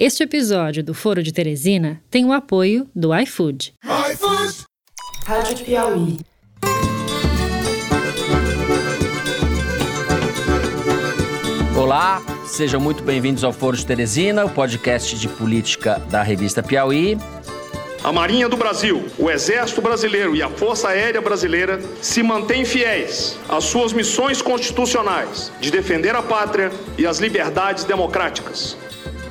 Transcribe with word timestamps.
Este 0.00 0.22
episódio 0.22 0.84
do 0.84 0.94
Foro 0.94 1.24
de 1.24 1.32
Teresina 1.32 2.00
tem 2.08 2.24
o 2.24 2.32
apoio 2.32 2.88
do 2.94 3.12
iFood. 3.18 3.74
iFood! 4.12 4.64
Rádio 5.26 5.64
Piauí. 5.64 6.18
Olá, 11.76 12.22
sejam 12.46 12.80
muito 12.80 13.02
bem-vindos 13.02 13.42
ao 13.42 13.52
Foro 13.52 13.76
de 13.76 13.84
Teresina, 13.84 14.44
o 14.44 14.50
podcast 14.50 15.18
de 15.18 15.26
política 15.26 15.98
da 16.08 16.22
revista 16.22 16.62
Piauí. 16.62 17.18
A 18.04 18.12
Marinha 18.12 18.48
do 18.48 18.56
Brasil, 18.56 19.04
o 19.18 19.28
Exército 19.28 19.82
Brasileiro 19.82 20.36
e 20.36 20.44
a 20.44 20.48
Força 20.48 20.90
Aérea 20.90 21.20
Brasileira 21.20 21.80
se 22.00 22.22
mantêm 22.22 22.64
fiéis 22.64 23.36
às 23.48 23.64
suas 23.64 23.92
missões 23.92 24.40
constitucionais 24.40 25.50
de 25.60 25.72
defender 25.72 26.14
a 26.14 26.22
pátria 26.22 26.70
e 26.96 27.04
as 27.04 27.18
liberdades 27.18 27.82
democráticas. 27.82 28.76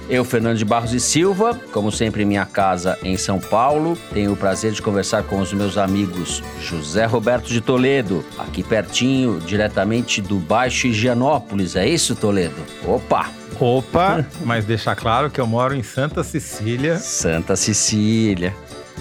Eu, 0.09 0.23
Fernando 0.23 0.57
de 0.57 0.63
Barros 0.63 0.93
e 0.93 1.01
Silva, 1.01 1.59
como 1.73 1.91
sempre 1.91 2.23
em 2.23 2.25
minha 2.25 2.45
casa 2.45 2.97
em 3.03 3.17
São 3.17 3.39
Paulo, 3.39 3.97
tenho 4.13 4.31
o 4.31 4.37
prazer 4.37 4.71
de 4.71 4.81
conversar 4.81 5.23
com 5.23 5.39
os 5.39 5.51
meus 5.51 5.77
amigos 5.77 6.41
José 6.61 7.05
Roberto 7.05 7.47
de 7.47 7.59
Toledo, 7.59 8.23
aqui 8.37 8.63
pertinho, 8.63 9.37
diretamente 9.41 10.21
do 10.21 10.37
Baixo 10.37 10.87
Higienópolis. 10.87 11.75
É 11.75 11.85
isso, 11.85 12.15
Toledo? 12.15 12.55
Opa! 12.85 13.29
Opa, 13.59 14.25
mas 14.45 14.63
deixar 14.63 14.95
claro 14.95 15.29
que 15.29 15.41
eu 15.41 15.47
moro 15.47 15.75
em 15.75 15.83
Santa 15.83 16.23
Cecília. 16.23 16.97
Santa 16.99 17.57
Cecília. 17.57 18.55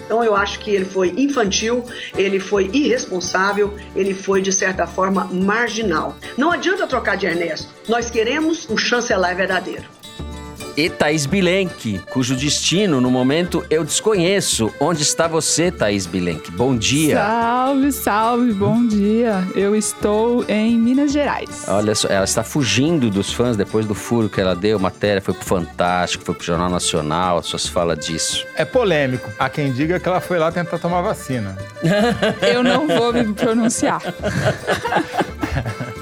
Então 0.05 0.25
eu 0.25 0.35
acho 0.35 0.59
que 0.59 0.71
ele 0.71 0.85
foi 0.85 1.15
infantil, 1.17 1.85
ele 2.17 2.41
foi 2.41 2.69
irresponsável, 2.73 3.75
ele 3.95 4.13
foi 4.13 4.43
de 4.43 4.53
certa 4.53 4.87
forma 4.87 5.25
marginal. 5.33 6.17
Não 6.37 6.51
adianta 6.51 6.87
trocar 6.87 7.17
de 7.17 7.27
Ernesto. 7.27 7.69
Nós 7.89 8.11
queremos 8.11 8.69
um 8.69 8.77
chanceler 8.77 9.37
verdadeiro 9.37 9.85
e 10.77 10.91
Thaís 10.91 11.25
Bilenque, 11.25 12.01
cujo 12.11 12.37
destino 12.37 13.01
no 13.01 13.11
momento 13.11 13.65
eu 13.71 13.83
desconheço. 13.83 14.73
Onde 14.79 15.03
está 15.03 15.27
você, 15.27 15.71
Thaís 15.71 16.07
Bilenque? 16.07 16.51
Bom 16.51 16.77
dia. 16.77 17.17
Salve, 17.17 17.93
salve, 17.93 18.53
bom 18.53 18.87
dia. 18.87 19.43
Eu 19.55 19.75
estou 19.75 20.45
em 20.49 20.79
Minas 20.79 21.13
Gerais. 21.13 21.65
Olha 21.67 21.95
só, 21.95 22.09
ela 22.09 22.25
está 22.25 22.43
fugindo 22.45 23.11
dos 23.11 23.33
fãs 23.33 23.57
depois 23.57 23.87
do 23.87 23.95
furo 23.95 24.29
que 24.29 24.41
ela 24.41 24.55
deu. 24.55 24.79
Matéria 24.79 25.23
foi 25.23 25.33
pro 25.33 25.45
Fantástico, 25.45 26.25
foi 26.25 26.35
pro 26.35 26.45
Jornal 26.45 26.69
Nacional, 26.69 27.43
só 27.43 27.57
se 27.57 27.71
fala 27.71 27.97
disso. 27.97 28.47
É 28.57 28.65
polêmico. 28.65 29.31
Há 29.39 29.49
quem 29.49 29.73
diga 29.73 29.99
que 29.99 30.09
ela 30.09 30.21
foi 30.21 30.39
lá 30.39 30.53
tentar 30.53 30.79
tomar 30.79 31.01
vacina. 31.01 31.57
eu 32.43 32.63
não 32.63 32.87
vou 32.87 33.13
me 33.13 33.33
pronunciar. 33.33 34.03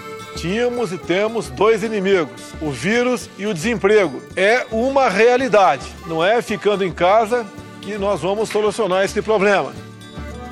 tínhamos 0.45 0.93
e 0.93 0.99
temos 0.99 1.49
dois 1.49 1.83
inimigos, 1.83 2.53
o 2.61 2.71
vírus 2.71 3.31
e 3.39 3.47
o 3.47 3.55
desemprego. 3.55 4.23
É 4.37 4.67
uma 4.71 5.09
realidade, 5.09 5.87
não 6.07 6.23
é 6.23 6.43
ficando 6.43 6.85
em 6.85 6.93
casa 6.93 7.47
que 7.81 7.97
nós 7.97 8.21
vamos 8.21 8.51
solucionar 8.51 9.03
esse 9.07 9.23
problema. 9.23 9.73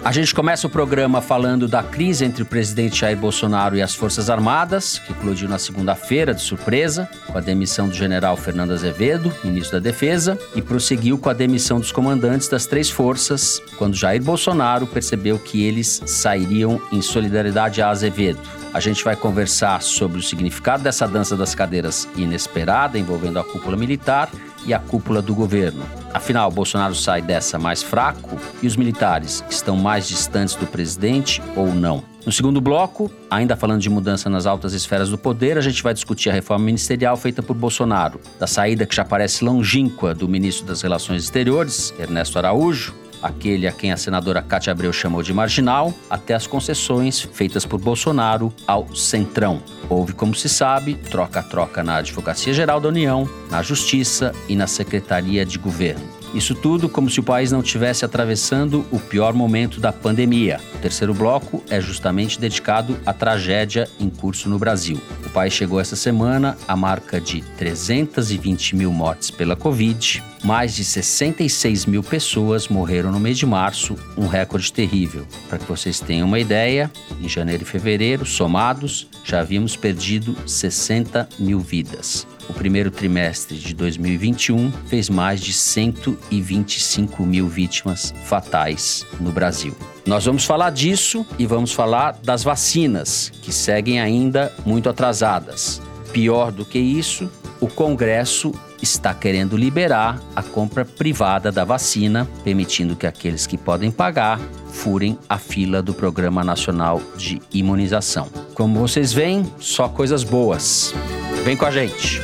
A 0.02 0.10
gente 0.10 0.34
começa 0.34 0.66
o 0.66 0.70
programa 0.70 1.20
falando 1.20 1.68
da 1.68 1.82
crise 1.82 2.24
entre 2.24 2.42
o 2.42 2.46
presidente 2.46 3.00
Jair 3.00 3.18
Bolsonaro 3.18 3.76
e 3.76 3.82
as 3.82 3.94
Forças 3.94 4.30
Armadas, 4.30 4.98
que 4.98 5.12
eclodiu 5.12 5.46
na 5.46 5.58
segunda-feira, 5.58 6.32
de 6.32 6.40
surpresa, 6.40 7.06
com 7.26 7.36
a 7.36 7.40
demissão 7.42 7.86
do 7.86 7.94
general 7.94 8.34
Fernando 8.34 8.72
Azevedo, 8.72 9.30
ministro 9.44 9.78
da 9.78 9.90
Defesa, 9.90 10.38
e 10.56 10.62
prosseguiu 10.62 11.18
com 11.18 11.28
a 11.28 11.34
demissão 11.34 11.78
dos 11.78 11.92
comandantes 11.92 12.48
das 12.48 12.64
três 12.64 12.88
forças, 12.88 13.60
quando 13.76 13.94
Jair 13.94 14.22
Bolsonaro 14.22 14.86
percebeu 14.86 15.38
que 15.38 15.62
eles 15.62 16.02
sairiam 16.06 16.80
em 16.90 17.02
solidariedade 17.02 17.82
a 17.82 17.90
Azevedo. 17.90 18.61
A 18.74 18.80
gente 18.80 19.04
vai 19.04 19.14
conversar 19.14 19.82
sobre 19.82 20.18
o 20.18 20.22
significado 20.22 20.82
dessa 20.82 21.06
dança 21.06 21.36
das 21.36 21.54
cadeiras 21.54 22.08
inesperada 22.16 22.98
envolvendo 22.98 23.38
a 23.38 23.44
cúpula 23.44 23.76
militar 23.76 24.30
e 24.64 24.72
a 24.72 24.78
cúpula 24.78 25.20
do 25.20 25.34
governo. 25.34 25.84
Afinal, 26.14 26.50
Bolsonaro 26.50 26.94
sai 26.94 27.20
dessa 27.20 27.58
mais 27.58 27.82
fraco 27.82 28.38
e 28.62 28.66
os 28.66 28.76
militares 28.76 29.44
estão 29.50 29.76
mais 29.76 30.08
distantes 30.08 30.54
do 30.54 30.66
presidente 30.66 31.42
ou 31.54 31.74
não? 31.74 32.02
No 32.24 32.32
segundo 32.32 32.60
bloco, 32.60 33.10
ainda 33.28 33.56
falando 33.56 33.80
de 33.80 33.90
mudança 33.90 34.30
nas 34.30 34.46
altas 34.46 34.72
esferas 34.72 35.10
do 35.10 35.18
poder, 35.18 35.58
a 35.58 35.60
gente 35.60 35.82
vai 35.82 35.92
discutir 35.92 36.30
a 36.30 36.32
reforma 36.32 36.64
ministerial 36.64 37.16
feita 37.16 37.42
por 37.42 37.54
Bolsonaro, 37.54 38.20
da 38.38 38.46
saída 38.46 38.86
que 38.86 38.94
já 38.94 39.04
parece 39.04 39.44
longínqua 39.44 40.14
do 40.14 40.28
ministro 40.28 40.64
das 40.64 40.80
Relações 40.80 41.24
Exteriores, 41.24 41.92
Ernesto 41.98 42.38
Araújo, 42.38 42.94
aquele 43.22 43.66
a 43.66 43.72
quem 43.72 43.92
a 43.92 43.96
senadora 43.96 44.42
Cátia 44.42 44.72
Abreu 44.72 44.92
chamou 44.92 45.22
de 45.22 45.32
marginal, 45.32 45.94
até 46.10 46.34
as 46.34 46.46
concessões 46.46 47.20
feitas 47.20 47.64
por 47.64 47.80
Bolsonaro 47.80 48.52
ao 48.66 48.94
Centrão. 48.94 49.62
Houve, 49.88 50.12
como 50.12 50.34
se 50.34 50.48
sabe, 50.48 50.94
troca-troca 50.94 51.82
na 51.82 51.96
Advocacia 51.96 52.52
Geral 52.52 52.80
da 52.80 52.88
União, 52.88 53.28
na 53.50 53.62
Justiça 53.62 54.32
e 54.48 54.56
na 54.56 54.66
Secretaria 54.66 55.44
de 55.44 55.58
Governo. 55.58 56.21
Isso 56.34 56.54
tudo 56.54 56.88
como 56.88 57.10
se 57.10 57.20
o 57.20 57.22
país 57.22 57.52
não 57.52 57.60
estivesse 57.60 58.06
atravessando 58.06 58.86
o 58.90 58.98
pior 58.98 59.34
momento 59.34 59.78
da 59.78 59.92
pandemia. 59.92 60.58
O 60.74 60.78
terceiro 60.78 61.12
bloco 61.12 61.62
é 61.68 61.78
justamente 61.78 62.40
dedicado 62.40 62.98
à 63.04 63.12
tragédia 63.12 63.86
em 64.00 64.08
curso 64.08 64.48
no 64.48 64.58
Brasil. 64.58 64.98
O 65.26 65.30
país 65.30 65.52
chegou 65.52 65.78
essa 65.78 65.94
semana 65.94 66.56
à 66.66 66.74
marca 66.74 67.20
de 67.20 67.42
320 67.58 68.76
mil 68.76 68.90
mortes 68.90 69.30
pela 69.30 69.54
Covid. 69.54 70.22
Mais 70.42 70.74
de 70.74 70.84
66 70.84 71.84
mil 71.84 72.02
pessoas 72.02 72.66
morreram 72.66 73.12
no 73.12 73.20
mês 73.20 73.36
de 73.36 73.44
março, 73.44 73.96
um 74.16 74.26
recorde 74.26 74.72
terrível. 74.72 75.26
Para 75.48 75.58
que 75.58 75.68
vocês 75.68 76.00
tenham 76.00 76.26
uma 76.26 76.38
ideia, 76.38 76.90
em 77.20 77.28
janeiro 77.28 77.62
e 77.62 77.66
fevereiro, 77.66 78.24
somados, 78.24 79.06
já 79.22 79.40
havíamos 79.40 79.76
perdido 79.76 80.34
60 80.46 81.28
mil 81.38 81.60
vidas. 81.60 82.26
O 82.48 82.52
primeiro 82.52 82.90
trimestre 82.90 83.58
de 83.58 83.74
2021 83.74 84.72
fez 84.86 85.08
mais 85.08 85.40
de 85.40 85.52
125 85.52 87.24
mil 87.24 87.48
vítimas 87.48 88.14
fatais 88.24 89.06
no 89.20 89.30
Brasil. 89.30 89.74
Nós 90.04 90.24
vamos 90.24 90.44
falar 90.44 90.70
disso 90.70 91.24
e 91.38 91.46
vamos 91.46 91.72
falar 91.72 92.18
das 92.22 92.42
vacinas, 92.42 93.32
que 93.42 93.52
seguem 93.52 94.00
ainda 94.00 94.52
muito 94.66 94.88
atrasadas. 94.88 95.80
Pior 96.12 96.50
do 96.50 96.64
que 96.64 96.78
isso, 96.78 97.30
o 97.60 97.68
Congresso 97.68 98.52
está 98.82 99.14
querendo 99.14 99.56
liberar 99.56 100.20
a 100.34 100.42
compra 100.42 100.84
privada 100.84 101.52
da 101.52 101.64
vacina, 101.64 102.28
permitindo 102.42 102.96
que 102.96 103.06
aqueles 103.06 103.46
que 103.46 103.56
podem 103.56 103.90
pagar 103.90 104.40
furem 104.68 105.16
a 105.28 105.38
fila 105.38 105.80
do 105.80 105.94
Programa 105.94 106.42
Nacional 106.42 107.00
de 107.16 107.40
Imunização. 107.52 108.28
Como 108.54 108.80
vocês 108.80 109.12
veem, 109.12 109.46
só 109.60 109.88
coisas 109.88 110.24
boas. 110.24 110.92
Vem 111.44 111.56
com 111.56 111.64
a 111.64 111.70
gente! 111.72 112.20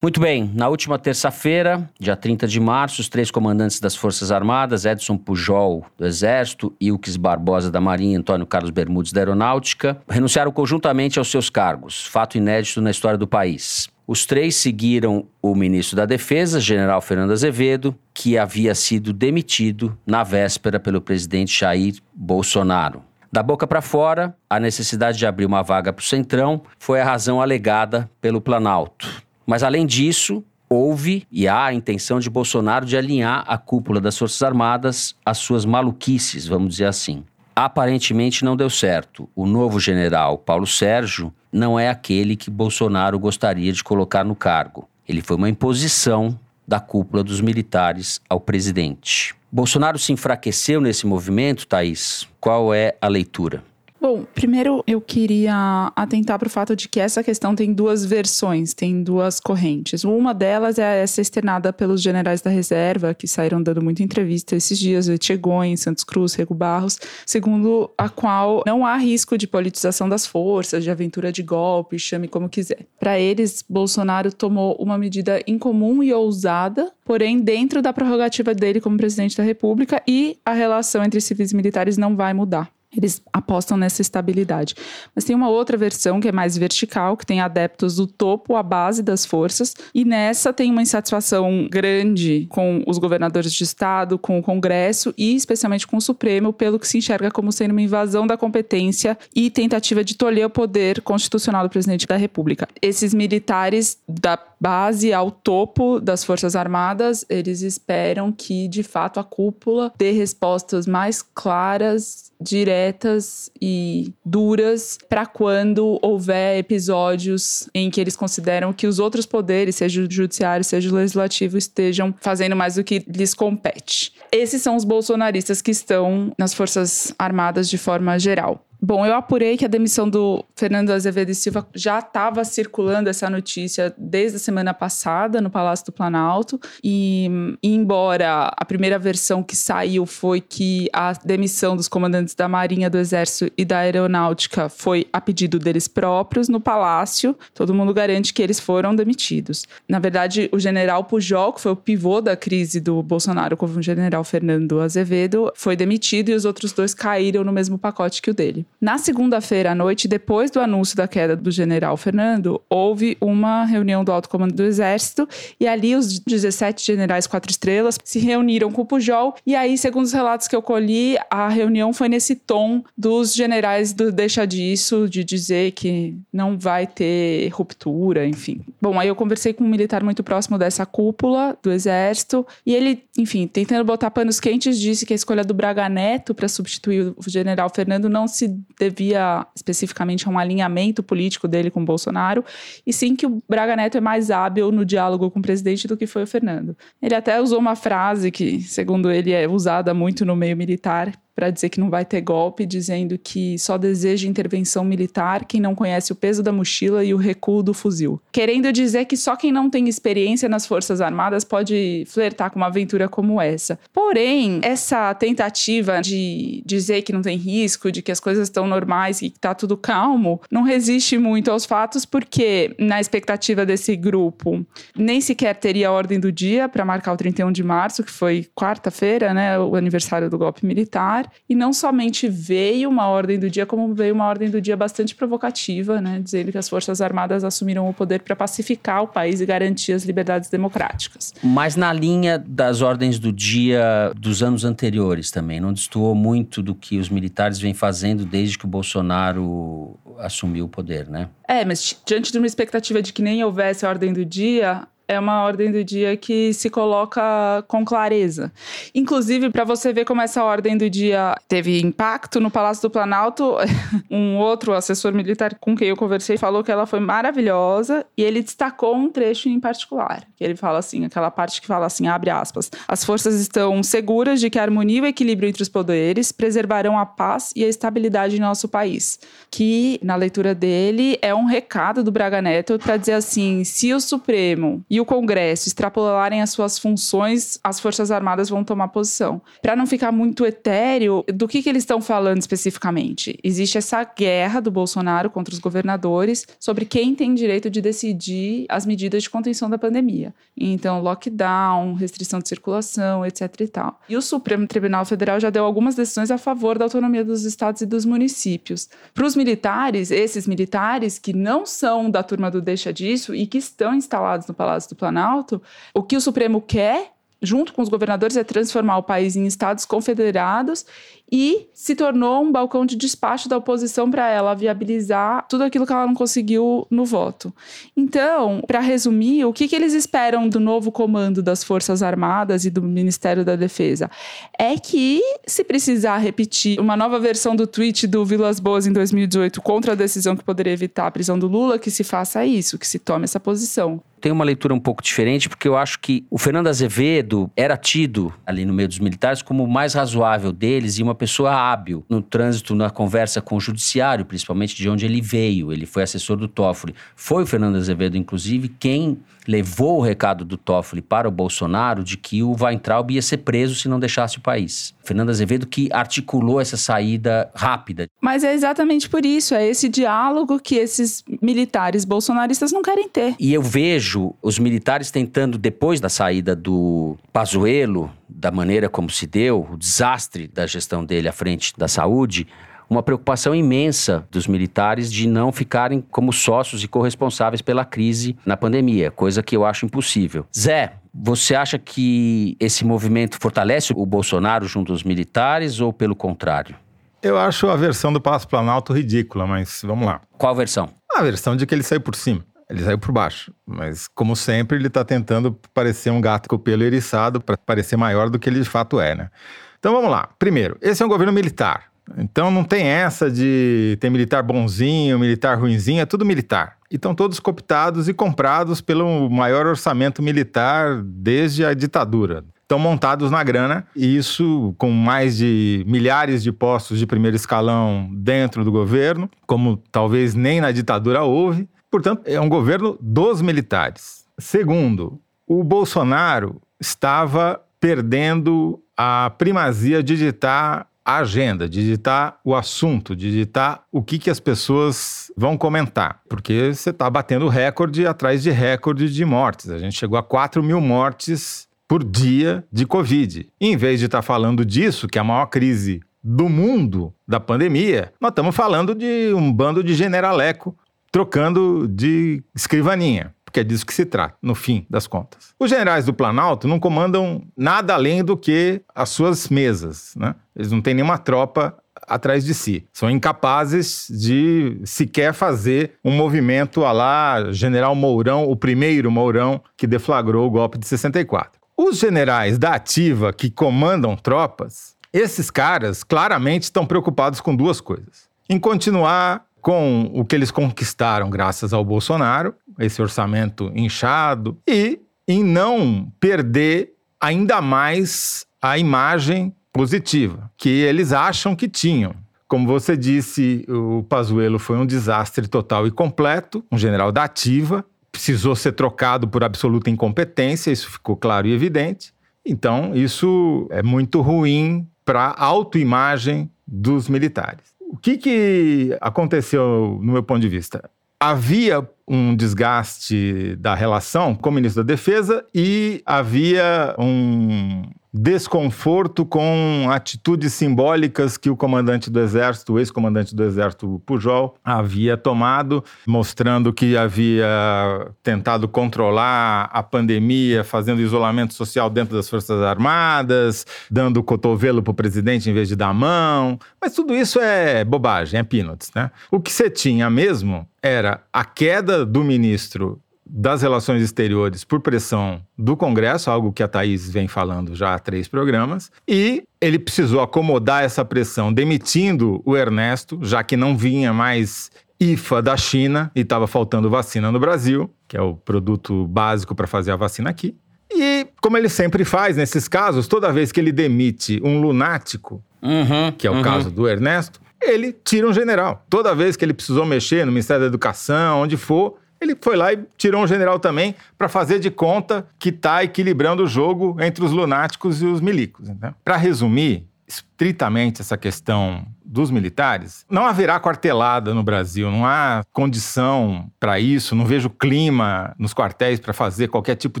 Muito 0.00 0.20
bem, 0.20 0.48
na 0.54 0.68
última 0.68 0.96
terça-feira, 0.96 1.90
dia 1.98 2.14
30 2.14 2.46
de 2.46 2.60
março, 2.60 3.00
os 3.00 3.08
três 3.08 3.32
comandantes 3.32 3.80
das 3.80 3.96
Forças 3.96 4.30
Armadas, 4.30 4.84
Edson 4.84 5.18
Pujol, 5.18 5.84
do 5.98 6.06
Exército, 6.06 6.72
Ilques 6.80 7.16
Barbosa, 7.16 7.72
da 7.72 7.80
Marinha 7.80 8.14
e 8.14 8.16
Antônio 8.16 8.46
Carlos 8.46 8.70
Bermudes, 8.70 9.12
da 9.12 9.20
Aeronáutica, 9.20 10.00
renunciaram 10.08 10.52
conjuntamente 10.52 11.18
aos 11.18 11.28
seus 11.28 11.50
cargos, 11.50 12.06
fato 12.06 12.38
inédito 12.38 12.80
na 12.80 12.92
história 12.92 13.18
do 13.18 13.26
país. 13.26 13.88
Os 14.06 14.24
três 14.24 14.54
seguiram 14.54 15.26
o 15.42 15.54
ministro 15.54 15.96
da 15.96 16.06
Defesa, 16.06 16.60
general 16.60 17.02
Fernando 17.02 17.32
Azevedo, 17.32 17.94
que 18.14 18.38
havia 18.38 18.74
sido 18.76 19.12
demitido 19.12 19.98
na 20.06 20.22
véspera 20.22 20.78
pelo 20.80 21.00
presidente 21.00 21.60
Jair 21.60 21.96
Bolsonaro. 22.14 23.07
Da 23.30 23.42
boca 23.42 23.66
para 23.66 23.82
fora, 23.82 24.34
a 24.48 24.58
necessidade 24.58 25.18
de 25.18 25.26
abrir 25.26 25.44
uma 25.44 25.62
vaga 25.62 25.92
para 25.92 26.02
o 26.02 26.04
Centrão 26.04 26.62
foi 26.78 27.00
a 27.00 27.04
razão 27.04 27.42
alegada 27.42 28.10
pelo 28.22 28.40
Planalto. 28.40 29.22
Mas, 29.46 29.62
além 29.62 29.84
disso, 29.84 30.42
houve 30.68 31.26
e 31.30 31.46
há 31.46 31.66
a 31.66 31.74
intenção 31.74 32.18
de 32.18 32.30
Bolsonaro 32.30 32.86
de 32.86 32.96
alinhar 32.96 33.44
a 33.46 33.58
cúpula 33.58 34.00
das 34.00 34.16
Forças 34.16 34.42
Armadas 34.42 35.14
às 35.24 35.38
suas 35.38 35.66
maluquices, 35.66 36.46
vamos 36.46 36.70
dizer 36.70 36.86
assim. 36.86 37.22
Aparentemente 37.54 38.44
não 38.44 38.56
deu 38.56 38.70
certo. 38.70 39.28
O 39.34 39.44
novo 39.44 39.78
general 39.78 40.38
Paulo 40.38 40.66
Sérgio 40.66 41.32
não 41.52 41.78
é 41.78 41.90
aquele 41.90 42.36
que 42.36 42.50
Bolsonaro 42.50 43.18
gostaria 43.18 43.72
de 43.72 43.84
colocar 43.84 44.24
no 44.24 44.34
cargo. 44.34 44.88
Ele 45.08 45.20
foi 45.20 45.36
uma 45.36 45.48
imposição 45.48 46.38
da 46.68 46.78
cúpula 46.78 47.24
dos 47.24 47.40
militares 47.40 48.20
ao 48.28 48.38
presidente. 48.38 49.34
Bolsonaro 49.50 49.98
se 49.98 50.12
enfraqueceu 50.12 50.82
nesse 50.82 51.06
movimento, 51.06 51.66
Thaís? 51.66 52.28
Qual 52.38 52.74
é 52.74 52.94
a 53.00 53.08
leitura? 53.08 53.64
Bom, 54.00 54.24
primeiro 54.32 54.84
eu 54.86 55.00
queria 55.00 55.92
atentar 55.96 56.38
para 56.38 56.46
o 56.46 56.50
fato 56.50 56.76
de 56.76 56.88
que 56.88 57.00
essa 57.00 57.22
questão 57.22 57.56
tem 57.56 57.72
duas 57.72 58.04
versões, 58.04 58.72
tem 58.72 59.02
duas 59.02 59.40
correntes. 59.40 60.04
Uma 60.04 60.32
delas 60.32 60.78
é 60.78 61.02
essa 61.02 61.20
externada 61.20 61.72
pelos 61.72 62.00
generais 62.00 62.40
da 62.40 62.48
reserva, 62.48 63.12
que 63.12 63.26
saíram 63.26 63.60
dando 63.60 63.82
muita 63.82 64.04
entrevista 64.04 64.54
esses 64.54 64.78
dias, 64.78 65.08
Etchegon, 65.08 65.76
Santos 65.76 66.04
Cruz, 66.04 66.34
Rego 66.34 66.54
Barros, 66.54 66.96
segundo 67.26 67.90
a 67.98 68.08
qual 68.08 68.62
não 68.64 68.86
há 68.86 68.96
risco 68.96 69.36
de 69.36 69.48
politização 69.48 70.08
das 70.08 70.24
forças, 70.24 70.84
de 70.84 70.90
aventura 70.92 71.32
de 71.32 71.42
golpe, 71.42 71.98
chame 71.98 72.28
como 72.28 72.48
quiser. 72.48 72.86
Para 73.00 73.18
eles, 73.18 73.64
Bolsonaro 73.68 74.32
tomou 74.32 74.76
uma 74.76 74.96
medida 74.96 75.42
incomum 75.44 76.04
e 76.04 76.12
ousada, 76.12 76.92
porém 77.04 77.40
dentro 77.40 77.82
da 77.82 77.92
prerrogativa 77.92 78.54
dele 78.54 78.80
como 78.80 78.96
presidente 78.96 79.36
da 79.36 79.42
República 79.42 80.00
e 80.06 80.38
a 80.46 80.52
relação 80.52 81.02
entre 81.02 81.20
civis 81.20 81.50
e 81.50 81.56
militares 81.56 81.98
não 81.98 82.14
vai 82.14 82.32
mudar. 82.32 82.77
Eles 82.96 83.22
apostam 83.32 83.76
nessa 83.76 84.00
estabilidade. 84.00 84.74
Mas 85.14 85.24
tem 85.24 85.36
uma 85.36 85.48
outra 85.48 85.76
versão 85.76 86.20
que 86.20 86.28
é 86.28 86.32
mais 86.32 86.56
vertical, 86.56 87.16
que 87.16 87.26
tem 87.26 87.40
adeptos 87.40 87.96
do 87.96 88.06
topo 88.06 88.56
à 88.56 88.62
base 88.62 89.02
das 89.02 89.26
forças, 89.26 89.74
e 89.94 90.04
nessa 90.04 90.52
tem 90.52 90.70
uma 90.70 90.82
insatisfação 90.82 91.68
grande 91.70 92.46
com 92.48 92.82
os 92.86 92.98
governadores 92.98 93.52
de 93.52 93.62
estado, 93.62 94.18
com 94.18 94.38
o 94.38 94.42
Congresso 94.42 95.12
e 95.18 95.34
especialmente 95.34 95.86
com 95.86 95.98
o 95.98 96.00
Supremo, 96.00 96.52
pelo 96.52 96.78
que 96.78 96.88
se 96.88 96.98
enxerga 96.98 97.30
como 97.30 97.52
sendo 97.52 97.72
uma 97.72 97.82
invasão 97.82 98.26
da 98.26 98.36
competência 98.36 99.18
e 99.34 99.50
tentativa 99.50 100.02
de 100.02 100.16
tolher 100.16 100.46
o 100.46 100.50
poder 100.50 101.02
constitucional 101.02 101.64
do 101.64 101.70
presidente 101.70 102.06
da 102.06 102.16
República. 102.16 102.68
Esses 102.80 103.12
militares 103.12 103.98
da 104.08 104.36
base 104.60 105.12
ao 105.12 105.30
topo 105.30 106.00
das 106.00 106.24
Forças 106.24 106.56
Armadas, 106.56 107.24
eles 107.28 107.62
esperam 107.62 108.32
que, 108.32 108.68
de 108.68 108.82
fato, 108.82 109.20
a 109.20 109.24
cúpula 109.24 109.92
dê 109.96 110.10
respostas 110.10 110.86
mais 110.86 111.22
claras 111.22 112.32
diretas 112.40 113.50
e 113.60 114.12
duras 114.24 114.98
para 115.08 115.26
quando 115.26 115.98
houver 116.00 116.58
episódios 116.58 117.68
em 117.74 117.90
que 117.90 118.00
eles 118.00 118.16
consideram 118.16 118.72
que 118.72 118.86
os 118.86 118.98
outros 118.98 119.26
poderes, 119.26 119.76
seja 119.76 120.02
o 120.02 120.10
judiciário, 120.10 120.64
seja 120.64 120.90
o 120.90 120.94
legislativo, 120.94 121.58
estejam 121.58 122.14
fazendo 122.20 122.54
mais 122.54 122.76
do 122.76 122.84
que 122.84 123.04
lhes 123.08 123.34
compete. 123.34 124.12
Esses 124.30 124.62
são 124.62 124.76
os 124.76 124.84
bolsonaristas 124.84 125.60
que 125.60 125.70
estão 125.70 126.32
nas 126.38 126.54
Forças 126.54 127.12
Armadas 127.18 127.68
de 127.68 127.78
forma 127.78 128.18
geral. 128.18 128.67
Bom, 128.80 129.04
eu 129.04 129.12
apurei 129.12 129.56
que 129.56 129.64
a 129.64 129.68
demissão 129.68 130.08
do 130.08 130.44
Fernando 130.54 130.90
Azevedo 130.90 131.30
e 131.30 131.34
Silva 131.34 131.66
já 131.74 131.98
estava 131.98 132.44
circulando 132.44 133.10
essa 133.10 133.28
notícia 133.28 133.92
desde 133.98 134.36
a 134.36 134.38
semana 134.38 134.72
passada 134.72 135.40
no 135.40 135.50
Palácio 135.50 135.86
do 135.86 135.92
Planalto. 135.92 136.60
E, 136.82 137.28
embora 137.60 138.52
a 138.56 138.64
primeira 138.64 138.96
versão 138.96 139.42
que 139.42 139.56
saiu 139.56 140.06
foi 140.06 140.40
que 140.40 140.88
a 140.92 141.12
demissão 141.12 141.74
dos 141.74 141.88
comandantes 141.88 142.36
da 142.36 142.48
Marinha, 142.48 142.88
do 142.88 142.98
Exército 142.98 143.52
e 143.58 143.64
da 143.64 143.78
Aeronáutica 143.78 144.68
foi 144.68 145.08
a 145.12 145.20
pedido 145.20 145.58
deles 145.58 145.88
próprios 145.88 146.48
no 146.48 146.60
Palácio, 146.60 147.36
todo 147.52 147.74
mundo 147.74 147.92
garante 147.92 148.32
que 148.32 148.40
eles 148.40 148.60
foram 148.60 148.94
demitidos. 148.94 149.66
Na 149.88 149.98
verdade, 149.98 150.48
o 150.52 150.58
general 150.58 151.02
Pujol, 151.02 151.52
que 151.52 151.60
foi 151.60 151.72
o 151.72 151.76
pivô 151.76 152.20
da 152.20 152.36
crise 152.36 152.78
do 152.78 153.02
Bolsonaro 153.02 153.56
com 153.56 153.66
o 153.66 153.82
general 153.82 154.22
Fernando 154.22 154.80
Azevedo, 154.80 155.52
foi 155.56 155.74
demitido 155.74 156.28
e 156.28 156.34
os 156.34 156.44
outros 156.44 156.72
dois 156.72 156.94
caíram 156.94 157.42
no 157.42 157.52
mesmo 157.52 157.76
pacote 157.76 158.22
que 158.22 158.30
o 158.30 158.34
dele. 158.34 158.67
Na 158.80 158.96
segunda-feira 158.96 159.72
à 159.72 159.74
noite, 159.74 160.06
depois 160.06 160.52
do 160.52 160.60
anúncio 160.60 160.96
da 160.96 161.08
queda 161.08 161.34
do 161.34 161.50
general 161.50 161.96
Fernando, 161.96 162.62
houve 162.70 163.16
uma 163.20 163.64
reunião 163.64 164.04
do 164.04 164.12
alto 164.12 164.28
comando 164.28 164.54
do 164.54 164.62
Exército 164.62 165.28
e 165.58 165.66
ali 165.66 165.96
os 165.96 166.20
17 166.20 166.86
generais 166.86 167.26
quatro 167.26 167.50
estrelas 167.50 167.98
se 168.04 168.20
reuniram 168.20 168.70
com 168.70 168.82
o 168.82 168.86
Pujol 168.86 169.34
e 169.44 169.56
aí, 169.56 169.76
segundo 169.76 170.04
os 170.04 170.12
relatos 170.12 170.46
que 170.46 170.54
eu 170.54 170.62
colhi, 170.62 171.16
a 171.28 171.48
reunião 171.48 171.92
foi 171.92 172.08
nesse 172.08 172.36
tom 172.36 172.84
dos 172.96 173.34
generais 173.34 173.92
do 173.92 174.12
deixa 174.12 174.46
disso, 174.46 175.08
de 175.08 175.24
dizer 175.24 175.72
que 175.72 176.14
não 176.32 176.56
vai 176.56 176.86
ter 176.86 177.48
ruptura, 177.48 178.26
enfim. 178.26 178.60
Bom, 178.80 178.98
aí 179.00 179.08
eu 179.08 179.16
conversei 179.16 179.52
com 179.52 179.64
um 179.64 179.68
militar 179.68 180.04
muito 180.04 180.22
próximo 180.22 180.56
dessa 180.56 180.86
cúpula 180.86 181.58
do 181.60 181.72
Exército 181.72 182.46
e 182.64 182.76
ele, 182.76 183.02
enfim, 183.16 183.48
tentando 183.48 183.84
botar 183.84 184.10
panos 184.12 184.38
quentes, 184.38 184.78
disse 184.78 185.04
que 185.04 185.12
a 185.12 185.16
escolha 185.16 185.42
do 185.42 185.52
Braga 185.52 185.88
Neto 185.88 186.32
para 186.32 186.46
substituir 186.46 187.12
o 187.16 187.28
general 187.28 187.68
Fernando 187.74 188.08
não 188.08 188.28
se 188.28 188.56
devia 188.78 189.46
especificamente 189.54 190.26
a 190.26 190.30
um 190.30 190.38
alinhamento 190.38 191.02
político 191.02 191.46
dele 191.48 191.70
com 191.70 191.84
Bolsonaro, 191.84 192.44
e 192.86 192.92
sim 192.92 193.14
que 193.16 193.26
o 193.26 193.42
Braga 193.48 193.76
Neto 193.76 193.98
é 193.98 194.00
mais 194.00 194.30
hábil 194.30 194.70
no 194.72 194.84
diálogo 194.84 195.30
com 195.30 195.38
o 195.38 195.42
presidente 195.42 195.86
do 195.86 195.96
que 195.96 196.06
foi 196.06 196.22
o 196.22 196.26
Fernando. 196.26 196.76
Ele 197.02 197.14
até 197.14 197.40
usou 197.40 197.58
uma 197.58 197.76
frase 197.76 198.30
que, 198.30 198.60
segundo 198.60 199.10
ele, 199.10 199.32
é 199.32 199.48
usada 199.48 199.92
muito 199.94 200.24
no 200.24 200.36
meio 200.36 200.56
militar, 200.56 201.12
para 201.38 201.50
dizer 201.50 201.68
que 201.68 201.78
não 201.78 201.88
vai 201.88 202.04
ter 202.04 202.20
golpe, 202.20 202.66
dizendo 202.66 203.16
que 203.16 203.56
só 203.60 203.78
deseja 203.78 204.26
intervenção 204.26 204.82
militar 204.82 205.44
quem 205.44 205.60
não 205.60 205.72
conhece 205.72 206.10
o 206.10 206.16
peso 206.16 206.42
da 206.42 206.50
mochila 206.50 207.04
e 207.04 207.14
o 207.14 207.16
recuo 207.16 207.62
do 207.62 207.72
fuzil. 207.72 208.20
Querendo 208.32 208.72
dizer 208.72 209.04
que 209.04 209.16
só 209.16 209.36
quem 209.36 209.52
não 209.52 209.70
tem 209.70 209.88
experiência 209.88 210.48
nas 210.48 210.66
Forças 210.66 211.00
Armadas 211.00 211.44
pode 211.44 212.02
flertar 212.08 212.50
com 212.50 212.58
uma 212.58 212.66
aventura 212.66 213.08
como 213.08 213.40
essa. 213.40 213.78
Porém, 213.92 214.58
essa 214.64 215.14
tentativa 215.14 216.00
de 216.00 216.60
dizer 216.66 217.02
que 217.02 217.12
não 217.12 217.22
tem 217.22 217.36
risco, 217.36 217.92
de 217.92 218.02
que 218.02 218.10
as 218.10 218.18
coisas 218.18 218.48
estão 218.48 218.66
normais 218.66 219.22
e 219.22 219.30
que 219.30 219.36
está 219.38 219.54
tudo 219.54 219.76
calmo, 219.76 220.40
não 220.50 220.62
resiste 220.62 221.18
muito 221.18 221.52
aos 221.52 221.64
fatos, 221.64 222.04
porque 222.04 222.74
na 222.80 223.00
expectativa 223.00 223.64
desse 223.64 223.94
grupo, 223.94 224.66
nem 224.96 225.20
sequer 225.20 225.54
teria 225.54 225.86
a 225.86 225.92
ordem 225.92 226.18
do 226.18 226.32
dia 226.32 226.68
para 226.68 226.84
marcar 226.84 227.12
o 227.12 227.16
31 227.16 227.52
de 227.52 227.62
março, 227.62 228.02
que 228.02 228.10
foi 228.10 228.44
quarta-feira, 228.56 229.32
né, 229.32 229.56
o 229.56 229.76
aniversário 229.76 230.28
do 230.28 230.36
golpe 230.36 230.66
militar 230.66 231.27
e 231.48 231.54
não 231.54 231.72
somente 231.72 232.28
veio 232.28 232.88
uma 232.88 233.08
ordem 233.08 233.38
do 233.38 233.50
dia, 233.50 233.66
como 233.66 233.94
veio 233.94 234.14
uma 234.14 234.26
ordem 234.26 234.50
do 234.50 234.60
dia 234.60 234.76
bastante 234.76 235.14
provocativa, 235.14 236.00
né, 236.00 236.20
dizendo 236.22 236.52
que 236.52 236.58
as 236.58 236.68
Forças 236.68 237.00
Armadas 237.00 237.44
assumiram 237.44 237.88
o 237.88 237.94
poder 237.94 238.22
para 238.22 238.36
pacificar 238.36 239.02
o 239.02 239.08
país 239.08 239.40
e 239.40 239.46
garantir 239.46 239.92
as 239.92 240.04
liberdades 240.04 240.50
democráticas. 240.50 241.32
Mas 241.42 241.76
na 241.76 241.92
linha 241.92 242.38
das 242.38 242.82
ordens 242.82 243.18
do 243.18 243.32
dia 243.32 244.12
dos 244.16 244.42
anos 244.42 244.64
anteriores 244.64 245.30
também, 245.30 245.60
não 245.60 245.72
destoou 245.72 246.14
muito 246.14 246.62
do 246.62 246.74
que 246.74 246.98
os 246.98 247.08
militares 247.08 247.58
vêm 247.58 247.74
fazendo 247.74 248.24
desde 248.24 248.58
que 248.58 248.64
o 248.64 248.68
Bolsonaro 248.68 249.98
assumiu 250.18 250.64
o 250.66 250.68
poder, 250.68 251.08
né? 251.08 251.28
É, 251.46 251.64
mas 251.64 251.96
diante 252.06 252.32
de 252.32 252.38
uma 252.38 252.46
expectativa 252.46 253.00
de 253.00 253.12
que 253.12 253.22
nem 253.22 253.42
houvesse 253.44 253.86
ordem 253.86 254.12
do 254.12 254.24
dia, 254.24 254.86
é 255.08 255.18
uma 255.18 255.42
ordem 255.42 255.72
do 255.72 255.82
dia 255.82 256.14
que 256.18 256.52
se 256.52 256.68
coloca 256.68 257.64
com 257.66 257.82
clareza. 257.82 258.52
Inclusive, 258.94 259.48
para 259.48 259.64
você 259.64 259.90
ver 259.90 260.04
como 260.04 260.20
essa 260.20 260.44
ordem 260.44 260.76
do 260.76 260.90
dia 260.90 261.34
teve 261.48 261.80
impacto 261.80 262.38
no 262.38 262.50
Palácio 262.50 262.82
do 262.82 262.90
Planalto, 262.90 263.56
um 264.10 264.36
outro 264.36 264.74
assessor 264.74 265.14
militar 265.14 265.54
com 265.58 265.74
quem 265.74 265.88
eu 265.88 265.96
conversei 265.96 266.36
falou 266.36 266.62
que 266.62 266.70
ela 266.70 266.84
foi 266.84 267.00
maravilhosa 267.00 268.04
e 268.16 268.22
ele 268.22 268.42
destacou 268.42 268.94
um 268.94 269.10
trecho 269.10 269.48
em 269.48 269.58
particular. 269.58 270.24
Que 270.36 270.44
ele 270.44 270.54
fala 270.54 270.78
assim, 270.78 271.06
aquela 271.06 271.30
parte 271.30 271.62
que 271.62 271.66
fala 271.66 271.86
assim, 271.86 272.06
abre 272.06 272.28
aspas: 272.28 272.70
"As 272.86 273.02
forças 273.02 273.40
estão 273.40 273.82
seguras 273.82 274.40
de 274.40 274.50
que 274.50 274.58
a 274.58 274.62
harmonia 274.62 274.98
e 274.98 275.00
o 275.00 275.06
equilíbrio 275.06 275.48
entre 275.48 275.62
os 275.62 275.68
poderes 275.70 276.30
preservarão 276.30 276.98
a 276.98 277.06
paz 277.06 277.52
e 277.56 277.64
a 277.64 277.68
estabilidade 277.68 278.36
em 278.36 278.40
nosso 278.40 278.68
país." 278.68 279.18
Que 279.50 279.98
na 280.02 280.16
leitura 280.16 280.54
dele 280.54 281.18
é 281.22 281.34
um 281.34 281.46
recado 281.46 282.04
do 282.04 282.12
Braga 282.12 282.42
Neto 282.42 282.78
para 282.78 282.98
dizer 282.98 283.14
assim, 283.14 283.64
se 283.64 283.94
o 283.94 284.00
Supremo 284.00 284.84
e 284.90 284.97
o 285.00 285.04
Congresso 285.04 285.68
extrapolarem 285.68 286.42
as 286.42 286.50
suas 286.50 286.78
funções, 286.78 287.58
as 287.62 287.80
Forças 287.80 288.10
Armadas 288.10 288.48
vão 288.48 288.64
tomar 288.64 288.88
posição. 288.88 289.40
Para 289.60 289.76
não 289.76 289.86
ficar 289.86 290.12
muito 290.12 290.46
etéreo, 290.46 291.24
do 291.32 291.48
que, 291.48 291.62
que 291.62 291.68
eles 291.68 291.82
estão 291.82 292.00
falando 292.00 292.40
especificamente? 292.40 293.38
Existe 293.42 293.78
essa 293.78 294.02
guerra 294.04 294.60
do 294.60 294.70
Bolsonaro 294.70 295.30
contra 295.30 295.52
os 295.52 295.60
governadores 295.60 296.46
sobre 296.58 296.84
quem 296.84 297.14
tem 297.14 297.34
direito 297.34 297.70
de 297.70 297.80
decidir 297.80 298.66
as 298.68 298.86
medidas 298.86 299.22
de 299.22 299.30
contenção 299.30 299.68
da 299.68 299.78
pandemia. 299.78 300.34
Então, 300.56 301.00
lockdown, 301.00 301.94
restrição 301.94 302.40
de 302.40 302.48
circulação, 302.48 303.24
etc 303.24 303.60
e 303.60 303.68
tal. 303.68 304.00
E 304.08 304.16
o 304.16 304.22
Supremo 304.22 304.66
Tribunal 304.66 305.04
Federal 305.04 305.38
já 305.40 305.50
deu 305.50 305.64
algumas 305.64 305.94
decisões 305.94 306.30
a 306.30 306.38
favor 306.38 306.78
da 306.78 306.84
autonomia 306.84 307.24
dos 307.24 307.44
estados 307.44 307.82
e 307.82 307.86
dos 307.86 308.04
municípios. 308.04 308.88
Para 309.14 309.26
os 309.26 309.36
militares, 309.36 310.10
esses 310.10 310.46
militares 310.46 311.18
que 311.18 311.32
não 311.32 311.66
são 311.66 312.10
da 312.10 312.22
turma 312.22 312.50
do 312.50 312.60
deixa 312.60 312.92
disso 312.92 313.34
e 313.34 313.46
que 313.46 313.58
estão 313.58 313.94
instalados 313.94 314.46
no 314.46 314.54
Palácio 314.54 314.87
do 314.88 314.96
Planalto, 314.96 315.62
o 315.94 316.02
que 316.02 316.16
o 316.16 316.20
Supremo 316.20 316.60
quer 316.60 317.12
junto 317.42 317.72
com 317.72 317.82
os 317.82 317.88
governadores, 317.88 318.36
é 318.36 318.44
transformar 318.44 318.98
o 318.98 319.02
país 319.02 319.36
em 319.36 319.46
estados 319.46 319.84
confederados 319.84 320.84
e 321.30 321.68
se 321.74 321.94
tornou 321.94 322.42
um 322.42 322.50
balcão 322.50 322.86
de 322.86 322.96
despacho 322.96 323.48
da 323.48 323.56
oposição 323.56 324.10
para 324.10 324.28
ela 324.30 324.54
viabilizar 324.54 325.46
tudo 325.48 325.64
aquilo 325.64 325.86
que 325.86 325.92
ela 325.92 326.06
não 326.06 326.14
conseguiu 326.14 326.86
no 326.90 327.04
voto. 327.04 327.52
Então, 327.96 328.62
para 328.66 328.80
resumir, 328.80 329.44
o 329.44 329.52
que, 329.52 329.68
que 329.68 329.76
eles 329.76 329.92
esperam 329.92 330.48
do 330.48 330.58
novo 330.58 330.90
comando 330.90 331.42
das 331.42 331.62
Forças 331.62 332.02
Armadas 332.02 332.64
e 332.64 332.70
do 332.70 332.82
Ministério 332.82 333.44
da 333.44 333.56
Defesa? 333.56 334.10
É 334.58 334.76
que, 334.76 335.20
se 335.46 335.62
precisar 335.62 336.18
repetir 336.18 336.80
uma 336.80 336.96
nova 336.96 337.20
versão 337.20 337.54
do 337.54 337.66
tweet 337.66 338.06
do 338.06 338.24
Vilas 338.24 338.58
Boas 338.58 338.86
em 338.86 338.92
2018 338.92 339.60
contra 339.60 339.92
a 339.92 339.96
decisão 339.96 340.36
que 340.36 340.44
poderia 340.44 340.72
evitar 340.72 341.06
a 341.06 341.10
prisão 341.10 341.38
do 341.38 341.46
Lula, 341.46 341.78
que 341.78 341.90
se 341.90 342.02
faça 342.02 342.44
isso, 342.44 342.78
que 342.78 342.86
se 342.86 342.98
tome 342.98 343.24
essa 343.24 343.38
posição 343.38 344.02
tem 344.20 344.32
uma 344.32 344.44
leitura 344.44 344.74
um 344.74 344.80
pouco 344.80 345.02
diferente, 345.02 345.48
porque 345.48 345.66
eu 345.66 345.76
acho 345.76 345.98
que 346.00 346.24
o 346.30 346.38
Fernando 346.38 346.66
Azevedo 346.66 347.50
era 347.56 347.76
tido 347.76 348.32
ali 348.44 348.64
no 348.64 348.72
meio 348.72 348.88
dos 348.88 348.98
militares 348.98 349.42
como 349.42 349.64
o 349.64 349.68
mais 349.68 349.94
razoável 349.94 350.52
deles 350.52 350.98
e 350.98 351.02
uma 351.02 351.14
pessoa 351.18 351.52
hábil 351.52 352.04
no 352.08 352.22
trânsito, 352.22 352.74
na 352.74 352.88
conversa 352.88 353.40
com 353.42 353.56
o 353.56 353.60
judiciário, 353.60 354.24
principalmente 354.24 354.74
de 354.74 354.88
onde 354.88 355.04
ele 355.04 355.20
veio. 355.20 355.72
Ele 355.72 355.84
foi 355.84 356.02
assessor 356.02 356.36
do 356.36 356.48
Toffoli. 356.48 356.94
Foi 357.14 357.42
o 357.42 357.46
Fernando 357.46 357.76
Azevedo, 357.76 358.16
inclusive, 358.16 358.68
quem 358.68 359.18
levou 359.48 359.98
o 359.98 360.02
recado 360.02 360.44
do 360.44 360.58
Toffoli 360.58 361.00
para 361.00 361.26
o 361.26 361.30
Bolsonaro 361.30 362.04
de 362.04 362.18
que 362.18 362.42
o 362.42 362.54
Weintraub 362.60 363.10
ia 363.10 363.22
ser 363.22 363.38
preso 363.38 363.74
se 363.74 363.88
não 363.88 363.98
deixasse 363.98 364.36
o 364.36 364.42
país. 364.42 364.94
Fernando 365.02 365.30
Azevedo 365.30 365.66
que 365.66 365.88
articulou 365.90 366.60
essa 366.60 366.76
saída 366.76 367.50
rápida. 367.54 368.06
Mas 368.20 368.44
é 368.44 368.52
exatamente 368.52 369.08
por 369.08 369.24
isso, 369.24 369.54
é 369.54 369.66
esse 369.66 369.88
diálogo 369.88 370.60
que 370.60 370.74
esses 370.74 371.24
militares 371.40 372.04
bolsonaristas 372.04 372.70
não 372.72 372.82
querem 372.82 373.08
ter. 373.08 373.34
E 373.40 373.54
eu 373.54 373.62
vejo 373.62 374.34
os 374.42 374.58
militares 374.58 375.10
tentando, 375.10 375.56
depois 375.56 375.98
da 375.98 376.10
saída 376.10 376.54
do 376.54 377.16
Pazuello, 377.32 378.12
da 378.28 378.50
maneira 378.50 378.90
como 378.90 379.08
se 379.08 379.26
deu, 379.26 379.66
o 379.72 379.78
desastre 379.78 380.46
da 380.46 380.66
gestão 380.66 381.02
dele 381.02 381.26
à 381.26 381.32
frente 381.32 381.72
da 381.78 381.88
saúde, 381.88 382.46
uma 382.88 383.02
preocupação 383.02 383.54
imensa 383.54 384.26
dos 384.30 384.46
militares 384.46 385.12
de 385.12 385.28
não 385.28 385.52
ficarem 385.52 386.00
como 386.10 386.32
sócios 386.32 386.82
e 386.82 386.88
corresponsáveis 386.88 387.60
pela 387.60 387.84
crise 387.84 388.36
na 388.46 388.56
pandemia, 388.56 389.10
coisa 389.10 389.42
que 389.42 389.56
eu 389.56 389.64
acho 389.64 389.84
impossível. 389.86 390.46
Zé, 390.56 390.94
você 391.12 391.54
acha 391.54 391.78
que 391.78 392.56
esse 392.60 392.84
movimento 392.84 393.38
fortalece 393.40 393.92
o 393.94 394.06
Bolsonaro 394.06 394.66
junto 394.66 394.92
aos 394.92 395.02
militares 395.02 395.80
ou 395.80 395.92
pelo 395.92 396.14
contrário? 396.14 396.76
Eu 397.22 397.36
acho 397.36 397.68
a 397.68 397.76
versão 397.76 398.12
do 398.12 398.20
Palácio 398.20 398.48
Planalto 398.48 398.92
ridícula, 398.92 399.46
mas 399.46 399.82
vamos 399.84 400.06
lá. 400.06 400.20
Qual 400.36 400.54
versão? 400.54 400.88
A 401.12 401.22
versão 401.22 401.56
de 401.56 401.66
que 401.66 401.74
ele 401.74 401.82
saiu 401.82 402.00
por 402.00 402.14
cima. 402.14 402.44
Ele 402.70 402.84
saiu 402.84 402.98
por 402.98 403.10
baixo. 403.10 403.52
Mas, 403.66 404.06
como 404.08 404.36
sempre, 404.36 404.76
ele 404.76 404.86
está 404.86 405.04
tentando 405.04 405.58
parecer 405.72 406.10
um 406.10 406.20
gato 406.20 406.48
com 406.48 406.56
o 406.56 406.58
pelo 406.58 406.84
eriçado 406.84 407.40
para 407.40 407.56
parecer 407.56 407.96
maior 407.96 408.30
do 408.30 408.38
que 408.38 408.48
ele 408.48 408.60
de 408.60 408.68
fato 408.68 409.00
é, 409.00 409.14
né? 409.14 409.30
Então 409.78 409.92
vamos 409.92 410.10
lá. 410.10 410.28
Primeiro, 410.38 410.76
esse 410.80 411.02
é 411.02 411.06
um 411.06 411.08
governo 411.08 411.32
militar. 411.32 411.84
Então 412.16 412.50
não 412.50 412.64
tem 412.64 412.86
essa 412.86 413.30
de 413.30 413.96
ter 414.00 414.10
militar 414.10 414.42
bonzinho, 414.42 415.18
militar 415.18 415.58
ruinzinho, 415.58 416.00
é 416.00 416.06
tudo 416.06 416.24
militar. 416.24 416.76
E 416.90 416.96
estão 416.96 417.14
todos 417.14 417.38
cooptados 417.38 418.08
e 418.08 418.14
comprados 418.14 418.80
pelo 418.80 419.28
maior 419.28 419.66
orçamento 419.66 420.22
militar 420.22 421.02
desde 421.02 421.64
a 421.64 421.74
ditadura. 421.74 422.44
Estão 422.62 422.78
montados 422.78 423.30
na 423.30 423.42
grana, 423.42 423.86
e 423.96 424.16
isso 424.16 424.74
com 424.76 424.90
mais 424.90 425.36
de 425.36 425.82
milhares 425.86 426.42
de 426.42 426.52
postos 426.52 426.98
de 426.98 427.06
primeiro 427.06 427.34
escalão 427.34 428.10
dentro 428.12 428.62
do 428.62 428.70
governo, 428.70 429.30
como 429.46 429.82
talvez 429.90 430.34
nem 430.34 430.60
na 430.60 430.70
ditadura 430.70 431.22
houve. 431.22 431.68
Portanto, 431.90 432.22
é 432.26 432.38
um 432.38 432.48
governo 432.48 432.98
dos 433.00 433.40
militares. 433.40 434.26
Segundo, 434.38 435.18
o 435.46 435.64
Bolsonaro 435.64 436.60
estava 436.78 437.58
perdendo 437.80 438.82
a 438.96 439.32
primazia 439.38 440.02
de 440.02 440.16
ditar 440.16 440.86
a 441.08 441.20
agenda, 441.20 441.66
de 441.66 441.82
ditar 441.82 442.38
o 442.44 442.54
assunto, 442.54 443.16
de 443.16 443.32
ditar 443.32 443.82
o 443.90 444.02
que, 444.02 444.18
que 444.18 444.28
as 444.28 444.38
pessoas 444.38 445.32
vão 445.34 445.56
comentar. 445.56 446.20
Porque 446.28 446.74
você 446.74 446.90
está 446.90 447.08
batendo 447.08 447.48
recorde 447.48 448.06
atrás 448.06 448.42
de 448.42 448.50
recorde 448.50 449.10
de 449.10 449.24
mortes. 449.24 449.70
A 449.70 449.78
gente 449.78 449.96
chegou 449.96 450.18
a 450.18 450.22
4 450.22 450.62
mil 450.62 450.82
mortes 450.82 451.66
por 451.88 452.04
dia 452.04 452.62
de 452.70 452.84
Covid. 452.84 453.48
E 453.58 453.66
em 453.66 453.74
vez 453.74 454.00
de 454.00 454.04
estar 454.04 454.18
tá 454.18 454.22
falando 454.22 454.66
disso, 454.66 455.08
que 455.08 455.16
é 455.16 455.22
a 455.22 455.24
maior 455.24 455.46
crise 455.46 456.02
do 456.22 456.46
mundo 456.46 457.14
da 457.26 457.40
pandemia, 457.40 458.12
nós 458.20 458.30
estamos 458.30 458.54
falando 458.54 458.94
de 458.94 459.32
um 459.32 459.50
bando 459.50 459.82
de 459.82 459.94
generaleco 459.94 460.76
trocando 461.10 461.88
de 461.88 462.44
escrivaninha 462.54 463.34
porque 463.58 463.60
é 463.60 463.64
disso 463.64 463.86
que 463.86 463.94
se 463.94 464.04
trata, 464.04 464.36
no 464.40 464.54
fim 464.54 464.86
das 464.88 465.06
contas. 465.06 465.54
Os 465.58 465.70
generais 465.70 466.04
do 466.04 466.14
Planalto 466.14 466.68
não 466.68 466.78
comandam 466.78 467.42
nada 467.56 467.94
além 467.94 468.22
do 468.22 468.36
que 468.36 468.82
as 468.94 469.08
suas 469.08 469.48
mesas, 469.48 470.14
né? 470.16 470.34
Eles 470.54 470.70
não 470.70 470.80
têm 470.80 470.94
nenhuma 470.94 471.18
tropa 471.18 471.76
atrás 472.06 472.44
de 472.44 472.54
si. 472.54 472.86
São 472.92 473.10
incapazes 473.10 474.06
de 474.10 474.80
sequer 474.84 475.32
fazer 475.34 475.94
um 476.04 476.12
movimento 476.12 476.84
a 476.84 476.92
lá 476.92 477.52
General 477.52 477.94
Mourão, 477.94 478.44
o 478.48 478.56
primeiro 478.56 479.10
Mourão 479.10 479.60
que 479.76 479.86
deflagrou 479.86 480.46
o 480.46 480.50
golpe 480.50 480.78
de 480.78 480.86
64. 480.86 481.60
Os 481.76 481.98
generais 481.98 482.58
da 482.58 482.74
ativa 482.74 483.32
que 483.32 483.50
comandam 483.50 484.16
tropas, 484.16 484.96
esses 485.12 485.50
caras 485.50 486.04
claramente 486.04 486.64
estão 486.64 486.86
preocupados 486.86 487.40
com 487.40 487.54
duas 487.54 487.80
coisas. 487.80 488.28
Em 488.48 488.58
continuar 488.58 489.48
com 489.60 490.10
o 490.14 490.24
que 490.24 490.34
eles 490.34 490.50
conquistaram 490.50 491.28
graças 491.28 491.72
ao 491.72 491.84
Bolsonaro, 491.84 492.54
esse 492.78 493.00
orçamento 493.00 493.72
inchado, 493.74 494.58
e 494.66 495.00
em 495.26 495.42
não 495.42 496.10
perder 496.18 496.92
ainda 497.20 497.60
mais 497.60 498.46
a 498.60 498.78
imagem 498.78 499.54
positiva 499.72 500.50
que 500.56 500.68
eles 500.68 501.12
acham 501.12 501.54
que 501.54 501.68
tinham. 501.68 502.14
Como 502.46 502.66
você 502.66 502.96
disse, 502.96 503.66
o 503.68 504.02
Pazuello 504.04 504.58
foi 504.58 504.78
um 504.78 504.86
desastre 504.86 505.46
total 505.46 505.86
e 505.86 505.90
completo, 505.90 506.64
um 506.72 506.78
general 506.78 507.12
da 507.12 507.24
ativa, 507.24 507.84
precisou 508.10 508.56
ser 508.56 508.72
trocado 508.72 509.28
por 509.28 509.44
absoluta 509.44 509.90
incompetência, 509.90 510.70
isso 510.70 510.90
ficou 510.90 511.14
claro 511.14 511.46
e 511.46 511.52
evidente. 511.52 512.12
Então, 512.44 512.92
isso 512.94 513.68
é 513.70 513.82
muito 513.82 514.22
ruim 514.22 514.88
para 515.04 515.26
a 515.26 515.44
autoimagem 515.44 516.50
dos 516.66 517.08
militares. 517.08 517.62
O 517.80 517.96
que, 517.96 518.16
que 518.16 518.96
aconteceu, 519.00 519.98
no 520.02 520.12
meu 520.12 520.22
ponto 520.22 520.40
de 520.40 520.48
vista? 520.48 520.90
Havia 521.20 521.88
um 522.06 522.34
desgaste 522.34 523.56
da 523.56 523.74
relação 523.74 524.34
com 524.34 524.48
o 524.48 524.52
ministro 524.52 524.82
da 524.82 524.94
Defesa 524.94 525.44
e 525.54 526.02
havia 526.06 526.94
um 526.98 527.82
desconforto 528.12 529.24
com 529.24 529.86
atitudes 529.90 530.54
simbólicas 530.54 531.36
que 531.36 531.50
o 531.50 531.56
comandante 531.56 532.10
do 532.10 532.20
Exército, 532.20 532.74
o 532.74 532.78
ex-comandante 532.78 533.34
do 533.34 533.44
Exército 533.44 534.02
Pujol, 534.06 534.56
havia 534.64 535.16
tomado, 535.16 535.84
mostrando 536.06 536.72
que 536.72 536.96
havia 536.96 538.10
tentado 538.22 538.66
controlar 538.68 539.68
a 539.72 539.82
pandemia, 539.82 540.64
fazendo 540.64 541.00
isolamento 541.00 541.54
social 541.54 541.90
dentro 541.90 542.16
das 542.16 542.28
Forças 542.28 542.62
Armadas, 542.62 543.66
dando 543.90 544.22
cotovelo 544.22 544.82
para 544.82 544.90
o 544.90 544.94
presidente 544.94 545.50
em 545.50 545.54
vez 545.54 545.68
de 545.68 545.76
dar 545.76 545.88
a 545.88 545.94
mão. 545.94 546.58
Mas 546.80 546.94
tudo 546.94 547.14
isso 547.14 547.38
é 547.40 547.84
bobagem, 547.84 548.40
é 548.40 548.42
peanuts, 548.42 548.90
né? 548.94 549.10
O 549.30 549.40
que 549.40 549.52
você 549.52 549.68
tinha 549.68 550.08
mesmo 550.08 550.66
era 550.82 551.22
a 551.32 551.44
queda 551.44 552.06
do 552.06 552.22
ministro 552.24 553.00
das 553.28 553.62
relações 553.62 554.02
exteriores 554.02 554.64
por 554.64 554.80
pressão 554.80 555.40
do 555.56 555.76
Congresso, 555.76 556.30
algo 556.30 556.52
que 556.52 556.62
a 556.62 556.68
Thaís 556.68 557.10
vem 557.10 557.28
falando 557.28 557.74
já 557.74 557.94
há 557.94 557.98
três 557.98 558.26
programas, 558.26 558.90
e 559.06 559.44
ele 559.60 559.78
precisou 559.78 560.20
acomodar 560.20 560.84
essa 560.84 561.04
pressão 561.04 561.52
demitindo 561.52 562.40
o 562.44 562.56
Ernesto, 562.56 563.18
já 563.22 563.42
que 563.42 563.56
não 563.56 563.76
vinha 563.76 564.12
mais 564.12 564.70
IFA 565.00 565.42
da 565.42 565.56
China 565.56 566.10
e 566.14 566.20
estava 566.20 566.46
faltando 566.46 566.90
vacina 566.90 567.30
no 567.30 567.38
Brasil, 567.38 567.90
que 568.06 568.16
é 568.16 568.22
o 568.22 568.34
produto 568.34 569.06
básico 569.06 569.54
para 569.54 569.66
fazer 569.66 569.92
a 569.92 569.96
vacina 569.96 570.30
aqui. 570.30 570.56
E 570.90 571.26
como 571.40 571.56
ele 571.56 571.68
sempre 571.68 572.04
faz 572.04 572.36
nesses 572.36 572.66
casos, 572.66 573.06
toda 573.06 573.32
vez 573.32 573.52
que 573.52 573.60
ele 573.60 573.70
demite 573.70 574.40
um 574.42 574.60
lunático, 574.60 575.42
uhum, 575.62 576.10
que 576.16 576.26
é 576.26 576.30
o 576.30 576.34
uhum. 576.34 576.42
caso 576.42 576.70
do 576.70 576.88
Ernesto, 576.88 577.40
ele 577.60 577.92
tira 577.92 578.26
um 578.26 578.32
general. 578.32 578.84
Toda 578.88 579.14
vez 579.14 579.36
que 579.36 579.44
ele 579.44 579.52
precisou 579.52 579.84
mexer 579.84 580.24
no 580.24 580.32
Ministério 580.32 580.62
da 580.62 580.66
Educação, 580.66 581.42
onde 581.42 581.56
for, 581.56 581.96
ele 582.20 582.36
foi 582.40 582.56
lá 582.56 582.72
e 582.72 582.78
tirou 582.96 583.22
um 583.22 583.26
general 583.26 583.58
também 583.58 583.94
para 584.16 584.28
fazer 584.28 584.58
de 584.58 584.70
conta 584.70 585.26
que 585.38 585.50
está 585.50 585.82
equilibrando 585.84 586.42
o 586.42 586.46
jogo 586.46 586.96
entre 587.00 587.24
os 587.24 587.32
lunáticos 587.32 588.02
e 588.02 588.06
os 588.06 588.20
milicos. 588.20 588.68
Para 589.04 589.16
resumir, 589.16 589.86
estritamente 590.06 591.02
essa 591.02 591.16
questão 591.16 591.86
dos 592.08 592.30
militares, 592.30 593.04
não 593.10 593.26
haverá 593.26 593.60
quartelada 593.60 594.32
no 594.32 594.42
Brasil, 594.42 594.90
não 594.90 595.04
há 595.04 595.44
condição 595.52 596.50
para 596.58 596.80
isso, 596.80 597.14
não 597.14 597.26
vejo 597.26 597.50
clima 597.50 598.34
nos 598.38 598.54
quartéis 598.54 598.98
para 598.98 599.12
fazer 599.12 599.48
qualquer 599.48 599.76
tipo 599.76 600.00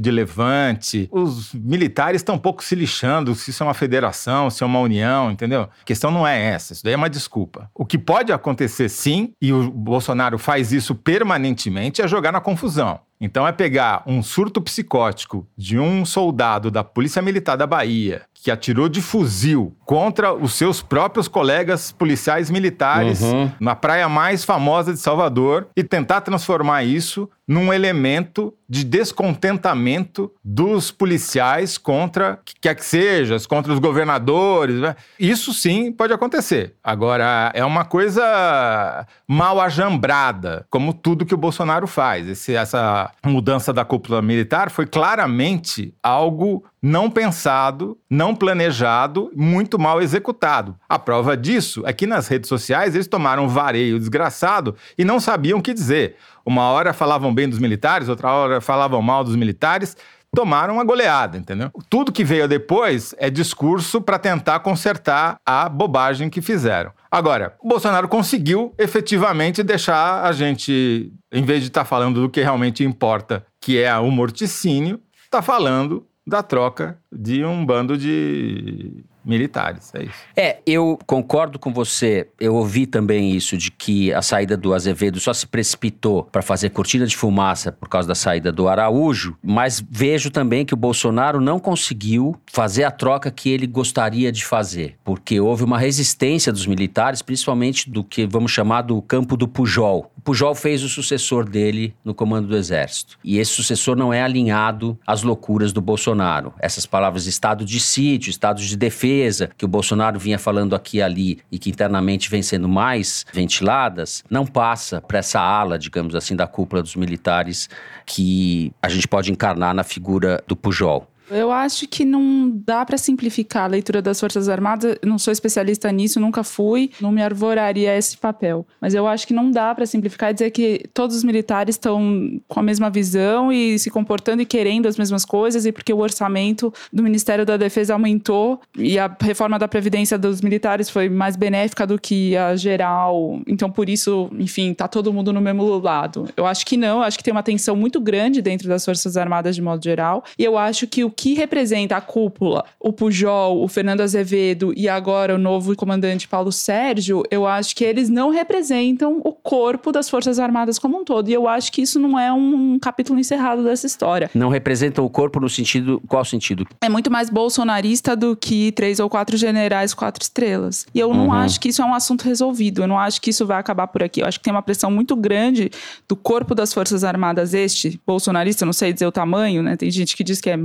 de 0.00 0.10
levante. 0.10 1.08
Os 1.12 1.52
militares 1.52 2.20
estão 2.20 2.36
um 2.36 2.38
pouco 2.38 2.64
se 2.64 2.74
lixando 2.74 3.34
se 3.34 3.50
isso 3.50 3.62
é 3.62 3.66
uma 3.66 3.74
federação, 3.74 4.48
se 4.48 4.62
é 4.62 4.66
uma 4.66 4.80
união, 4.80 5.30
entendeu? 5.30 5.62
A 5.62 5.84
questão 5.84 6.10
não 6.10 6.26
é 6.26 6.40
essa, 6.40 6.72
isso 6.72 6.82
daí 6.82 6.94
é 6.94 6.96
uma 6.96 7.10
desculpa. 7.10 7.70
O 7.74 7.84
que 7.84 7.98
pode 7.98 8.32
acontecer 8.32 8.88
sim, 8.88 9.32
e 9.40 9.52
o 9.52 9.70
Bolsonaro 9.70 10.38
faz 10.38 10.72
isso 10.72 10.94
permanentemente, 10.94 12.00
é 12.00 12.08
jogar 12.08 12.32
na 12.32 12.40
confusão. 12.40 13.00
Então 13.20 13.46
é 13.46 13.52
pegar 13.52 14.02
um 14.06 14.22
surto 14.22 14.60
psicótico 14.60 15.46
de 15.56 15.78
um 15.78 16.04
soldado 16.04 16.70
da 16.70 16.84
Polícia 16.84 17.20
Militar 17.20 17.56
da 17.56 17.66
Bahia 17.66 18.22
que 18.42 18.50
atirou 18.50 18.88
de 18.88 19.02
fuzil 19.02 19.74
contra 19.84 20.32
os 20.32 20.54
seus 20.54 20.80
próprios 20.80 21.26
colegas 21.26 21.90
policiais 21.90 22.50
militares 22.50 23.20
uhum. 23.20 23.50
na 23.60 23.74
praia 23.74 24.08
mais 24.08 24.44
famosa 24.44 24.92
de 24.92 25.00
Salvador 25.00 25.68
e 25.76 25.82
tentar 25.82 26.20
transformar 26.20 26.84
isso 26.84 27.28
num 27.48 27.72
elemento 27.72 28.52
de 28.68 28.84
descontentamento 28.84 30.30
dos 30.44 30.90
policiais 30.90 31.78
contra 31.78 32.38
que 32.44 32.54
quer 32.60 32.74
que 32.74 32.84
seja, 32.84 33.36
contra 33.48 33.72
os 33.72 33.78
governadores. 33.78 34.76
Né? 34.76 34.94
Isso 35.18 35.54
sim 35.54 35.90
pode 35.90 36.12
acontecer. 36.12 36.74
Agora, 36.84 37.50
é 37.54 37.64
uma 37.64 37.86
coisa 37.86 39.06
mal 39.26 39.58
ajambrada, 39.60 40.66
como 40.68 40.92
tudo 40.92 41.24
que 41.24 41.34
o 41.34 41.38
Bolsonaro 41.38 41.86
faz. 41.86 42.28
Esse, 42.28 42.54
essa 42.54 43.10
mudança 43.24 43.72
da 43.72 43.84
cúpula 43.84 44.20
militar 44.20 44.70
foi 44.70 44.86
claramente 44.86 45.94
algo 46.02 46.62
não 46.80 47.10
pensado, 47.10 47.98
não 48.08 48.34
planejado, 48.34 49.32
muito 49.34 49.78
mal 49.78 50.00
executado. 50.00 50.76
A 50.88 50.98
prova 50.98 51.36
disso 51.36 51.82
é 51.84 51.92
que 51.92 52.06
nas 52.06 52.28
redes 52.28 52.48
sociais 52.48 52.94
eles 52.94 53.08
tomaram 53.08 53.44
um 53.44 53.48
vareio 53.48 53.98
desgraçado 53.98 54.76
e 54.96 55.04
não 55.04 55.18
sabiam 55.18 55.58
o 55.58 55.62
que 55.62 55.74
dizer. 55.74 56.16
Uma 56.48 56.70
hora 56.70 56.94
falavam 56.94 57.34
bem 57.34 57.46
dos 57.46 57.58
militares, 57.58 58.08
outra 58.08 58.32
hora 58.32 58.58
falavam 58.58 59.02
mal 59.02 59.22
dos 59.22 59.36
militares. 59.36 59.94
Tomaram 60.34 60.72
uma 60.72 60.84
goleada, 60.84 61.36
entendeu? 61.36 61.70
Tudo 61.90 62.10
que 62.10 62.24
veio 62.24 62.48
depois 62.48 63.14
é 63.18 63.28
discurso 63.28 64.00
para 64.00 64.18
tentar 64.18 64.60
consertar 64.60 65.38
a 65.44 65.68
bobagem 65.68 66.30
que 66.30 66.40
fizeram. 66.40 66.90
Agora, 67.10 67.54
o 67.62 67.68
Bolsonaro 67.68 68.08
conseguiu 68.08 68.72
efetivamente 68.78 69.62
deixar 69.62 70.24
a 70.24 70.32
gente, 70.32 71.12
em 71.30 71.42
vez 71.42 71.60
de 71.60 71.68
estar 71.68 71.82
tá 71.82 71.84
falando 71.84 72.22
do 72.22 72.30
que 72.30 72.40
realmente 72.40 72.82
importa, 72.82 73.44
que 73.60 73.82
é 73.82 73.94
o 73.98 74.10
morticínio, 74.10 74.98
está 75.26 75.42
falando 75.42 76.06
da 76.26 76.42
troca 76.42 76.98
de 77.12 77.44
um 77.44 77.64
bando 77.64 77.98
de 77.98 79.04
militares. 79.28 79.92
É 79.94 80.02
isso. 80.02 80.14
É, 80.34 80.58
eu 80.66 80.98
concordo 81.06 81.58
com 81.58 81.72
você. 81.72 82.28
Eu 82.40 82.54
ouvi 82.54 82.86
também 82.86 83.32
isso 83.32 83.56
de 83.56 83.70
que 83.70 84.12
a 84.12 84.22
saída 84.22 84.56
do 84.56 84.74
Azevedo 84.74 85.20
só 85.20 85.32
se 85.32 85.46
precipitou 85.46 86.24
para 86.24 86.42
fazer 86.42 86.70
cortina 86.70 87.06
de 87.06 87.16
fumaça 87.16 87.70
por 87.70 87.88
causa 87.88 88.08
da 88.08 88.14
saída 88.14 88.50
do 88.50 88.68
Araújo, 88.68 89.36
mas 89.42 89.84
vejo 89.88 90.30
também 90.30 90.64
que 90.64 90.74
o 90.74 90.76
Bolsonaro 90.76 91.40
não 91.40 91.58
conseguiu 91.58 92.34
fazer 92.46 92.84
a 92.84 92.90
troca 92.90 93.30
que 93.30 93.50
ele 93.50 93.66
gostaria 93.66 94.32
de 94.32 94.44
fazer, 94.44 94.96
porque 95.04 95.40
houve 95.40 95.64
uma 95.64 95.78
resistência 95.78 96.52
dos 96.52 96.66
militares, 96.66 97.20
principalmente 97.20 97.90
do 97.90 98.02
que 98.02 98.26
vamos 98.26 98.50
chamar 98.50 98.82
do 98.82 99.00
campo 99.02 99.36
do 99.36 99.46
Pujol. 99.46 100.10
O 100.16 100.20
Pujol 100.20 100.54
fez 100.54 100.82
o 100.82 100.88
sucessor 100.88 101.48
dele 101.48 101.94
no 102.04 102.14
comando 102.14 102.48
do 102.48 102.56
exército. 102.56 103.18
E 103.22 103.38
esse 103.38 103.52
sucessor 103.52 103.96
não 103.96 104.12
é 104.12 104.22
alinhado 104.22 104.98
às 105.06 105.22
loucuras 105.22 105.72
do 105.72 105.80
Bolsonaro. 105.80 106.54
Essas 106.58 106.86
palavras 106.86 107.26
estado 107.26 107.64
de 107.64 107.80
sítio, 107.80 108.30
estado 108.30 108.60
de 108.60 108.76
defesa, 108.76 109.17
que 109.56 109.64
o 109.64 109.68
Bolsonaro 109.68 110.18
vinha 110.18 110.38
falando 110.38 110.74
aqui 110.74 110.98
e 110.98 111.02
ali 111.02 111.38
e 111.50 111.58
que 111.58 111.70
internamente 111.70 112.30
vem 112.30 112.42
sendo 112.42 112.68
mais 112.68 113.24
ventiladas, 113.32 114.24
não 114.30 114.46
passa 114.46 115.00
para 115.00 115.18
essa 115.18 115.40
ala, 115.40 115.78
digamos 115.78 116.14
assim, 116.14 116.34
da 116.34 116.46
cúpula 116.46 116.82
dos 116.82 116.96
militares 116.96 117.68
que 118.04 118.72
a 118.82 118.88
gente 118.88 119.06
pode 119.06 119.30
encarnar 119.30 119.74
na 119.74 119.84
figura 119.84 120.42
do 120.46 120.56
Pujol. 120.56 121.08
Eu 121.30 121.52
acho 121.52 121.86
que 121.86 122.04
não 122.04 122.50
dá 122.64 122.84
para 122.84 122.96
simplificar 122.96 123.64
a 123.64 123.66
leitura 123.66 124.00
das 124.00 124.18
Forças 124.18 124.48
Armadas. 124.48 124.96
Não 125.04 125.18
sou 125.18 125.32
especialista 125.32 125.90
nisso, 125.92 126.20
nunca 126.20 126.42
fui, 126.42 126.90
não 127.00 127.12
me 127.12 127.22
arvoraria 127.22 127.96
esse 127.96 128.16
papel. 128.16 128.66
Mas 128.80 128.94
eu 128.94 129.06
acho 129.06 129.26
que 129.26 129.34
não 129.34 129.50
dá 129.50 129.74
para 129.74 129.86
simplificar 129.86 130.30
e 130.30 130.34
dizer 130.34 130.50
que 130.50 130.84
todos 130.94 131.16
os 131.16 131.24
militares 131.24 131.74
estão 131.74 132.40
com 132.46 132.60
a 132.60 132.62
mesma 132.62 132.90
visão 132.90 133.52
e 133.52 133.78
se 133.78 133.90
comportando 133.90 134.42
e 134.42 134.46
querendo 134.46 134.86
as 134.86 134.96
mesmas 134.96 135.24
coisas 135.24 135.66
e 135.66 135.72
porque 135.72 135.92
o 135.92 135.98
orçamento 135.98 136.72
do 136.92 137.02
Ministério 137.02 137.44
da 137.44 137.56
Defesa 137.56 137.92
aumentou 137.92 138.60
e 138.76 138.98
a 138.98 139.14
reforma 139.20 139.58
da 139.58 139.68
previdência 139.68 140.18
dos 140.18 140.40
militares 140.40 140.88
foi 140.88 141.08
mais 141.08 141.36
benéfica 141.36 141.86
do 141.86 141.98
que 141.98 142.36
a 142.36 142.56
geral. 142.56 143.40
Então 143.46 143.70
por 143.70 143.88
isso, 143.88 144.30
enfim, 144.38 144.72
tá 144.72 144.88
todo 144.88 145.12
mundo 145.12 145.32
no 145.32 145.40
mesmo 145.40 145.78
lado. 145.78 146.28
Eu 146.36 146.46
acho 146.46 146.64
que 146.64 146.76
não, 146.76 146.98
eu 146.98 147.02
acho 147.02 147.18
que 147.18 147.24
tem 147.24 147.32
uma 147.32 147.42
tensão 147.42 147.76
muito 147.76 148.00
grande 148.00 148.40
dentro 148.40 148.68
das 148.68 148.84
Forças 148.84 149.16
Armadas 149.16 149.54
de 149.54 149.62
modo 149.62 149.82
geral 149.82 150.24
e 150.38 150.44
eu 150.44 150.56
acho 150.56 150.86
que 150.86 151.04
o 151.04 151.10
que 151.20 151.34
representa 151.34 151.96
a 151.96 152.00
cúpula, 152.00 152.64
o 152.78 152.92
Pujol, 152.92 153.60
o 153.60 153.66
Fernando 153.66 154.02
Azevedo 154.02 154.72
e 154.76 154.88
agora 154.88 155.34
o 155.34 155.38
novo 155.38 155.74
comandante 155.74 156.28
Paulo 156.28 156.52
Sérgio, 156.52 157.24
eu 157.28 157.44
acho 157.44 157.74
que 157.74 157.82
eles 157.82 158.08
não 158.08 158.30
representam 158.30 159.20
o 159.24 159.32
corpo 159.32 159.90
das 159.90 160.08
Forças 160.08 160.38
Armadas 160.38 160.78
como 160.78 160.96
um 160.96 161.04
todo. 161.04 161.28
E 161.28 161.32
eu 161.32 161.48
acho 161.48 161.72
que 161.72 161.82
isso 161.82 161.98
não 161.98 162.16
é 162.16 162.32
um 162.32 162.78
capítulo 162.78 163.18
encerrado 163.18 163.64
dessa 163.64 163.84
história. 163.84 164.30
Não 164.32 164.48
representam 164.48 165.04
o 165.04 165.10
corpo 165.10 165.40
no 165.40 165.48
sentido. 165.48 166.00
Qual 166.06 166.24
sentido? 166.24 166.64
É 166.80 166.88
muito 166.88 167.10
mais 167.10 167.28
bolsonarista 167.28 168.14
do 168.14 168.36
que 168.36 168.70
três 168.70 169.00
ou 169.00 169.10
quatro 169.10 169.36
generais, 169.36 169.92
quatro 169.92 170.22
estrelas. 170.22 170.86
E 170.94 171.00
eu 171.00 171.12
não 171.12 171.26
Uhum. 171.26 171.32
acho 171.32 171.58
que 171.58 171.70
isso 171.70 171.82
é 171.82 171.84
um 171.84 171.94
assunto 171.94 172.22
resolvido. 172.22 172.82
Eu 172.84 172.86
não 172.86 172.96
acho 172.96 173.20
que 173.20 173.30
isso 173.30 173.44
vai 173.44 173.58
acabar 173.58 173.88
por 173.88 174.04
aqui. 174.04 174.20
Eu 174.22 174.26
acho 174.26 174.38
que 174.38 174.44
tem 174.44 174.52
uma 174.52 174.62
pressão 174.62 174.88
muito 174.88 175.16
grande 175.16 175.68
do 176.08 176.14
corpo 176.14 176.54
das 176.54 176.72
Forças 176.72 177.02
Armadas, 177.02 177.54
este 177.54 178.00
bolsonarista, 178.06 178.62
eu 178.62 178.66
não 178.66 178.72
sei 178.72 178.92
dizer 178.92 179.06
o 179.06 179.10
tamanho, 179.12 179.64
né? 179.64 179.76
Tem 179.76 179.90
gente 179.90 180.16
que 180.16 180.22
diz 180.22 180.40
que 180.40 180.50
é 180.50 180.56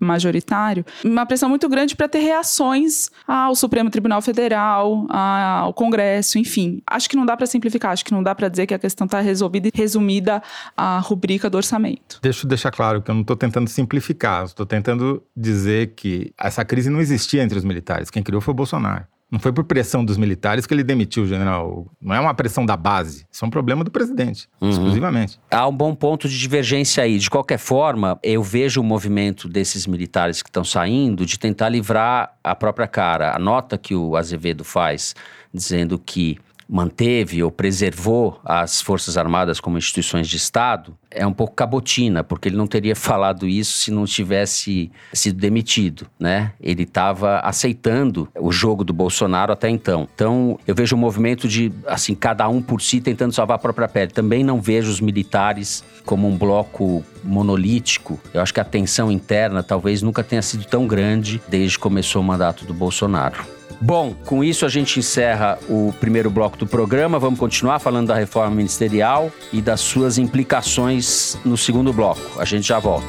majoritário, 0.00 0.84
uma 1.04 1.26
pressão 1.26 1.48
muito 1.48 1.68
grande 1.68 1.94
para 1.94 2.08
ter 2.08 2.20
reações 2.20 3.10
ao 3.28 3.54
Supremo 3.54 3.90
Tribunal 3.90 4.22
Federal, 4.22 5.06
ao 5.10 5.72
Congresso, 5.74 6.38
enfim. 6.38 6.82
Acho 6.86 7.08
que 7.08 7.16
não 7.16 7.26
dá 7.26 7.36
para 7.36 7.46
simplificar, 7.46 7.92
acho 7.92 8.04
que 8.04 8.12
não 8.12 8.22
dá 8.22 8.34
para 8.34 8.48
dizer 8.48 8.66
que 8.66 8.74
a 8.74 8.78
questão 8.78 9.04
está 9.04 9.20
resolvida 9.20 9.68
e 9.68 9.72
resumida 9.74 10.42
à 10.76 10.98
rubrica 10.98 11.50
do 11.50 11.56
orçamento. 11.56 12.18
Deixa 12.22 12.44
eu 12.44 12.48
deixar 12.48 12.70
claro 12.70 13.02
que 13.02 13.10
eu 13.10 13.14
não 13.14 13.22
estou 13.22 13.36
tentando 13.36 13.68
simplificar, 13.68 14.44
estou 14.44 14.66
tentando 14.66 15.22
dizer 15.36 15.94
que 15.94 16.32
essa 16.38 16.64
crise 16.64 16.90
não 16.90 17.00
existia 17.00 17.42
entre 17.42 17.58
os 17.58 17.64
militares. 17.64 18.10
Quem 18.10 18.22
criou 18.22 18.40
foi 18.40 18.52
o 18.52 18.56
Bolsonaro. 18.56 19.04
Não 19.30 19.38
foi 19.38 19.52
por 19.52 19.62
pressão 19.62 20.04
dos 20.04 20.16
militares 20.16 20.66
que 20.66 20.74
ele 20.74 20.82
demitiu 20.82 21.22
o 21.22 21.26
general. 21.26 21.86
Não 22.00 22.14
é 22.14 22.20
uma 22.20 22.34
pressão 22.34 22.66
da 22.66 22.76
base. 22.76 23.26
Isso 23.30 23.44
é 23.44 23.48
um 23.48 23.50
problema 23.50 23.84
do 23.84 23.90
presidente, 23.90 24.48
exclusivamente. 24.60 25.38
Há 25.48 25.68
um 25.68 25.76
bom 25.76 25.94
ponto 25.94 26.28
de 26.28 26.36
divergência 26.36 27.04
aí. 27.04 27.16
De 27.16 27.30
qualquer 27.30 27.58
forma, 27.58 28.18
eu 28.24 28.42
vejo 28.42 28.80
o 28.80 28.84
movimento 28.84 29.48
desses 29.48 29.86
militares 29.86 30.42
que 30.42 30.48
estão 30.48 30.64
saindo 30.64 31.24
de 31.24 31.38
tentar 31.38 31.68
livrar 31.68 32.34
a 32.42 32.56
própria 32.56 32.88
cara. 32.88 33.36
A 33.36 33.38
nota 33.38 33.78
que 33.78 33.94
o 33.94 34.16
Azevedo 34.16 34.64
faz 34.64 35.14
dizendo 35.54 35.96
que 35.96 36.36
manteve 36.68 37.42
ou 37.42 37.50
preservou 37.50 38.40
as 38.44 38.80
Forças 38.80 39.16
Armadas 39.16 39.60
como 39.60 39.78
instituições 39.78 40.28
de 40.28 40.36
Estado 40.36 40.96
é 41.10 41.26
um 41.26 41.32
pouco 41.32 41.54
cabotina, 41.54 42.22
porque 42.22 42.48
ele 42.48 42.56
não 42.56 42.66
teria 42.66 42.94
falado 42.96 43.46
isso 43.48 43.78
se 43.78 43.90
não 43.90 44.04
tivesse 44.04 44.90
sido 45.12 45.38
demitido, 45.38 46.06
né? 46.18 46.52
Ele 46.60 46.84
estava 46.84 47.40
aceitando 47.40 48.28
o 48.38 48.52
jogo 48.52 48.84
do 48.84 48.92
Bolsonaro 48.92 49.52
até 49.52 49.68
então. 49.68 50.08
Então, 50.14 50.58
eu 50.66 50.74
vejo 50.74 50.94
um 50.96 50.98
movimento 50.98 51.48
de, 51.48 51.72
assim, 51.86 52.14
cada 52.14 52.48
um 52.48 52.62
por 52.62 52.80
si 52.80 53.00
tentando 53.00 53.32
salvar 53.32 53.56
a 53.56 53.58
própria 53.58 53.88
pele. 53.88 54.12
Também 54.12 54.44
não 54.44 54.60
vejo 54.60 54.90
os 54.90 55.00
militares 55.00 55.84
como 56.04 56.28
um 56.28 56.36
bloco 56.36 57.04
monolítico. 57.24 58.18
Eu 58.32 58.40
acho 58.40 58.54
que 58.54 58.60
a 58.60 58.64
tensão 58.64 59.10
interna 59.10 59.62
talvez 59.62 60.02
nunca 60.02 60.22
tenha 60.22 60.42
sido 60.42 60.64
tão 60.64 60.86
grande 60.86 61.40
desde 61.48 61.76
que 61.76 61.82
começou 61.82 62.22
o 62.22 62.24
mandato 62.24 62.64
do 62.64 62.74
Bolsonaro. 62.74 63.60
Bom, 63.82 64.14
com 64.26 64.44
isso 64.44 64.66
a 64.66 64.68
gente 64.68 64.98
encerra 64.98 65.58
o 65.66 65.90
primeiro 65.98 66.28
bloco 66.28 66.58
do 66.58 66.66
programa. 66.66 67.18
Vamos 67.18 67.40
continuar 67.40 67.78
falando 67.78 68.08
da 68.08 68.14
reforma 68.14 68.54
ministerial 68.54 69.32
e 69.50 69.62
das 69.62 69.80
suas 69.80 70.18
implicações 70.18 70.99
no 71.44 71.56
segundo 71.56 71.92
bloco. 71.92 72.40
A 72.40 72.44
gente 72.44 72.68
já 72.68 72.78
volta. 72.78 73.06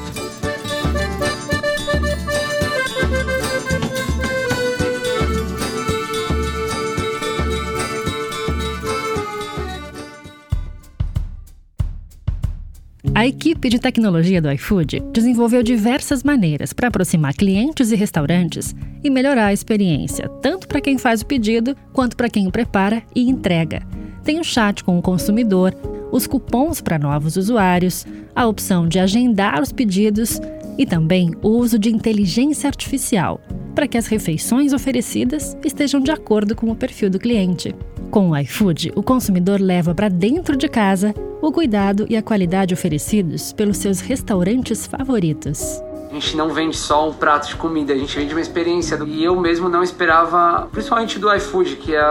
A 13.13 13.27
equipe 13.27 13.69
de 13.69 13.77
tecnologia 13.77 14.41
do 14.41 14.51
iFood 14.51 14.99
desenvolveu 15.13 15.61
diversas 15.61 16.23
maneiras 16.23 16.73
para 16.73 16.87
aproximar 16.87 17.35
clientes 17.35 17.91
e 17.91 17.95
restaurantes 17.95 18.73
e 19.03 19.11
melhorar 19.11 19.47
a 19.47 19.53
experiência, 19.53 20.27
tanto 20.41 20.67
para 20.67 20.81
quem 20.81 20.97
faz 20.97 21.21
o 21.21 21.25
pedido 21.25 21.75
quanto 21.93 22.17
para 22.17 22.29
quem 22.29 22.47
o 22.47 22.51
prepara 22.51 23.03
e 23.13 23.29
entrega. 23.29 23.83
Tem 24.23 24.39
o 24.39 24.43
chat 24.43 24.83
com 24.83 24.97
o 24.97 25.01
consumidor, 25.01 25.75
os 26.11 26.27
cupons 26.27 26.81
para 26.81 26.99
novos 26.99 27.37
usuários, 27.37 28.05
a 28.35 28.47
opção 28.47 28.87
de 28.87 28.99
agendar 28.99 29.61
os 29.61 29.71
pedidos 29.71 30.39
e 30.77 30.85
também 30.85 31.31
o 31.41 31.49
uso 31.49 31.77
de 31.77 31.89
inteligência 31.89 32.67
artificial 32.67 33.39
para 33.73 33.87
que 33.87 33.97
as 33.97 34.07
refeições 34.07 34.73
oferecidas 34.73 35.57
estejam 35.63 36.01
de 36.01 36.11
acordo 36.11 36.55
com 36.55 36.69
o 36.69 36.75
perfil 36.75 37.09
do 37.09 37.19
cliente. 37.19 37.73
Com 38.09 38.31
o 38.31 38.37
iFood, 38.37 38.91
o 38.95 39.01
consumidor 39.01 39.61
leva 39.61 39.95
para 39.95 40.09
dentro 40.09 40.57
de 40.57 40.67
casa 40.67 41.13
o 41.41 41.51
cuidado 41.51 42.05
e 42.09 42.17
a 42.17 42.21
qualidade 42.21 42.73
oferecidos 42.73 43.53
pelos 43.53 43.77
seus 43.77 43.99
restaurantes 44.01 44.85
favoritos. 44.85 45.81
A 46.11 46.13
gente 46.13 46.35
não 46.35 46.49
vende 46.49 46.75
só 46.75 47.09
um 47.09 47.13
prato 47.13 47.47
de 47.47 47.55
comida, 47.55 47.93
a 47.93 47.97
gente 47.97 48.13
vende 48.17 48.33
uma 48.33 48.41
experiência. 48.41 48.99
E 49.07 49.23
eu 49.23 49.39
mesmo 49.39 49.69
não 49.69 49.81
esperava, 49.81 50.67
principalmente 50.69 51.17
do 51.17 51.33
iFood, 51.33 51.77
que 51.77 51.95
é 51.95 52.03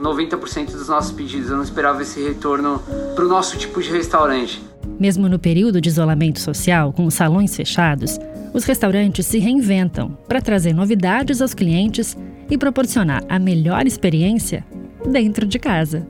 90% 0.00 0.70
dos 0.70 0.88
nossos 0.88 1.10
pedidos, 1.10 1.50
eu 1.50 1.56
não 1.56 1.64
esperava 1.64 2.00
esse 2.00 2.22
retorno 2.22 2.80
para 3.16 3.24
o 3.24 3.28
nosso 3.28 3.58
tipo 3.58 3.82
de 3.82 3.90
restaurante. 3.90 4.62
Mesmo 5.00 5.28
no 5.28 5.36
período 5.36 5.80
de 5.80 5.88
isolamento 5.88 6.38
social, 6.38 6.92
com 6.92 7.04
os 7.06 7.14
salões 7.14 7.56
fechados, 7.56 8.20
os 8.54 8.62
restaurantes 8.62 9.26
se 9.26 9.40
reinventam 9.40 10.16
para 10.28 10.40
trazer 10.40 10.72
novidades 10.72 11.42
aos 11.42 11.52
clientes 11.52 12.16
e 12.48 12.56
proporcionar 12.56 13.24
a 13.28 13.36
melhor 13.40 13.84
experiência 13.84 14.64
dentro 15.04 15.44
de 15.44 15.58
casa. 15.58 16.06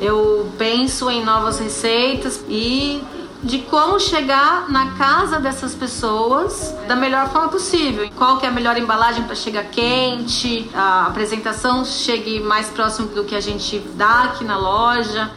Eu 0.00 0.46
penso 0.56 1.10
em 1.10 1.24
novas 1.24 1.58
receitas 1.58 2.44
e 2.48 3.00
de 3.42 3.58
como 3.60 4.00
chegar 4.00 4.68
na 4.70 4.92
casa 4.92 5.38
dessas 5.38 5.74
pessoas 5.74 6.74
da 6.86 6.96
melhor 6.96 7.30
forma 7.30 7.48
possível. 7.48 8.08
Qual 8.16 8.38
que 8.38 8.46
é 8.46 8.48
a 8.48 8.52
melhor 8.52 8.76
embalagem 8.76 9.24
para 9.24 9.34
chegar 9.34 9.64
quente, 9.64 10.68
a 10.74 11.06
apresentação 11.06 11.84
chegue 11.84 12.40
mais 12.40 12.68
próximo 12.68 13.08
do 13.08 13.24
que 13.24 13.34
a 13.34 13.40
gente 13.40 13.78
dá 13.96 14.24
aqui 14.24 14.44
na 14.44 14.56
loja. 14.56 15.30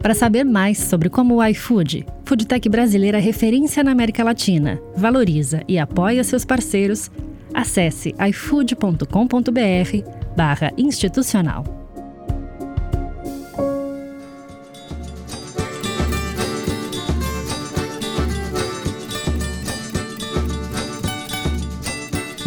Para 0.00 0.14
saber 0.14 0.44
mais 0.44 0.78
sobre 0.78 1.10
como 1.10 1.36
o 1.36 1.44
iFood, 1.44 2.06
Foodtech 2.24 2.68
brasileira 2.68 3.18
referência 3.18 3.84
na 3.84 3.90
América 3.90 4.24
Latina, 4.24 4.80
valoriza 4.96 5.62
e 5.68 5.78
apoia 5.78 6.24
seus 6.24 6.44
parceiros, 6.44 7.10
acesse 7.52 8.14
ifood.com.br 8.18 9.06
barra 10.36 10.72
institucional. 10.78 11.79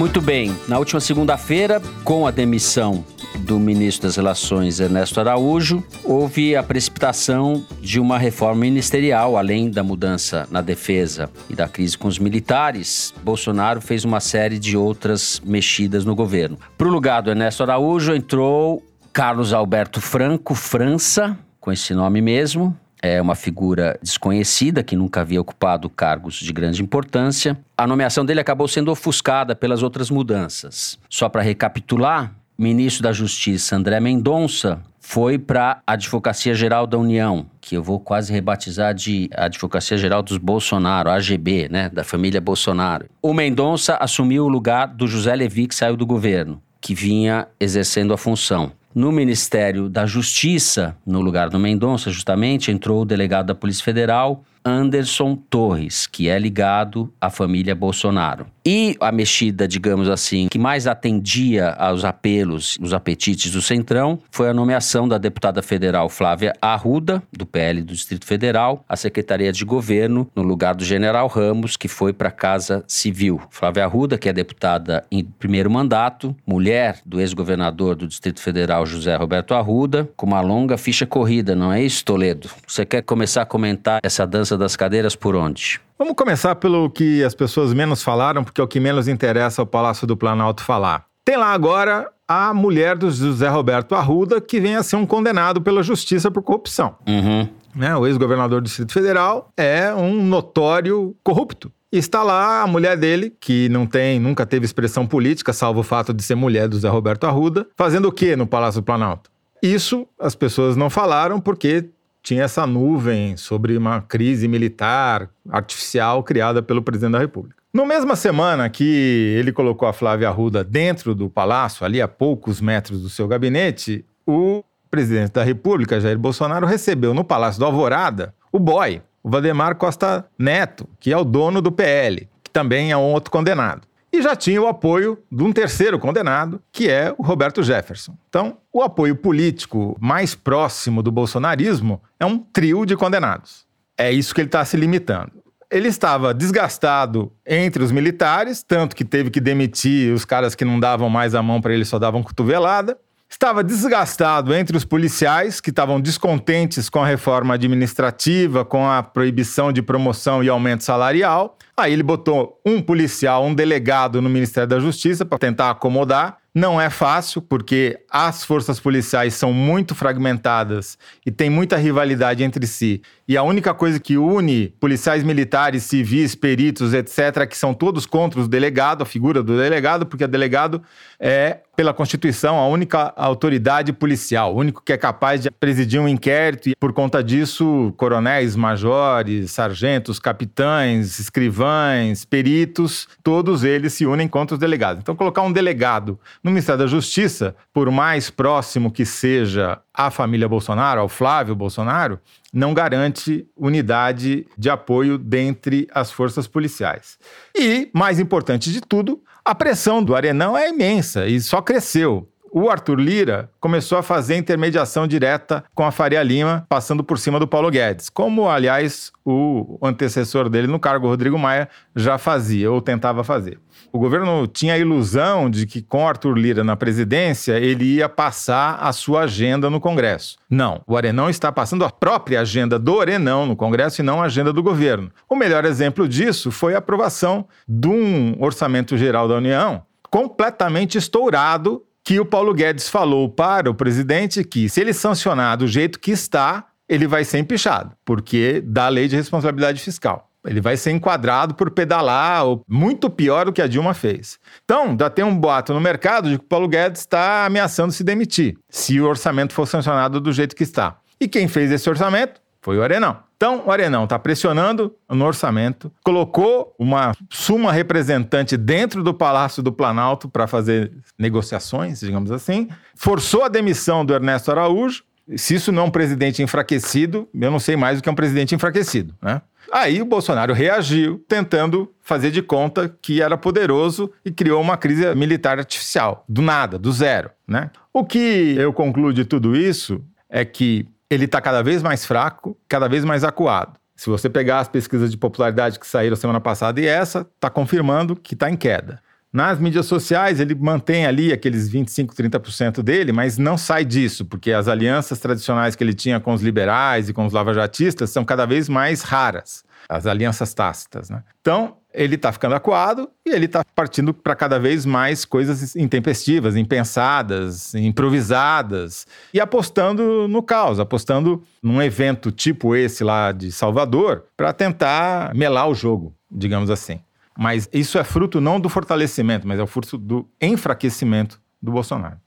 Muito 0.04 0.20
bem, 0.20 0.54
na 0.68 0.78
última 0.78 1.00
segunda-feira, 1.00 1.82
com 2.04 2.28
a 2.28 2.32
demissão 2.32 3.06
do 3.40 3.58
ministro 3.58 4.06
das 4.06 4.18
Relações 4.18 4.82
Ernesto 4.82 5.18
Araújo, 5.18 5.82
houve 6.04 6.58
a 6.58 6.62
precipitação 6.62 7.66
de 7.80 8.02
uma 8.02 8.18
reforma 8.18 8.60
ministerial, 8.60 9.38
além 9.38 9.72
da 9.72 9.82
mudança 9.82 10.46
na 10.52 10.60
defesa 10.60 11.30
e 11.50 11.56
da 11.56 11.70
crise 11.70 11.98
com 11.98 12.10
os 12.10 12.20
militares. 12.20 13.14
Bolsonaro 13.24 13.80
fez 13.80 14.04
uma 14.04 14.20
série 14.20 14.60
de 14.60 14.76
outras 14.76 15.42
mexidas 15.42 16.04
no 16.04 16.14
governo. 16.14 16.58
Para 16.78 16.90
o 16.90 16.92
lugar 16.92 17.22
do 17.22 17.30
Ernesto 17.30 17.64
Araújo 17.64 18.14
entrou 18.14 18.84
Carlos 19.14 19.54
Alberto 19.54 20.02
Franco, 20.02 20.54
França, 20.54 21.38
com 21.62 21.72
esse 21.72 21.94
nome 21.94 22.22
mesmo, 22.22 22.78
é 23.04 23.22
uma 23.22 23.36
figura 23.36 24.00
desconhecida 24.02 24.82
que 24.82 24.96
nunca 24.96 25.20
havia 25.20 25.42
ocupado 25.42 25.90
cargos 25.90 26.36
de 26.36 26.54
grande 26.54 26.82
importância. 26.82 27.60
A 27.78 27.86
nomeação 27.86 28.24
dele 28.24 28.40
acabou 28.40 28.66
sendo 28.66 28.90
ofuscada 28.90 29.54
pelas 29.54 29.84
outras 29.84 30.10
mudanças. 30.10 30.98
Só 31.10 31.28
para 31.28 31.42
recapitular, 31.42 32.34
ministro 32.58 33.04
da 33.04 33.12
Justiça 33.12 33.76
André 33.76 34.00
Mendonça 34.00 34.82
foi 35.02 35.38
para 35.38 35.82
a 35.86 35.94
Advocacia 35.94 36.56
Geral 36.56 36.88
da 36.88 36.98
União, 36.98 37.46
que 37.60 37.76
eu 37.76 37.84
vou 37.84 38.00
quase 38.00 38.32
rebatizar 38.32 38.94
de 38.94 39.30
Advocacia 39.36 39.98
Geral 39.98 40.24
dos 40.24 40.38
Bolsonaro, 40.38 41.10
AGB, 41.10 41.68
né, 41.70 41.90
da 41.90 42.06
família 42.06 42.40
Bolsonaro. 42.40 43.08
O 43.22 43.34
Mendonça 43.34 43.98
assumiu 44.00 44.46
o 44.46 44.50
lugar 44.50 44.88
do 44.88 45.08
José 45.08 45.36
Levi 45.36 45.68
que 45.68 45.76
saiu 45.76 45.98
do 45.98 46.06
governo, 46.06 46.62
que 46.80 46.96
vinha 46.96 47.50
exercendo 47.60 48.14
a 48.14 48.18
função. 48.18 48.72
No 48.96 49.12
Ministério 49.12 49.90
da 49.90 50.06
Justiça, 50.06 50.96
no 51.06 51.20
lugar 51.20 51.50
do 51.50 51.58
Mendonça, 51.58 52.12
justamente, 52.12 52.72
entrou 52.72 53.02
o 53.02 53.06
delegado 53.06 53.48
da 53.48 53.56
Polícia 53.56 53.84
Federal, 53.84 54.44
Anderson 54.66 55.36
Torres, 55.36 56.08
que 56.08 56.30
é 56.30 56.38
ligado 56.38 57.12
à 57.20 57.30
família 57.30 57.76
Bolsonaro. 57.76 58.48
E 58.66 58.96
a 59.00 59.12
mexida, 59.12 59.68
digamos 59.68 60.08
assim, 60.08 60.48
que 60.50 60.58
mais 60.58 60.88
atendia 60.88 61.72
aos 61.72 62.06
apelos, 62.06 62.78
os 62.82 62.94
apetites 62.94 63.52
do 63.52 63.62
Centrão, 63.62 64.20
foi 64.32 64.50
a 64.50 64.54
nomeação 64.54 65.06
da 65.06 65.18
deputada 65.18 65.62
federal 65.62 66.08
Flávia 66.08 66.54
Arruda, 66.62 67.22
do 67.32 67.46
PL 67.46 67.82
do 67.82 67.94
Distrito 67.94 68.26
Federal, 68.26 68.86
à 68.88 68.96
Secretaria 68.96 69.52
de 69.52 69.66
Governo, 69.66 70.30
no 70.34 70.44
lugar 70.44 70.76
do 70.76 70.86
general 70.86 71.28
Ramos, 71.28 71.76
que 71.76 71.90
foi 71.90 72.14
para 72.14 72.30
a 72.30 72.32
Casa 72.32 72.86
Civil. 72.88 73.42
Flávia 73.50 73.84
Arruda, 73.84 74.18
que 74.18 74.30
é 74.30 74.34
deputada 74.34 75.04
em 75.12 75.26
primeiro 75.26 75.70
mandato, 75.70 76.34
mulher 76.48 77.00
do 77.06 77.20
ex-governador 77.20 77.96
do 77.96 78.08
Distrito 78.08 78.40
Federal, 78.40 78.86
José 78.86 79.16
Roberto 79.16 79.54
Arruda, 79.54 80.10
com 80.16 80.26
uma 80.26 80.40
longa 80.40 80.78
ficha 80.78 81.06
corrida, 81.06 81.54
não 81.54 81.74
é 81.74 81.84
isso, 81.84 82.06
Toledo? 82.06 82.50
Você 82.66 82.86
quer 82.86 83.02
começar 83.02 83.42
a 83.42 83.46
comentar 83.46 84.00
essa 84.02 84.26
dança 84.26 84.53
das 84.58 84.76
cadeiras 84.76 85.16
por 85.16 85.36
onde? 85.36 85.80
Vamos 85.98 86.16
começar 86.16 86.56
pelo 86.56 86.90
que 86.90 87.24
as 87.24 87.34
pessoas 87.34 87.74
menos 87.74 88.04
falaram, 88.04 88.44
porque 88.44 88.60
é 88.60 88.64
o 88.64 88.68
que 88.68 88.80
menos 88.80 89.08
interessa 89.08 89.62
ao 89.62 89.66
Palácio 89.66 90.06
do 90.06 90.18
Planalto 90.18 90.64
falar. 90.64 91.06
Tem 91.26 91.38
lá 91.38 91.54
agora 91.54 92.10
a 92.28 92.54
mulher 92.54 92.98
do 92.98 93.10
José 93.10 93.48
Roberto 93.48 93.96
Arruda, 93.96 94.42
que 94.42 94.60
vem 94.60 94.76
a 94.76 94.84
ser 94.84 94.96
um 94.96 95.06
condenado 95.06 95.62
pela 95.62 95.84
justiça 95.84 96.30
por 96.30 96.42
corrupção. 96.42 96.96
Uhum. 97.08 97.48
Né? 97.76 97.96
O 97.96 98.06
ex-governador 98.06 98.62
do 98.62 98.66
Distrito 98.66 98.94
Federal 98.94 99.52
é 99.56 99.94
um 99.94 100.24
notório 100.24 101.16
corrupto. 101.24 101.72
E 101.92 101.98
está 101.98 102.24
lá 102.24 102.64
a 102.64 102.68
mulher 102.68 102.98
dele, 102.98 103.34
que 103.40 103.70
não 103.70 103.86
tem, 103.86 104.20
nunca 104.20 104.46
teve 104.46 104.66
expressão 104.66 105.06
política, 105.06 105.54
salvo 105.54 105.82
o 105.82 105.84
fato 105.84 106.12
de 106.12 106.24
ser 106.24 106.36
mulher 106.36 106.68
do 106.68 106.76
José 106.76 106.90
Roberto 106.90 107.26
Arruda, 107.26 107.68
fazendo 107.76 108.08
o 108.08 108.12
que 108.12 108.36
no 108.36 108.48
Palácio 108.48 108.82
do 108.82 108.84
Planalto? 108.84 109.30
Isso 109.62 110.08
as 110.20 110.36
pessoas 110.36 110.76
não 110.76 110.90
falaram 110.90 111.40
porque 111.40 111.90
tinha 112.24 112.44
essa 112.44 112.66
nuvem 112.66 113.36
sobre 113.36 113.78
uma 113.78 114.02
crise 114.02 114.48
militar 114.48 115.30
artificial 115.50 116.24
criada 116.24 116.64
pelo 116.64 116.82
presidente 116.82 117.12
da 117.12 117.20
República. 117.20 117.62
No 117.74 117.86
mesma 117.86 118.16
semana 118.16 118.70
que 118.70 119.36
ele 119.38 119.52
colocou 119.52 119.88
a 119.88 119.94
Flávia 119.94 120.30
Arruda 120.30 120.64
dentro 120.64 121.14
do 121.14 121.30
palácio, 121.30 121.86
ali 121.86 122.02
a 122.02 122.08
poucos 122.08 122.62
metros 122.62 123.02
do 123.02 123.10
seu 123.10 123.28
gabinete, 123.28 124.06
o 124.26 124.64
presidente 124.90 125.34
da 125.34 125.44
República, 125.44 126.00
Jair 126.00 126.18
Bolsonaro, 126.18 126.66
recebeu 126.66 127.14
no 127.14 127.24
Palácio 127.24 127.60
do 127.60 127.66
Alvorada 127.66 128.34
o 128.52 128.60
boy, 128.60 129.02
o 129.22 129.30
Valdemar 129.30 129.76
Costa 129.76 130.26
Neto, 130.38 130.88
que 131.00 131.12
é 131.12 131.18
o 131.18 131.24
dono 131.24 131.62
do 131.62 131.72
PL, 131.72 132.30
que 132.44 132.52
também 132.52 132.92
é 132.92 132.98
um 132.98 133.12
outro 133.12 133.32
condenado 133.32 133.82
e 134.14 134.22
já 134.22 134.36
tinha 134.36 134.62
o 134.62 134.68
apoio 134.68 135.18
de 135.32 135.44
um 135.44 135.52
terceiro 135.52 135.98
condenado, 135.98 136.62
que 136.72 136.88
é 136.88 137.14
o 137.18 137.24
Roberto 137.24 137.64
Jefferson. 137.64 138.16
Então, 138.30 138.60
o 138.72 138.84
apoio 138.84 139.16
político 139.16 139.98
mais 140.00 140.36
próximo 140.36 141.02
do 141.02 141.12
bolsonarismo 141.12 142.00
é 142.20 142.26
um 142.26 142.38
trio 142.38 142.86
de 142.86 142.96
condenados. 142.96 143.66
É 143.98 144.12
isso 144.12 144.36
que 144.36 144.42
ele 144.42 144.48
está 144.48 144.64
se 144.64 144.78
limitando. 144.78 145.32
Ele 145.72 145.88
estava 145.88 146.32
desgastado 146.36 147.32
entre 147.44 147.84
os 147.84 147.92
militares, 147.92 148.62
tanto 148.62 148.96
que 148.96 149.04
teve 149.04 149.32
que 149.32 149.42
demitir 149.42 150.14
os 150.14 150.24
caras 150.24 150.54
que 150.54 150.64
não 150.64 150.80
davam 150.80 151.10
mais 151.10 151.34
a 151.34 151.42
mão 151.42 151.60
para 151.60 151.74
ele, 151.74 151.84
só 151.84 151.98
davam 151.98 152.22
cotovelada. 152.22 152.96
Estava 153.34 153.64
desgastado 153.64 154.54
entre 154.54 154.78
os 154.78 154.86
policiais, 154.86 155.60
que 155.60 155.72
estavam 155.72 156.00
descontentes 156.00 156.88
com 156.88 157.02
a 157.02 157.08
reforma 157.08 157.56
administrativa, 157.56 158.64
com 158.64 158.88
a 158.88 159.02
proibição 159.02 159.74
de 159.74 159.82
promoção 159.82 160.44
e 160.44 160.50
aumento 160.50 160.84
salarial. 160.84 161.58
Aí 161.76 161.92
ele 161.92 162.04
botou 162.04 162.62
um 162.64 162.80
policial, 162.80 163.44
um 163.44 163.56
delegado 163.56 164.22
no 164.22 164.30
Ministério 164.30 164.70
da 164.70 164.80
Justiça 164.80 165.26
para 165.26 165.40
tentar 165.40 165.72
acomodar. 165.72 166.38
Não 166.54 166.80
é 166.80 166.92
fácil, 166.92 167.42
porque 167.42 168.00
as 168.08 168.46
forças 168.46 168.80
policiais 168.80 169.34
são 169.34 169.52
muito 169.52 169.96
fragmentadas 169.96 170.96
e 171.26 171.32
tem 171.32 171.50
muita 171.50 171.76
rivalidade 171.76 172.44
entre 172.44 172.68
si. 172.68 173.02
E 173.26 173.38
a 173.38 173.44
única 173.44 173.74
coisa 173.74 174.00
que 174.00 174.18
une 174.18 174.74
policiais 174.80 175.24
militares, 175.24 175.84
civis, 175.84 176.36
peritos, 176.36 176.94
etc., 176.94 177.48
que 177.48 177.58
são 177.58 177.74
todos 177.74 178.06
contra 178.06 178.42
o 178.42 178.48
delegado, 178.48 179.02
a 179.02 179.06
figura 179.06 179.42
do 179.42 179.56
delegado, 179.56 180.06
porque 180.06 180.26
o 180.26 180.28
delegado 180.28 180.84
é, 181.18 181.60
pela 181.74 181.94
Constituição, 181.94 182.60
a 182.60 182.68
única 182.68 183.14
autoridade 183.16 183.94
policial, 183.94 184.54
o 184.54 184.58
único 184.58 184.82
que 184.82 184.92
é 184.92 184.98
capaz 184.98 185.42
de 185.42 185.50
presidir 185.50 186.02
um 186.02 186.08
inquérito 186.08 186.70
e, 186.70 186.76
por 186.76 186.92
conta 186.92 187.24
disso, 187.24 187.94
coronéis, 187.96 188.58
majores, 188.58 189.52
sargentos, 189.52 190.20
capitães, 190.20 191.18
escrivães, 191.18 192.26
peritos, 192.26 193.08
todos 193.24 193.64
eles 193.64 193.94
se 193.94 194.06
unem 194.06 194.28
contra 194.28 194.56
os 194.56 194.60
delegados. 194.60 195.02
Então, 195.02 195.16
colocar 195.16 195.44
um 195.44 195.52
delegado 195.52 196.20
no 196.44 196.52
Ministério 196.52 196.80
da 196.80 196.88
Justiça, 196.88 197.56
por 197.74 197.90
mais 197.90 198.30
próximo 198.30 198.92
que 198.92 199.06
seja 199.06 199.80
à 199.94 200.12
família 200.12 200.50
Bolsonaro, 200.50 201.00
ao 201.00 201.08
Flávio 201.08 201.56
Bolsonaro, 201.56 202.20
não 202.54 202.74
garante 202.74 203.48
unidade 203.58 204.46
de 204.56 204.70
apoio 204.70 205.18
dentre 205.18 205.88
as 205.92 206.12
forças 206.12 206.48
policiais. 206.48 207.18
E, 207.58 207.90
mais 207.92 208.20
importante 208.20 208.72
de 208.72 208.80
tudo, 208.80 209.22
a 209.44 209.56
pressão 209.56 210.04
do 210.04 210.16
Arenão 210.16 210.56
é 210.56 210.70
imensa 210.70 211.26
e 211.26 211.42
só 211.42 211.62
cresceu 211.62 212.30
o 212.56 212.70
Arthur 212.70 213.00
Lira 213.00 213.50
começou 213.60 213.98
a 213.98 214.04
fazer 214.04 214.38
intermediação 214.38 215.08
direta 215.08 215.64
com 215.74 215.84
a 215.84 215.92
Faria 215.92 216.22
Lima, 216.22 216.68
passando 216.70 217.04
por 217.04 217.18
cima 217.18 217.40
do 217.40 217.48
Paulo 217.48 217.72
Guedes, 217.72 218.10
como, 218.10 218.48
aliás, 218.48 219.12
o 219.26 219.80
antecessor 219.82 220.48
dele 220.50 220.68
no 220.68 220.80
cargo, 220.80 221.08
Rodrigo 221.08 221.38
Maia, 221.40 221.68
já 221.96 222.20
fazia 222.20 222.72
ou 222.72 222.80
tentava 222.80 223.24
fazer. 223.24 223.60
O 223.96 224.00
governo 224.00 224.48
tinha 224.48 224.74
a 224.74 224.78
ilusão 224.80 225.48
de 225.48 225.68
que 225.68 225.80
com 225.80 226.08
Arthur 226.08 226.36
Lira 226.36 226.64
na 226.64 226.76
presidência 226.76 227.60
ele 227.60 227.86
ia 227.86 228.10
passar 228.10 228.80
a 228.82 228.92
sua 228.92 229.22
agenda 229.22 229.70
no 229.70 229.80
Congresso. 229.80 230.36
Não, 230.50 230.82
o 230.88 230.98
Arenão 230.98 231.30
está 231.30 231.52
passando 231.52 231.86
a 231.86 231.92
própria 231.92 232.42
agenda 232.42 232.80
do 232.80 233.00
Arenão 233.00 233.46
no 233.46 233.56
Congresso 233.56 234.02
e 234.02 234.04
não 234.04 234.20
a 234.20 234.26
agenda 234.26 234.52
do 234.52 234.64
governo. 234.64 235.12
O 235.30 235.36
melhor 235.36 235.64
exemplo 235.64 236.08
disso 236.10 236.50
foi 236.50 236.74
a 236.74 236.80
aprovação 236.80 237.48
de 237.68 237.88
um 237.88 238.36
orçamento 238.40 238.98
geral 238.98 239.28
da 239.28 239.36
União 239.36 239.84
completamente 240.10 240.98
estourado 240.98 241.84
que 242.04 242.20
o 242.20 242.26
Paulo 242.26 242.52
Guedes 242.52 242.90
falou 242.90 243.30
para 243.30 243.70
o 243.70 243.76
presidente 243.76 244.44
que, 244.44 244.70
se 244.70 244.82
ele 244.82 244.94
sancionar 244.94 245.56
do 245.56 245.68
jeito 245.68 246.00
que 246.00 246.10
está, 246.10 246.66
ele 246.90 247.08
vai 247.08 247.24
ser 247.24 247.38
empichado, 247.38 247.96
porque 248.04 248.60
da 248.66 248.88
lei 248.90 249.08
de 249.08 249.16
responsabilidade 249.16 249.80
fiscal. 249.80 250.33
Ele 250.46 250.62
vai 250.62 250.76
ser 250.78 250.92
enquadrado 250.92 251.54
por 251.54 251.72
pedalar, 251.72 252.46
ou 252.46 252.64
muito 252.68 253.10
pior 253.10 253.46
do 253.46 253.54
que 253.54 253.62
a 253.62 253.68
Dilma 253.68 253.94
fez. 253.94 254.38
Então, 254.64 254.96
já 255.00 255.10
tem 255.10 255.24
um 255.24 255.38
boato 255.38 255.74
no 255.74 255.80
mercado 255.80 256.30
de 256.30 256.38
que 256.38 256.44
o 256.44 256.48
Paulo 256.48 256.68
Guedes 256.68 257.02
está 257.02 257.46
ameaçando 257.46 257.92
se 257.92 258.04
demitir, 258.04 258.58
se 258.70 259.00
o 259.00 259.08
orçamento 259.08 259.54
for 259.54 259.66
sancionado 259.66 260.20
do 260.20 260.32
jeito 260.32 260.56
que 260.56 260.64
está. 260.64 260.98
E 261.20 261.28
quem 261.28 261.48
fez 261.48 261.72
esse 261.72 261.90
orçamento 261.90 262.42
foi 262.62 262.78
o 262.78 262.84
Arenão. 262.84 263.18
Então, 263.36 263.64
o 263.66 263.72
Arenão 263.72 264.06
está 264.06 264.18
pressionando 264.18 264.96
no 265.10 265.26
orçamento, 265.26 265.92
colocou 266.02 266.74
uma 266.80 267.12
suma 267.30 267.74
representante 267.74 268.56
dentro 268.56 269.04
do 269.04 269.14
Palácio 269.14 269.62
do 269.62 269.70
Planalto 269.70 270.30
para 270.30 270.48
fazer 270.48 270.94
negociações, 271.20 272.00
digamos 272.00 272.32
assim, 272.32 272.70
forçou 272.96 273.44
a 273.44 273.50
demissão 273.50 274.06
do 274.06 274.14
Ernesto 274.14 274.50
Araújo. 274.50 275.04
Se 275.36 275.56
isso 275.56 275.74
não 275.74 275.84
é 275.84 275.86
um 275.88 275.92
presidente 275.92 276.42
enfraquecido, 276.42 277.28
eu 277.34 277.52
não 277.52 277.60
sei 277.60 277.76
mais 277.76 278.00
o 278.00 278.02
que 278.02 278.08
é 278.08 278.12
um 278.12 278.16
presidente 278.16 278.56
enfraquecido, 278.56 279.14
né? 279.22 279.42
Aí 279.74 280.00
o 280.00 280.06
Bolsonaro 280.06 280.54
reagiu, 280.54 281.26
tentando 281.28 281.92
fazer 282.00 282.30
de 282.30 282.44
conta 282.44 282.96
que 283.02 283.24
era 283.24 283.36
poderoso 283.36 284.12
e 284.24 284.30
criou 284.30 284.62
uma 284.62 284.78
crise 284.78 285.16
militar 285.16 285.58
artificial, 285.58 286.24
do 286.30 286.44
nada, 286.44 286.78
do 286.78 286.92
zero, 286.92 287.32
né? 287.48 287.72
O 287.92 288.06
que 288.06 288.56
eu 288.56 288.72
concluo 288.72 289.12
de 289.12 289.26
tudo 289.26 289.56
isso 289.56 290.00
é 290.30 290.46
que 290.46 290.88
ele 291.10 291.26
está 291.26 291.42
cada 291.42 291.64
vez 291.64 291.82
mais 291.82 292.06
fraco, 292.06 292.56
cada 292.70 292.88
vez 292.88 293.04
mais 293.04 293.24
acuado. 293.24 293.74
Se 293.96 294.12
você 294.12 294.30
pegar 294.30 294.60
as 294.60 294.68
pesquisas 294.68 295.10
de 295.10 295.18
popularidade 295.18 295.80
que 295.80 295.88
saíram 295.88 296.16
semana 296.16 296.40
passada 296.40 296.80
e 296.80 296.86
essa, 296.86 297.28
está 297.34 297.50
confirmando 297.50 298.16
que 298.16 298.36
está 298.36 298.52
em 298.52 298.56
queda. 298.56 299.02
Nas 299.34 299.58
mídias 299.58 299.88
sociais, 299.88 300.40
ele 300.40 300.54
mantém 300.54 301.08
ali 301.08 301.34
aqueles 301.34 301.68
25, 301.68 302.14
30% 302.14 302.84
dele, 302.84 303.12
mas 303.12 303.36
não 303.36 303.58
sai 303.58 303.84
disso, 303.84 304.24
porque 304.26 304.52
as 304.52 304.68
alianças 304.68 305.18
tradicionais 305.18 305.76
que 305.76 305.84
ele 305.84 305.96
tinha 305.96 306.20
com 306.20 306.36
os 306.36 306.44
liberais 306.44 307.10
e 307.10 307.14
com 307.14 307.26
os 307.26 307.34
lavajatistas 307.34 308.12
são 308.12 308.24
cada 308.24 308.46
vez 308.46 308.70
mais 308.70 309.02
raras. 309.02 309.64
As 309.90 310.06
alianças 310.06 310.54
tácitas, 310.54 311.10
né? 311.10 311.24
Então, 311.42 311.78
ele 311.92 312.14
está 312.14 312.32
ficando 312.32 312.54
acuado 312.54 313.10
e 313.26 313.32
ele 313.32 313.46
está 313.46 313.66
partindo 313.76 314.14
para 314.14 314.36
cada 314.36 314.60
vez 314.60 314.86
mais 314.86 315.26
coisas 315.26 315.76
intempestivas, 315.76 316.56
impensadas, 316.56 317.74
improvisadas 317.74 319.08
e 319.34 319.42
apostando 319.42 320.28
no 320.28 320.44
caos, 320.44 320.80
apostando 320.80 321.44
num 321.62 321.82
evento 321.82 322.32
tipo 322.32 322.76
esse 322.76 323.04
lá 323.04 323.32
de 323.32 323.52
Salvador 323.52 324.26
para 324.38 324.54
tentar 324.54 325.34
melar 325.34 325.68
o 325.68 325.74
jogo, 325.74 326.16
digamos 326.32 326.70
assim. 326.70 327.00
Mas 327.38 327.68
isso 327.74 327.98
é 327.98 328.04
fruto 328.04 328.40
não 328.40 328.60
do 328.60 328.70
fortalecimento, 328.70 329.48
mas 329.48 329.60
é 329.60 329.64
o 329.64 329.68
fruto 329.68 329.98
do 329.98 330.28
enfraquecimento 330.42 331.42
do 331.62 331.72
Bolsonaro. 331.72 332.18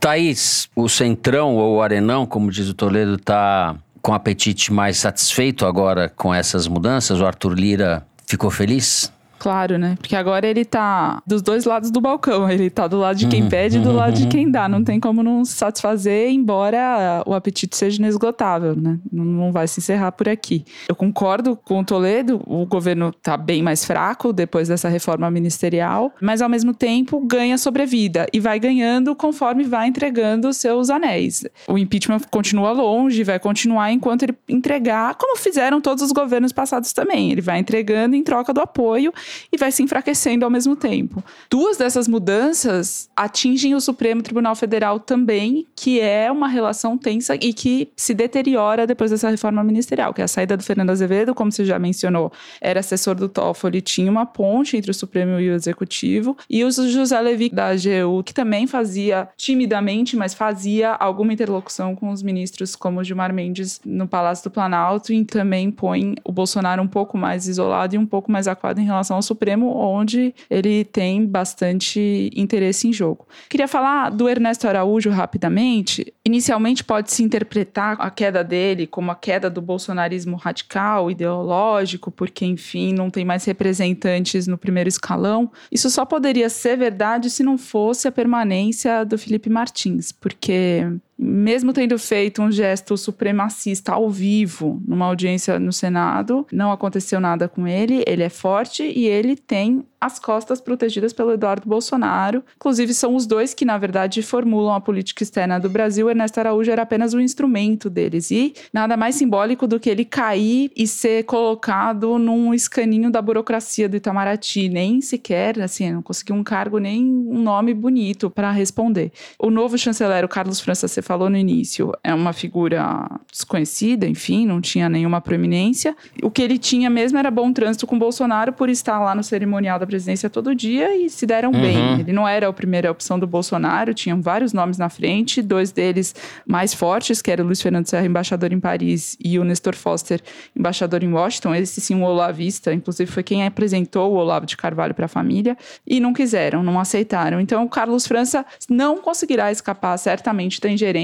Thaís, 0.00 0.68
o 0.74 0.88
Centrão 0.88 1.56
ou 1.56 1.76
o 1.76 1.82
Arenão, 1.82 2.26
como 2.26 2.50
diz 2.50 2.68
o 2.68 2.74
Toledo, 2.74 3.14
está 3.14 3.76
com 4.02 4.14
apetite 4.14 4.72
mais 4.72 4.98
satisfeito 4.98 5.66
agora 5.66 6.08
com 6.08 6.32
essas 6.32 6.68
mudanças? 6.68 7.20
O 7.20 7.26
Arthur 7.26 7.54
Lira 7.54 8.06
ficou 8.26 8.50
feliz? 8.50 9.12
Claro, 9.38 9.78
né? 9.78 9.96
Porque 9.98 10.16
agora 10.16 10.46
ele 10.46 10.64
tá 10.64 11.22
dos 11.26 11.42
dois 11.42 11.64
lados 11.64 11.90
do 11.90 12.00
balcão. 12.00 12.50
Ele 12.50 12.70
tá 12.70 12.86
do 12.86 12.98
lado 12.98 13.16
de 13.16 13.26
quem 13.26 13.42
uhum. 13.42 13.48
pede 13.48 13.78
e 13.78 13.80
do 13.80 13.92
lado 13.92 14.14
de 14.14 14.24
uhum. 14.24 14.28
quem 14.28 14.50
dá. 14.50 14.68
Não 14.68 14.82
tem 14.82 14.98
como 14.98 15.22
não 15.22 15.44
se 15.44 15.52
satisfazer, 15.52 16.30
embora 16.30 17.22
o 17.26 17.34
apetite 17.34 17.76
seja 17.76 17.98
inesgotável, 17.98 18.74
né? 18.74 18.98
Não 19.12 19.52
vai 19.52 19.68
se 19.68 19.80
encerrar 19.80 20.12
por 20.12 20.28
aqui. 20.28 20.64
Eu 20.88 20.94
concordo 20.94 21.56
com 21.56 21.80
o 21.80 21.84
Toledo, 21.84 22.40
o 22.46 22.66
governo 22.66 23.12
tá 23.22 23.36
bem 23.36 23.62
mais 23.62 23.84
fraco 23.84 24.32
depois 24.32 24.68
dessa 24.68 24.88
reforma 24.88 25.30
ministerial, 25.30 26.12
mas 26.20 26.40
ao 26.42 26.48
mesmo 26.48 26.74
tempo 26.74 27.20
ganha 27.20 27.58
sobrevida 27.58 28.26
e 28.32 28.40
vai 28.40 28.58
ganhando 28.58 29.14
conforme 29.14 29.64
vai 29.64 29.88
entregando 29.88 30.52
seus 30.52 30.90
anéis. 30.90 31.44
O 31.68 31.78
impeachment 31.78 32.20
continua 32.30 32.72
longe, 32.72 33.22
vai 33.22 33.38
continuar 33.38 33.92
enquanto 33.92 34.24
ele 34.24 34.34
entregar, 34.48 35.14
como 35.14 35.36
fizeram 35.36 35.80
todos 35.80 36.02
os 36.02 36.12
governos 36.12 36.52
passados 36.52 36.92
também. 36.92 37.30
Ele 37.30 37.40
vai 37.40 37.58
entregando 37.58 38.16
em 38.16 38.22
troca 38.22 38.52
do 38.52 38.60
apoio 38.60 39.12
e 39.52 39.56
vai 39.56 39.72
se 39.72 39.82
enfraquecendo 39.82 40.44
ao 40.44 40.50
mesmo 40.50 40.76
tempo. 40.76 41.22
Duas 41.50 41.76
dessas 41.76 42.08
mudanças 42.08 43.08
atingem 43.16 43.74
o 43.74 43.80
Supremo 43.80 44.22
Tribunal 44.22 44.54
Federal 44.54 45.00
também, 45.00 45.66
que 45.74 46.00
é 46.00 46.30
uma 46.30 46.48
relação 46.48 46.96
tensa 46.96 47.34
e 47.34 47.52
que 47.52 47.88
se 47.96 48.14
deteriora 48.14 48.86
depois 48.86 49.10
dessa 49.10 49.30
reforma 49.30 49.62
ministerial, 49.62 50.12
que 50.12 50.20
é 50.20 50.24
a 50.24 50.28
saída 50.28 50.56
do 50.56 50.62
Fernando 50.62 50.90
Azevedo, 50.90 51.34
como 51.34 51.50
você 51.50 51.64
já 51.64 51.78
mencionou, 51.78 52.32
era 52.60 52.80
assessor 52.80 53.14
do 53.14 53.28
Toffoli, 53.28 53.80
tinha 53.80 54.10
uma 54.10 54.26
ponte 54.26 54.76
entre 54.76 54.90
o 54.90 54.94
Supremo 54.94 55.38
e 55.38 55.50
o 55.50 55.54
Executivo, 55.54 56.36
e 56.48 56.64
o 56.64 56.70
José 56.70 57.20
Levi 57.20 57.48
da 57.48 57.68
AGU, 57.68 58.22
que 58.24 58.34
também 58.34 58.66
fazia 58.66 59.28
timidamente, 59.36 60.16
mas 60.16 60.34
fazia 60.34 60.92
alguma 60.92 61.32
interlocução 61.32 61.94
com 61.94 62.10
os 62.10 62.22
ministros 62.22 62.76
como 62.76 63.02
Gilmar 63.02 63.32
Mendes 63.32 63.80
no 63.84 64.06
Palácio 64.06 64.44
do 64.44 64.52
Planalto 64.52 65.12
e 65.12 65.24
também 65.24 65.70
põe 65.70 66.14
o 66.24 66.32
Bolsonaro 66.32 66.82
um 66.82 66.88
pouco 66.88 67.16
mais 67.16 67.46
isolado 67.46 67.94
e 67.94 67.98
um 67.98 68.06
pouco 68.06 68.30
mais 68.30 68.46
aquado 68.48 68.80
em 68.80 68.84
relação 68.84 69.15
ao 69.16 69.22
Supremo, 69.22 69.76
onde 69.76 70.34
ele 70.48 70.84
tem 70.84 71.26
bastante 71.26 72.30
interesse 72.34 72.88
em 72.88 72.92
jogo. 72.92 73.26
Queria 73.48 73.68
falar 73.68 74.10
do 74.10 74.28
Ernesto 74.28 74.68
Araújo 74.68 75.10
rapidamente. 75.10 76.12
Inicialmente 76.24 76.84
pode 76.84 77.12
se 77.12 77.22
interpretar 77.22 77.96
a 77.98 78.10
queda 78.10 78.44
dele 78.44 78.86
como 78.86 79.10
a 79.10 79.14
queda 79.14 79.50
do 79.50 79.60
bolsonarismo 79.60 80.36
radical, 80.36 81.10
ideológico, 81.10 82.10
porque, 82.10 82.44
enfim, 82.44 82.92
não 82.92 83.10
tem 83.10 83.24
mais 83.24 83.44
representantes 83.44 84.46
no 84.46 84.58
primeiro 84.58 84.88
escalão. 84.88 85.50
Isso 85.70 85.90
só 85.90 86.04
poderia 86.04 86.48
ser 86.48 86.76
verdade 86.76 87.30
se 87.30 87.42
não 87.42 87.58
fosse 87.58 88.06
a 88.06 88.12
permanência 88.12 89.04
do 89.04 89.18
Felipe 89.18 89.50
Martins, 89.50 90.12
porque 90.12 90.86
mesmo 91.18 91.72
tendo 91.72 91.98
feito 91.98 92.42
um 92.42 92.50
gesto 92.52 92.96
supremacista 92.96 93.92
ao 93.92 94.10
vivo 94.10 94.82
numa 94.86 95.06
audiência 95.06 95.58
no 95.58 95.72
Senado, 95.72 96.46
não 96.52 96.70
aconteceu 96.70 97.20
nada 97.20 97.48
com 97.48 97.66
ele. 97.66 98.04
Ele 98.06 98.22
é 98.22 98.28
forte 98.28 98.82
e 98.82 99.06
ele 99.06 99.36
tem 99.36 99.84
as 100.00 100.18
costas 100.18 100.60
protegidas 100.60 101.12
pelo 101.12 101.32
Eduardo 101.32 101.68
Bolsonaro. 101.68 102.44
Inclusive, 102.56 102.92
são 102.94 103.16
os 103.16 103.26
dois 103.26 103.54
que, 103.54 103.64
na 103.64 103.78
verdade, 103.78 104.22
formulam 104.22 104.74
a 104.74 104.80
política 104.80 105.22
externa 105.22 105.58
do 105.58 105.68
Brasil. 105.68 106.08
Ernesto 106.08 106.38
Araújo 106.38 106.70
era 106.70 106.82
apenas 106.82 107.14
um 107.14 107.20
instrumento 107.20 107.88
deles. 107.88 108.30
E 108.30 108.54
nada 108.72 108.96
mais 108.96 109.16
simbólico 109.16 109.66
do 109.66 109.80
que 109.80 109.90
ele 109.90 110.04
cair 110.04 110.70
e 110.76 110.86
ser 110.86 111.24
colocado 111.24 112.18
num 112.18 112.52
escaninho 112.52 113.10
da 113.10 113.22
burocracia 113.22 113.88
do 113.88 113.96
Itamaraty. 113.96 114.68
Nem 114.68 115.00
sequer, 115.00 115.60
assim, 115.60 115.92
não 115.92 116.02
conseguiu 116.02 116.36
um 116.36 116.44
cargo, 116.44 116.78
nem 116.78 117.02
um 117.02 117.42
nome 117.42 117.72
bonito 117.72 118.30
para 118.30 118.50
responder. 118.50 119.10
O 119.38 119.50
novo 119.50 119.78
chanceler, 119.78 120.24
o 120.24 120.28
Carlos 120.28 120.60
França, 120.60 120.86
falou 121.06 121.30
no 121.30 121.36
início, 121.36 121.92
é 122.02 122.12
uma 122.12 122.32
figura 122.32 123.08
desconhecida, 123.30 124.08
enfim, 124.08 124.44
não 124.44 124.60
tinha 124.60 124.88
nenhuma 124.88 125.20
proeminência. 125.20 125.96
O 126.20 126.30
que 126.30 126.42
ele 126.42 126.58
tinha 126.58 126.90
mesmo 126.90 127.16
era 127.16 127.30
bom 127.30 127.52
trânsito 127.52 127.86
com 127.86 127.96
Bolsonaro 127.96 128.52
por 128.52 128.68
estar 128.68 128.98
lá 128.98 129.14
no 129.14 129.22
cerimonial 129.22 129.78
da 129.78 129.86
presidência 129.86 130.28
todo 130.28 130.54
dia 130.54 130.96
e 130.96 131.08
se 131.08 131.24
deram 131.24 131.52
uhum. 131.52 131.60
bem. 131.60 132.00
Ele 132.00 132.12
não 132.12 132.26
era 132.26 132.48
a 132.48 132.52
primeira 132.52 132.90
opção 132.90 133.18
do 133.20 133.26
Bolsonaro, 133.26 133.94
tinham 133.94 134.20
vários 134.20 134.52
nomes 134.52 134.78
na 134.78 134.88
frente, 134.88 135.40
dois 135.40 135.70
deles 135.70 136.12
mais 136.44 136.74
fortes, 136.74 137.22
que 137.22 137.30
era 137.30 137.40
o 137.40 137.46
Luiz 137.46 137.62
Fernando 137.62 137.86
Serra, 137.86 138.06
embaixador 138.06 138.52
em 138.52 138.58
Paris, 138.58 139.16
e 139.24 139.38
o 139.38 139.44
Nestor 139.44 139.76
Foster, 139.76 140.20
embaixador 140.56 141.04
em 141.04 141.12
Washington. 141.12 141.54
Esse 141.54 141.80
sim, 141.80 141.94
um 141.94 142.02
olavista, 142.02 142.74
inclusive 142.74 143.08
foi 143.08 143.22
quem 143.22 143.46
apresentou 143.46 144.12
o 144.12 144.16
Olavo 144.16 144.44
de 144.44 144.56
Carvalho 144.56 144.94
para 144.94 145.04
a 145.04 145.08
família, 145.08 145.56
e 145.86 146.00
não 146.00 146.12
quiseram, 146.12 146.64
não 146.64 146.80
aceitaram. 146.80 147.40
Então, 147.40 147.64
o 147.64 147.68
Carlos 147.68 148.08
França 148.08 148.44
não 148.68 148.98
conseguirá 148.98 149.52
escapar 149.52 149.96
certamente 149.98 150.60
da 150.60 150.68
ingerência 150.68 150.95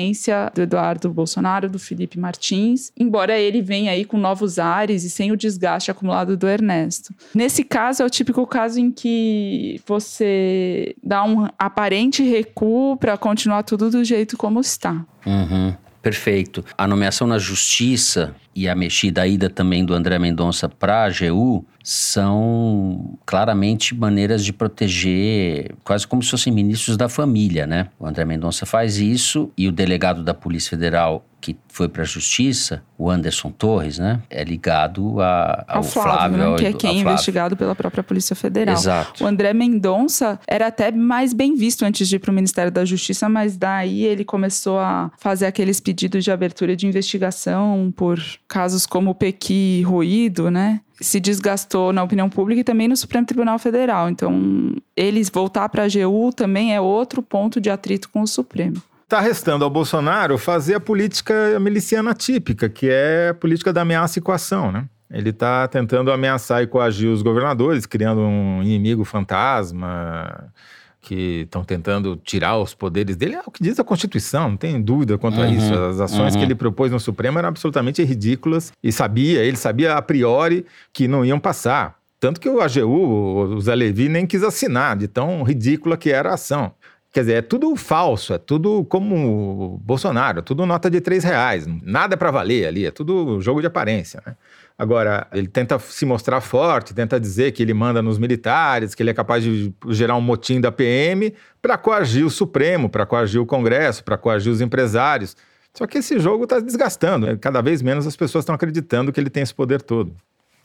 do 0.54 0.62
Eduardo 0.62 1.10
Bolsonaro, 1.10 1.68
do 1.68 1.78
Felipe 1.78 2.18
Martins, 2.18 2.92
embora 2.98 3.38
ele 3.38 3.60
venha 3.60 3.92
aí 3.92 4.04
com 4.04 4.16
novos 4.16 4.58
ares 4.58 5.04
e 5.04 5.10
sem 5.10 5.32
o 5.32 5.36
desgaste 5.36 5.90
acumulado 5.90 6.36
do 6.36 6.48
Ernesto. 6.48 7.14
Nesse 7.34 7.64
caso, 7.64 8.02
é 8.02 8.06
o 8.06 8.10
típico 8.10 8.46
caso 8.46 8.80
em 8.80 8.90
que 8.90 9.80
você 9.86 10.94
dá 11.02 11.24
um 11.24 11.48
aparente 11.58 12.22
recuo 12.22 12.96
para 12.96 13.16
continuar 13.16 13.62
tudo 13.62 13.90
do 13.90 14.04
jeito 14.04 14.36
como 14.36 14.60
está. 14.60 15.04
Uhum. 15.26 15.74
Perfeito. 16.02 16.64
A 16.76 16.86
nomeação 16.88 17.28
na 17.28 17.38
justiça 17.38 18.34
e 18.54 18.68
a 18.68 18.74
mexida 18.74 19.22
a 19.22 19.26
ida 19.26 19.48
também 19.48 19.84
do 19.84 19.94
André 19.94 20.18
Mendonça 20.18 20.68
para 20.68 21.02
a 21.02 21.04
AGU 21.06 21.64
são 21.82 23.18
claramente 23.26 23.94
maneiras 23.94 24.44
de 24.44 24.52
proteger, 24.52 25.74
quase 25.82 26.06
como 26.06 26.22
se 26.22 26.30
fossem 26.30 26.52
ministros 26.52 26.96
da 26.96 27.08
família, 27.08 27.66
né? 27.66 27.88
O 27.98 28.06
André 28.06 28.24
Mendonça 28.24 28.64
faz 28.64 28.98
isso 28.98 29.50
e 29.56 29.66
o 29.66 29.72
delegado 29.72 30.22
da 30.22 30.32
Polícia 30.34 30.70
Federal 30.70 31.24
que 31.42 31.56
foi 31.66 31.88
para 31.88 32.02
a 32.02 32.06
justiça, 32.06 32.84
o 32.96 33.10
Anderson 33.10 33.50
Torres, 33.50 33.98
né? 33.98 34.22
É 34.30 34.44
ligado 34.44 35.20
a, 35.20 35.64
ao, 35.66 35.78
ao 35.78 35.82
Flávio, 35.82 36.38
Flávio 36.38 36.50
né? 36.52 36.56
que 36.56 36.66
é 36.66 36.72
quem 36.72 36.98
é 36.98 37.00
investigado 37.00 37.56
pela 37.56 37.74
própria 37.74 38.02
Polícia 38.02 38.36
Federal. 38.36 38.76
Exato. 38.76 39.24
O 39.24 39.26
André 39.26 39.52
Mendonça 39.52 40.38
era 40.46 40.68
até 40.68 40.92
mais 40.92 41.32
bem 41.32 41.56
visto 41.56 41.84
antes 41.84 42.08
de 42.08 42.14
ir 42.14 42.18
para 42.20 42.30
o 42.30 42.34
Ministério 42.34 42.70
da 42.70 42.84
Justiça, 42.84 43.28
mas 43.28 43.56
daí 43.56 44.04
ele 44.04 44.24
começou 44.24 44.78
a 44.78 45.10
fazer 45.18 45.46
aqueles 45.46 45.80
pedidos 45.80 46.22
de 46.22 46.30
abertura 46.30 46.76
de 46.76 46.86
investigação 46.86 47.92
por 47.96 48.20
casos 48.52 48.84
como 48.84 49.12
o 49.12 49.14
Pequi 49.14 49.82
ruído, 49.82 50.50
né? 50.50 50.80
se 51.00 51.18
desgastou 51.18 51.92
na 51.92 52.02
opinião 52.02 52.30
pública 52.30 52.60
e 52.60 52.64
também 52.64 52.86
no 52.86 52.96
Supremo 52.96 53.26
Tribunal 53.26 53.58
Federal. 53.58 54.08
Então, 54.08 54.74
eles 54.96 55.28
voltar 55.28 55.68
para 55.68 55.82
a 55.82 55.86
AGU 55.86 56.32
também 56.32 56.74
é 56.74 56.80
outro 56.80 57.22
ponto 57.22 57.60
de 57.60 57.70
atrito 57.70 58.08
com 58.08 58.22
o 58.22 58.26
Supremo. 58.26 58.80
Está 59.02 59.20
restando 59.20 59.64
ao 59.64 59.70
Bolsonaro 59.70 60.38
fazer 60.38 60.76
a 60.76 60.80
política 60.80 61.58
miliciana 61.58 62.14
típica, 62.14 62.68
que 62.68 62.88
é 62.88 63.30
a 63.30 63.34
política 63.34 63.72
da 63.72 63.82
ameaça 63.82 64.18
e 64.18 64.22
coação, 64.22 64.70
né? 64.70 64.84
Ele 65.10 65.30
está 65.30 65.66
tentando 65.68 66.10
ameaçar 66.10 66.62
e 66.62 66.66
coagir 66.66 67.10
os 67.10 67.20
governadores, 67.20 67.84
criando 67.84 68.20
um 68.20 68.62
inimigo 68.62 69.04
fantasma, 69.04 70.50
que 71.02 71.42
estão 71.42 71.64
tentando 71.64 72.16
tirar 72.16 72.56
os 72.56 72.74
poderes 72.74 73.16
dele. 73.16 73.34
É 73.34 73.42
o 73.44 73.50
que 73.50 73.62
diz 73.62 73.78
a 73.78 73.84
Constituição, 73.84 74.50
não 74.50 74.56
tem 74.56 74.80
dúvida 74.80 75.18
quanto 75.18 75.38
uhum, 75.38 75.42
a 75.42 75.48
isso. 75.48 75.74
As 75.74 76.00
ações 76.00 76.32
uhum. 76.32 76.40
que 76.40 76.46
ele 76.46 76.54
propôs 76.54 76.92
no 76.92 77.00
Supremo 77.00 77.38
eram 77.38 77.48
absolutamente 77.48 78.02
ridículas 78.04 78.72
e 78.80 78.92
sabia, 78.92 79.42
ele 79.42 79.56
sabia 79.56 79.94
a 79.96 80.00
priori 80.00 80.64
que 80.92 81.08
não 81.08 81.24
iam 81.24 81.40
passar. 81.40 81.98
Tanto 82.20 82.40
que 82.40 82.48
o 82.48 82.60
AGU, 82.60 82.86
o 82.86 83.60
Zé 83.60 83.74
Levi, 83.74 84.08
nem 84.08 84.24
quis 84.24 84.44
assinar, 84.44 84.96
de 84.96 85.08
tão 85.08 85.42
ridícula 85.42 85.96
que 85.96 86.10
era 86.10 86.30
a 86.30 86.34
ação. 86.34 86.72
Quer 87.12 87.20
dizer, 87.20 87.32
é 87.34 87.42
tudo 87.42 87.74
falso, 87.74 88.32
é 88.32 88.38
tudo 88.38 88.84
como 88.84 89.78
Bolsonaro, 89.84 90.38
é 90.38 90.42
tudo 90.42 90.64
nota 90.64 90.88
de 90.88 91.00
três 91.00 91.24
reais, 91.24 91.66
nada 91.82 92.14
é 92.14 92.16
para 92.16 92.30
valer 92.30 92.66
ali, 92.66 92.86
é 92.86 92.90
tudo 92.90 93.40
jogo 93.40 93.60
de 93.60 93.66
aparência, 93.66 94.22
né? 94.24 94.34
Agora, 94.82 95.28
ele 95.32 95.46
tenta 95.46 95.78
se 95.78 96.04
mostrar 96.04 96.40
forte, 96.40 96.92
tenta 96.92 97.20
dizer 97.20 97.52
que 97.52 97.62
ele 97.62 97.72
manda 97.72 98.02
nos 98.02 98.18
militares, 98.18 98.96
que 98.96 99.02
ele 99.04 99.10
é 99.10 99.14
capaz 99.14 99.44
de 99.44 99.72
gerar 99.90 100.16
um 100.16 100.20
motim 100.20 100.60
da 100.60 100.72
PM 100.72 101.32
para 101.62 101.78
coagir 101.78 102.26
o 102.26 102.30
Supremo, 102.30 102.88
para 102.88 103.06
coagir 103.06 103.40
o 103.40 103.46
Congresso, 103.46 104.02
para 104.02 104.18
coagir 104.18 104.50
os 104.50 104.60
empresários. 104.60 105.36
Só 105.72 105.86
que 105.86 105.98
esse 105.98 106.18
jogo 106.18 106.42
está 106.42 106.58
desgastando, 106.58 107.38
cada 107.38 107.62
vez 107.62 107.80
menos 107.80 108.08
as 108.08 108.16
pessoas 108.16 108.42
estão 108.42 108.56
acreditando 108.56 109.12
que 109.12 109.20
ele 109.20 109.30
tem 109.30 109.44
esse 109.44 109.54
poder 109.54 109.80
todo. 109.80 110.16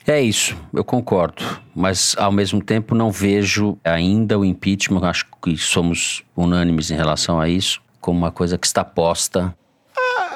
É 0.07 0.19
isso, 0.19 0.57
eu 0.73 0.83
concordo. 0.83 1.43
Mas, 1.75 2.15
ao 2.17 2.31
mesmo 2.31 2.59
tempo, 2.59 2.95
não 2.95 3.11
vejo 3.11 3.77
ainda 3.83 4.39
o 4.39 4.43
impeachment, 4.43 5.07
acho 5.07 5.27
que 5.43 5.55
somos 5.57 6.23
unânimes 6.35 6.89
em 6.89 6.95
relação 6.95 7.39
a 7.39 7.47
isso, 7.47 7.79
como 8.01 8.17
uma 8.17 8.31
coisa 8.31 8.57
que 8.57 8.65
está 8.65 8.83
posta 8.83 9.55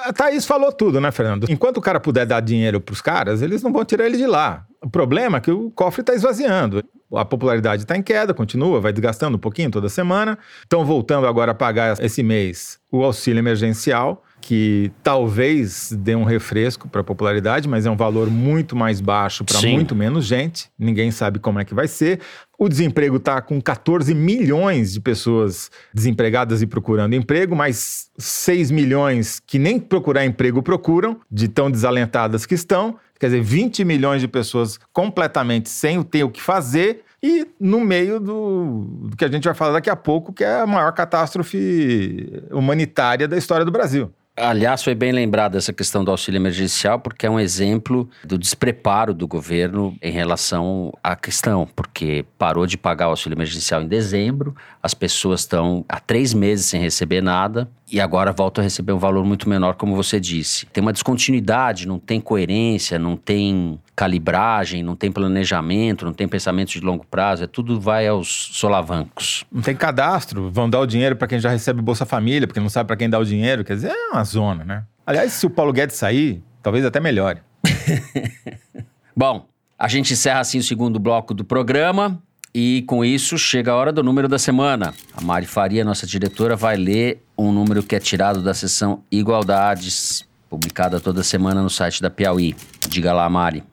a 0.04 0.14
Thaís 0.14 0.46
falou 0.46 0.72
tudo, 0.72 1.00
né, 1.00 1.12
Fernando? 1.12 1.48
Enquanto 1.50 1.78
o 1.78 1.82
cara 1.82 2.00
puder 2.00 2.26
dar 2.26 2.42
dinheiro 2.42 2.80
para 2.80 2.94
os 2.94 3.02
caras, 3.02 3.42
eles 3.42 3.62
não 3.62 3.72
vão 3.72 3.86
tirar 3.86 4.06
ele 4.06 4.18
de 4.18 4.28
lá. 4.28 4.66
O 4.84 4.90
problema 4.90 5.38
é 5.38 5.42
que 5.42 5.52
o 5.52 5.70
cofre 5.72 6.02
está 6.02 6.14
esvaziando. 6.14 6.84
A 7.14 7.26
popularidade 7.26 7.84
está 7.84 7.96
em 7.98 8.02
queda, 8.02 8.34
continua, 8.34 8.80
vai 8.80 8.94
desgastando 8.94 9.38
um 9.38 9.40
pouquinho 9.40 9.70
toda 9.70 9.90
semana. 9.90 10.38
Estão 10.64 10.86
voltando 10.86 11.28
agora 11.28 11.52
a 11.52 11.56
pagar 11.56 12.00
esse 12.00 12.24
mês 12.24 12.80
o 12.92 13.04
auxílio 13.04 13.40
emergencial 13.40 14.24
que 14.42 14.92
talvez 15.04 15.92
dê 15.92 16.16
um 16.16 16.24
refresco 16.24 16.90
para 16.90 17.02
a 17.02 17.04
popularidade, 17.04 17.70
mas 17.70 17.86
é 17.86 17.92
um 17.92 17.96
valor 17.96 18.30
muito 18.30 18.76
mais 18.76 19.00
baixo 19.00 19.46
para 19.46 19.62
muito 19.70 19.96
menos 19.96 20.26
gente. 20.26 20.70
Ninguém 20.78 21.12
sabe 21.12 21.38
como 21.38 21.60
é 21.60 21.64
que 21.64 21.74
vai 21.74 21.88
ser. 21.88 22.20
O 22.58 22.68
desemprego 22.68 23.18
está 23.18 23.40
com 23.42 23.62
14 23.62 24.14
milhões 24.14 24.94
de 24.94 25.00
pessoas 25.00 25.70
desempregadas 25.94 26.62
e 26.62 26.68
procurando 26.68 27.14
emprego, 27.14 27.56
mais 27.56 28.10
6 28.18 28.72
milhões 28.72 29.40
que 29.40 29.60
nem 29.60 29.80
procurar 29.80 30.26
emprego 30.26 30.62
procuram, 30.64 31.20
de 31.32 31.48
tão 31.48 31.70
desalentadas 31.70 32.46
que 32.46 32.56
estão. 32.56 32.98
Quer 33.20 33.28
dizer, 33.28 33.42
20 33.42 33.86
milhões 33.86 34.22
de 34.22 34.28
pessoas 34.28 34.80
completamente 34.92 35.70
sem 35.70 36.02
ter 36.02 36.24
o 36.24 36.30
que 36.30 36.42
fazer 36.42 37.04
e 37.24 37.48
no 37.60 37.80
meio 37.80 38.20
do, 38.20 38.86
do, 39.10 39.16
que 39.16 39.24
a 39.24 39.28
gente 39.28 39.44
vai 39.44 39.54
falar 39.54 39.74
daqui 39.74 39.92
a 39.92 39.96
pouco, 39.96 40.34
que 40.34 40.44
é 40.44 40.62
a 40.62 40.66
maior 40.66 40.92
catástrofe 40.92 42.44
humanitária 42.50 43.28
da 43.28 43.38
história 43.38 43.64
do 43.64 43.72
Brasil. 43.72 44.12
Aliás, 44.44 44.84
foi 44.84 44.96
bem 44.96 45.12
lembrado 45.12 45.56
essa 45.56 45.72
questão 45.72 46.04
do 46.04 46.10
auxílio 46.10 46.40
emergencial, 46.40 47.00
porque 47.00 47.28
é 47.28 47.30
um 47.30 47.40
exemplo 47.40 48.10
do 48.24 48.40
despreparo 48.40 49.14
do 49.14 49.28
governo 49.28 49.96
em 50.02 50.12
relação 50.12 50.92
à 51.04 51.16
questão, 51.16 51.70
porque 51.76 52.26
parou 52.40 52.66
de 52.66 52.76
pagar 52.76 53.06
o 53.06 53.10
auxílio 53.12 53.36
emergencial 53.36 53.84
em 53.84 53.88
dezembro, 53.88 54.56
as 54.82 54.96
pessoas 54.96 55.42
estão 55.42 55.86
há 55.88 56.00
três 56.00 56.34
meses 56.34 56.66
sem 56.66 56.82
receber 56.82 57.22
nada, 57.22 57.70
e 57.92 58.00
agora 58.00 58.32
voltam 58.32 58.62
a 58.62 58.64
receber 58.64 58.94
um 58.94 58.98
valor 58.98 59.26
muito 59.26 59.50
menor, 59.50 59.76
como 59.76 59.96
você 59.96 60.20
disse. 60.20 60.66
Tem 60.68 60.82
uma 60.82 60.94
descontinuidade, 60.94 61.88
não 61.88 62.00
tem 62.00 62.22
coerência, 62.22 62.98
não 62.98 63.18
tem 63.18 63.78
calibragem, 63.96 64.82
não 64.82 64.96
tem 64.96 65.12
planejamento, 65.12 66.06
não 66.06 66.14
tem 66.14 66.28
pensamento 66.28 66.70
de 66.70 66.80
longo 66.80 67.06
prazo, 67.06 67.44
é 67.44 67.48
tudo 67.48 67.80
vai 67.80 68.08
aos 68.08 68.50
solavancos. 68.54 69.44
Não 69.52 69.62
tem 69.62 69.76
cadastro, 69.76 70.50
vão 70.50 70.70
dar 70.70 70.80
o 70.80 70.88
dinheiro 70.88 71.18
para 71.18 71.28
quem 71.28 71.40
já 71.40 71.50
recebe 71.50 71.82
Bolsa 71.82 72.06
Família, 72.06 72.48
porque 72.48 72.62
não 72.62 72.70
sabe 72.70 72.88
para 72.88 72.96
quem 72.96 73.10
dá 73.10 73.20
o 73.20 73.26
dinheiro, 73.26 73.64
quer 73.64 73.76
dizer, 73.76 73.92
é 73.92 74.10
uma 74.14 74.24
zona, 74.24 74.64
né? 74.64 74.84
Aliás, 75.06 75.34
se 75.34 75.46
o 75.46 75.50
Paulo 75.50 75.74
Guedes 75.74 75.98
sair, 75.98 76.42
talvez 76.64 76.86
até 76.86 77.00
melhore. 77.00 77.40
Bom, 79.16 79.46
a 79.78 79.88
gente 79.90 80.14
encerra 80.14 80.40
assim 80.40 80.60
o 80.60 80.64
segundo 80.64 80.98
bloco 80.98 81.34
do 81.34 81.44
programa. 81.44 82.22
E 82.54 82.84
com 82.86 83.04
isso 83.04 83.38
chega 83.38 83.72
a 83.72 83.76
hora 83.76 83.94
do 83.94 84.04
número 84.04 84.28
da 84.28 84.38
semana. 84.38 84.94
A 85.16 85.22
Mari 85.22 85.46
Faria, 85.46 85.86
nossa 85.86 86.06
diretora, 86.06 86.56
vai 86.56 86.76
ler 86.76 87.24
um 87.42 87.52
número 87.52 87.84
que 87.84 87.96
é 87.96 88.00
tirado 88.00 88.42
da 88.42 88.54
seção 88.54 89.04
Igualdades, 89.12 90.26
publicada 90.50 91.00
toda 91.00 91.24
semana 91.24 91.62
no 91.62 91.70
site 91.70 92.02
da 92.02 92.10
Piauí. 92.10 92.56
Diga 92.88 93.14
lá, 93.14 93.30
Mari. 93.30 93.64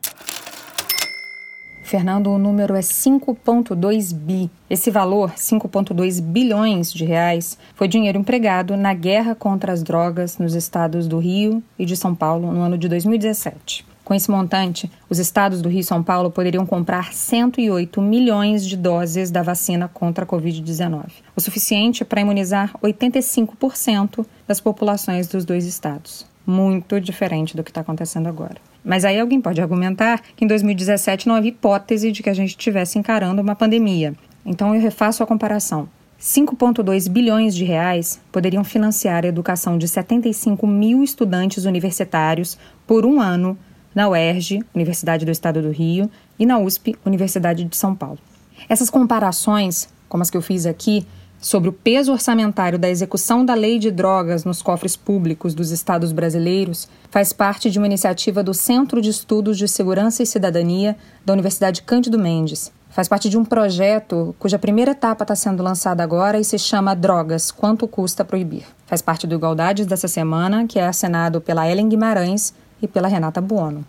Fernando, 1.89 2.27
o 2.27 2.37
número 2.37 2.75
é 2.75 2.81
5,2 2.81 4.13
bi. 4.13 4.47
Esse 4.69 4.91
valor, 4.91 5.31
5,2 5.31 6.21
bilhões 6.21 6.93
de 6.93 7.03
reais, 7.03 7.57
foi 7.73 7.87
dinheiro 7.87 8.19
empregado 8.19 8.77
na 8.77 8.93
guerra 8.93 9.33
contra 9.33 9.73
as 9.73 9.81
drogas 9.81 10.37
nos 10.37 10.53
estados 10.53 11.07
do 11.07 11.17
Rio 11.17 11.63
e 11.79 11.85
de 11.85 11.97
São 11.97 12.13
Paulo 12.13 12.51
no 12.51 12.61
ano 12.61 12.77
de 12.77 12.87
2017. 12.87 13.88
Com 14.09 14.15
esse 14.15 14.31
montante, 14.31 14.91
os 15.07 15.19
estados 15.19 15.61
do 15.61 15.69
Rio 15.69 15.81
e 15.81 15.83
São 15.83 16.01
Paulo 16.01 16.31
poderiam 16.31 16.65
comprar 16.65 17.13
108 17.13 18.01
milhões 18.01 18.65
de 18.65 18.75
doses 18.75 19.29
da 19.29 19.43
vacina 19.43 19.87
contra 19.87 20.25
a 20.25 20.27
Covid-19, 20.27 21.11
o 21.35 21.39
suficiente 21.39 22.03
para 22.03 22.19
imunizar 22.19 22.73
85% 22.81 24.25
das 24.47 24.59
populações 24.59 25.27
dos 25.27 25.45
dois 25.45 25.63
estados. 25.63 26.25
Muito 26.43 26.99
diferente 26.99 27.55
do 27.55 27.63
que 27.63 27.69
está 27.69 27.81
acontecendo 27.81 28.25
agora. 28.25 28.55
Mas 28.83 29.05
aí 29.05 29.19
alguém 29.19 29.39
pode 29.39 29.61
argumentar 29.61 30.23
que 30.35 30.43
em 30.43 30.47
2017 30.47 31.27
não 31.27 31.35
havia 31.35 31.51
hipótese 31.51 32.11
de 32.11 32.23
que 32.23 32.31
a 32.31 32.33
gente 32.33 32.49
estivesse 32.49 32.97
encarando 32.97 33.43
uma 33.43 33.53
pandemia. 33.53 34.15
Então 34.43 34.73
eu 34.73 34.81
refaço 34.81 35.21
a 35.21 35.27
comparação. 35.27 35.87
5,2 36.19 37.07
bilhões 37.07 37.55
de 37.55 37.63
reais 37.63 38.19
poderiam 38.31 38.63
financiar 38.63 39.23
a 39.23 39.27
educação 39.27 39.77
de 39.77 39.87
75 39.87 40.65
mil 40.65 41.03
estudantes 41.03 41.65
universitários 41.65 42.57
por 42.87 43.05
um 43.05 43.21
ano 43.21 43.55
na 43.93 44.09
UERJ, 44.09 44.63
Universidade 44.73 45.25
do 45.25 45.31
Estado 45.31 45.61
do 45.61 45.71
Rio, 45.71 46.09
e 46.37 46.45
na 46.45 46.57
USP, 46.59 46.95
Universidade 47.05 47.63
de 47.63 47.75
São 47.75 47.95
Paulo. 47.95 48.19
Essas 48.67 48.89
comparações, 48.89 49.89
como 50.07 50.21
as 50.23 50.29
que 50.29 50.37
eu 50.37 50.41
fiz 50.41 50.65
aqui, 50.65 51.05
sobre 51.39 51.69
o 51.69 51.73
peso 51.73 52.11
orçamentário 52.11 52.77
da 52.77 52.89
execução 52.89 53.45
da 53.45 53.53
lei 53.53 53.79
de 53.79 53.89
drogas 53.89 54.43
nos 54.43 54.61
cofres 54.61 54.97
públicos 54.97 55.53
dos 55.53 55.71
estados 55.71 56.11
brasileiros 56.11 56.89
faz 57.09 57.31
parte 57.31 57.71
de 57.71 57.79
uma 57.79 57.87
iniciativa 57.87 58.43
do 58.43 58.53
Centro 58.53 59.01
de 59.01 59.09
Estudos 59.09 59.57
de 59.57 59.67
Segurança 59.67 60.21
e 60.21 60.25
Cidadania 60.25 60.97
da 61.25 61.31
Universidade 61.31 61.81
Cândido 61.81 62.19
Mendes. 62.19 62.71
Faz 62.89 63.07
parte 63.07 63.29
de 63.29 63.37
um 63.37 63.45
projeto 63.45 64.35
cuja 64.37 64.59
primeira 64.59 64.91
etapa 64.91 65.23
está 65.23 65.35
sendo 65.35 65.63
lançada 65.63 66.03
agora 66.03 66.39
e 66.39 66.43
se 66.43 66.57
chama 66.57 66.95
Drogas: 66.95 67.51
Quanto 67.51 67.87
Custa 67.87 68.25
Proibir. 68.25 68.63
Faz 68.85 69.01
parte 69.01 69.25
do 69.25 69.35
Igualdades 69.35 69.85
dessa 69.85 70.07
semana, 70.07 70.65
que 70.67 70.79
é 70.79 70.85
assinado 70.85 71.39
pela 71.39 71.69
Ellen 71.69 71.87
Guimarães, 71.87 72.53
e 72.81 72.87
pela 72.87 73.07
Renata 73.07 73.41
Buono. 73.41 73.85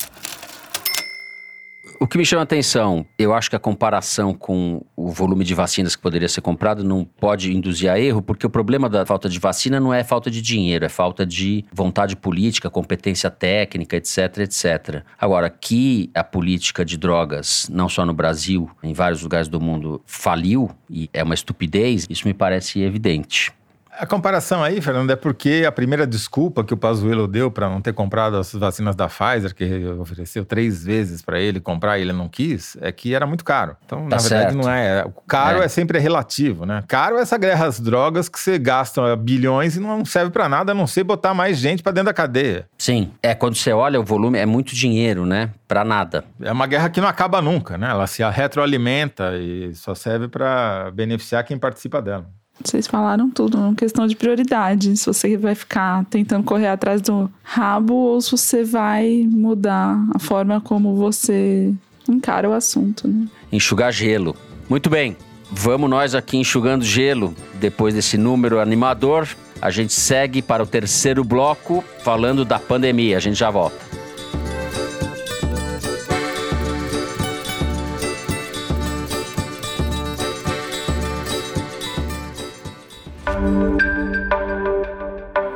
O 2.03 2.07
que 2.07 2.17
me 2.17 2.25
chama 2.25 2.41
a 2.41 2.45
atenção, 2.45 3.05
eu 3.19 3.35
acho 3.35 3.51
que 3.51 3.57
a 3.57 3.59
comparação 3.59 4.33
com 4.33 4.83
o 4.97 5.11
volume 5.11 5.45
de 5.45 5.53
vacinas 5.53 5.95
que 5.95 6.01
poderia 6.01 6.31
ser 6.31 6.41
comprado 6.41 6.83
não 6.83 7.05
pode 7.05 7.55
induzir 7.55 7.91
a 7.91 8.01
erro, 8.01 8.23
porque 8.23 8.47
o 8.47 8.49
problema 8.49 8.89
da 8.89 9.05
falta 9.05 9.29
de 9.29 9.39
vacina 9.39 9.79
não 9.79 9.93
é 9.93 10.03
falta 10.03 10.31
de 10.31 10.41
dinheiro, 10.41 10.83
é 10.83 10.89
falta 10.89 11.27
de 11.27 11.63
vontade 11.71 12.17
política, 12.17 12.71
competência 12.71 13.31
técnica, 13.31 13.97
etc, 13.99 14.39
etc. 14.39 15.03
Agora, 15.19 15.51
que 15.51 16.11
a 16.15 16.25
política 16.25 16.87
de 16.87 16.97
drogas, 16.97 17.69
não 17.71 17.87
só 17.87 18.07
no 18.07 18.15
Brasil, 18.15 18.71
em 18.83 18.95
vários 18.95 19.23
lugares 19.23 19.47
do 19.47 19.61
mundo, 19.61 20.01
faliu 20.07 20.71
e 20.89 21.11
é 21.13 21.23
uma 21.23 21.35
estupidez, 21.35 22.07
isso 22.09 22.27
me 22.27 22.33
parece 22.33 22.81
evidente. 22.81 23.53
A 24.01 24.07
comparação 24.07 24.65
aí, 24.65 24.81
Fernando, 24.81 25.11
é 25.11 25.17
porque 25.17 25.63
a 25.69 25.71
primeira 25.71 26.07
desculpa 26.07 26.65
que 26.65 26.73
o 26.73 26.77
Pazuello 26.77 27.29
deu 27.29 27.51
para 27.51 27.69
não 27.69 27.83
ter 27.83 27.93
comprado 27.93 28.39
as 28.39 28.51
vacinas 28.55 28.97
da 28.97 29.07
Pfizer, 29.09 29.55
que 29.55 29.85
ofereceu 30.01 30.43
três 30.43 30.83
vezes 30.83 31.21
para 31.21 31.39
ele 31.39 31.61
comprar 31.61 31.99
e 31.99 32.01
ele 32.01 32.13
não 32.15 32.27
quis, 32.27 32.79
é 32.81 32.91
que 32.91 33.15
era 33.15 33.27
muito 33.27 33.45
caro. 33.45 33.77
Então, 33.85 34.09
tá 34.09 34.17
na 34.17 34.23
verdade, 34.23 34.53
certo. 34.55 34.57
não 34.57 34.73
é. 34.73 35.05
O 35.05 35.11
caro 35.29 35.61
é. 35.61 35.67
é. 35.67 35.69
sempre 35.69 35.99
relativo, 35.99 36.65
né? 36.65 36.83
Caro 36.89 37.19
é 37.19 37.21
essa 37.21 37.37
guerra 37.37 37.67
às 37.67 37.79
drogas 37.79 38.27
que 38.27 38.41
você 38.41 38.59
gasta 38.59 39.15
bilhões 39.17 39.77
e 39.77 39.81
não 39.81 40.03
serve 40.03 40.31
para 40.31 40.49
nada, 40.49 40.73
a 40.73 40.75
não 40.75 40.87
ser 40.87 41.05
botar 41.05 41.35
mais 41.35 41.59
gente 41.59 41.83
para 41.83 41.93
dentro 41.93 42.07
da 42.07 42.15
cadeia. 42.15 42.67
Sim. 42.79 43.13
É, 43.23 43.35
quando 43.35 43.55
você 43.55 43.71
olha 43.71 44.01
o 44.01 44.03
volume, 44.03 44.39
é 44.39 44.47
muito 44.47 44.75
dinheiro, 44.75 45.27
né? 45.27 45.51
Para 45.69 45.85
nada. 45.85 46.25
É 46.41 46.51
uma 46.51 46.67
guerra 46.67 46.89
que 46.89 47.03
não 47.03 47.09
acaba 47.09 47.43
nunca, 47.43 47.77
né? 47.77 47.91
Ela 47.91 48.07
se 48.07 48.23
retroalimenta 48.31 49.37
e 49.37 49.75
só 49.75 49.95
serve 49.95 50.27
para 50.27 50.91
beneficiar 50.91 51.45
quem 51.45 51.59
participa 51.59 52.01
dela. 52.01 52.40
Vocês 52.63 52.87
falaram 52.87 53.31
tudo, 53.31 53.59
uma 53.59 53.75
questão 53.75 54.07
de 54.07 54.15
prioridade. 54.15 54.97
Se 54.97 55.07
você 55.07 55.37
vai 55.37 55.55
ficar 55.55 56.05
tentando 56.07 56.45
correr 56.45 56.69
atrás 56.69 57.01
do 57.01 57.31
rabo 57.43 57.95
ou 57.95 58.21
se 58.21 58.31
você 58.33 58.65
vai 58.65 59.27
mudar 59.31 59.99
a 60.15 60.19
forma 60.19 60.61
como 60.61 60.95
você 60.95 61.73
encara 62.09 62.49
o 62.49 62.53
assunto. 62.53 63.09
Né? 63.09 63.27
Enxugar 63.51 63.93
gelo. 63.93 64.37
Muito 64.69 64.91
bem, 64.91 65.17
vamos 65.51 65.89
nós 65.89 66.15
aqui 66.15 66.37
enxugando 66.37 66.85
gelo. 66.85 67.35
Depois 67.55 67.95
desse 67.95 68.17
número 68.17 68.61
animador, 68.61 69.29
a 69.61 69.71
gente 69.71 69.93
segue 69.93 70.41
para 70.43 70.63
o 70.63 70.67
terceiro 70.67 71.25
bloco 71.25 71.85
falando 72.03 72.45
da 72.45 72.59
pandemia. 72.59 73.17
A 73.17 73.21
gente 73.21 73.39
já 73.39 73.51
volta. 73.51 74.00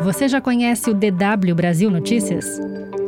Você 0.05 0.29
já 0.29 0.39
conhece 0.39 0.91
o 0.91 0.95
DW 0.95 1.55
Brasil 1.55 1.91
Notícias? 1.91 2.61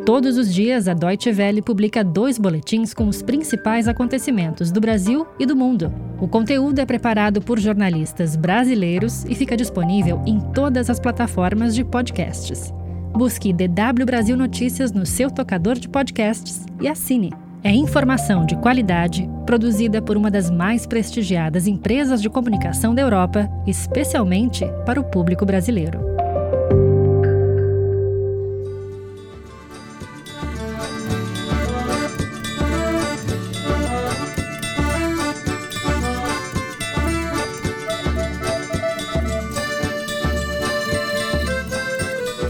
Todos 0.07 0.39
os 0.39 0.53
dias, 0.53 0.89
a 0.89 0.95
Deutsche 0.95 1.31
Welle 1.31 1.61
publica 1.61 2.03
dois 2.03 2.39
boletins 2.39 2.95
com 2.95 3.07
os 3.07 3.21
principais 3.21 3.87
acontecimentos 3.87 4.73
do 4.73 4.81
Brasil 4.81 5.27
e 5.39 5.45
do 5.45 5.55
mundo. 5.55 5.93
O 6.19 6.27
conteúdo 6.27 6.79
é 6.79 6.87
preparado 6.87 7.43
por 7.43 7.59
jornalistas 7.59 8.35
brasileiros 8.35 9.27
e 9.29 9.35
fica 9.35 9.59
disponível 9.59 10.23
em 10.25 10.41
todas 10.55 10.89
as 10.89 10.99
plataformas 10.99 11.75
de 11.75 11.85
podcasts. 11.85 12.73
Busque 13.13 13.53
DW 13.53 14.07
Brasil 14.07 14.35
Notícias 14.35 14.91
no 14.91 15.05
seu 15.05 15.31
tocador 15.31 15.75
de 15.75 15.91
podcasts 15.91 16.65
e 16.81 16.89
assine. 16.89 17.31
É 17.63 17.71
informação 17.71 18.47
de 18.47 18.57
qualidade, 18.57 19.29
produzida 19.45 20.01
por 20.01 20.17
uma 20.17 20.31
das 20.31 20.51
mais 20.51 20.87
prestigiadas 20.87 21.67
empresas 21.67 22.23
de 22.23 22.31
comunicação 22.31 22.95
da 22.95 23.03
Europa, 23.03 23.51
especialmente 23.67 24.65
para 24.87 24.99
o 24.99 25.05
público 25.05 25.45
brasileiro. 25.45 26.17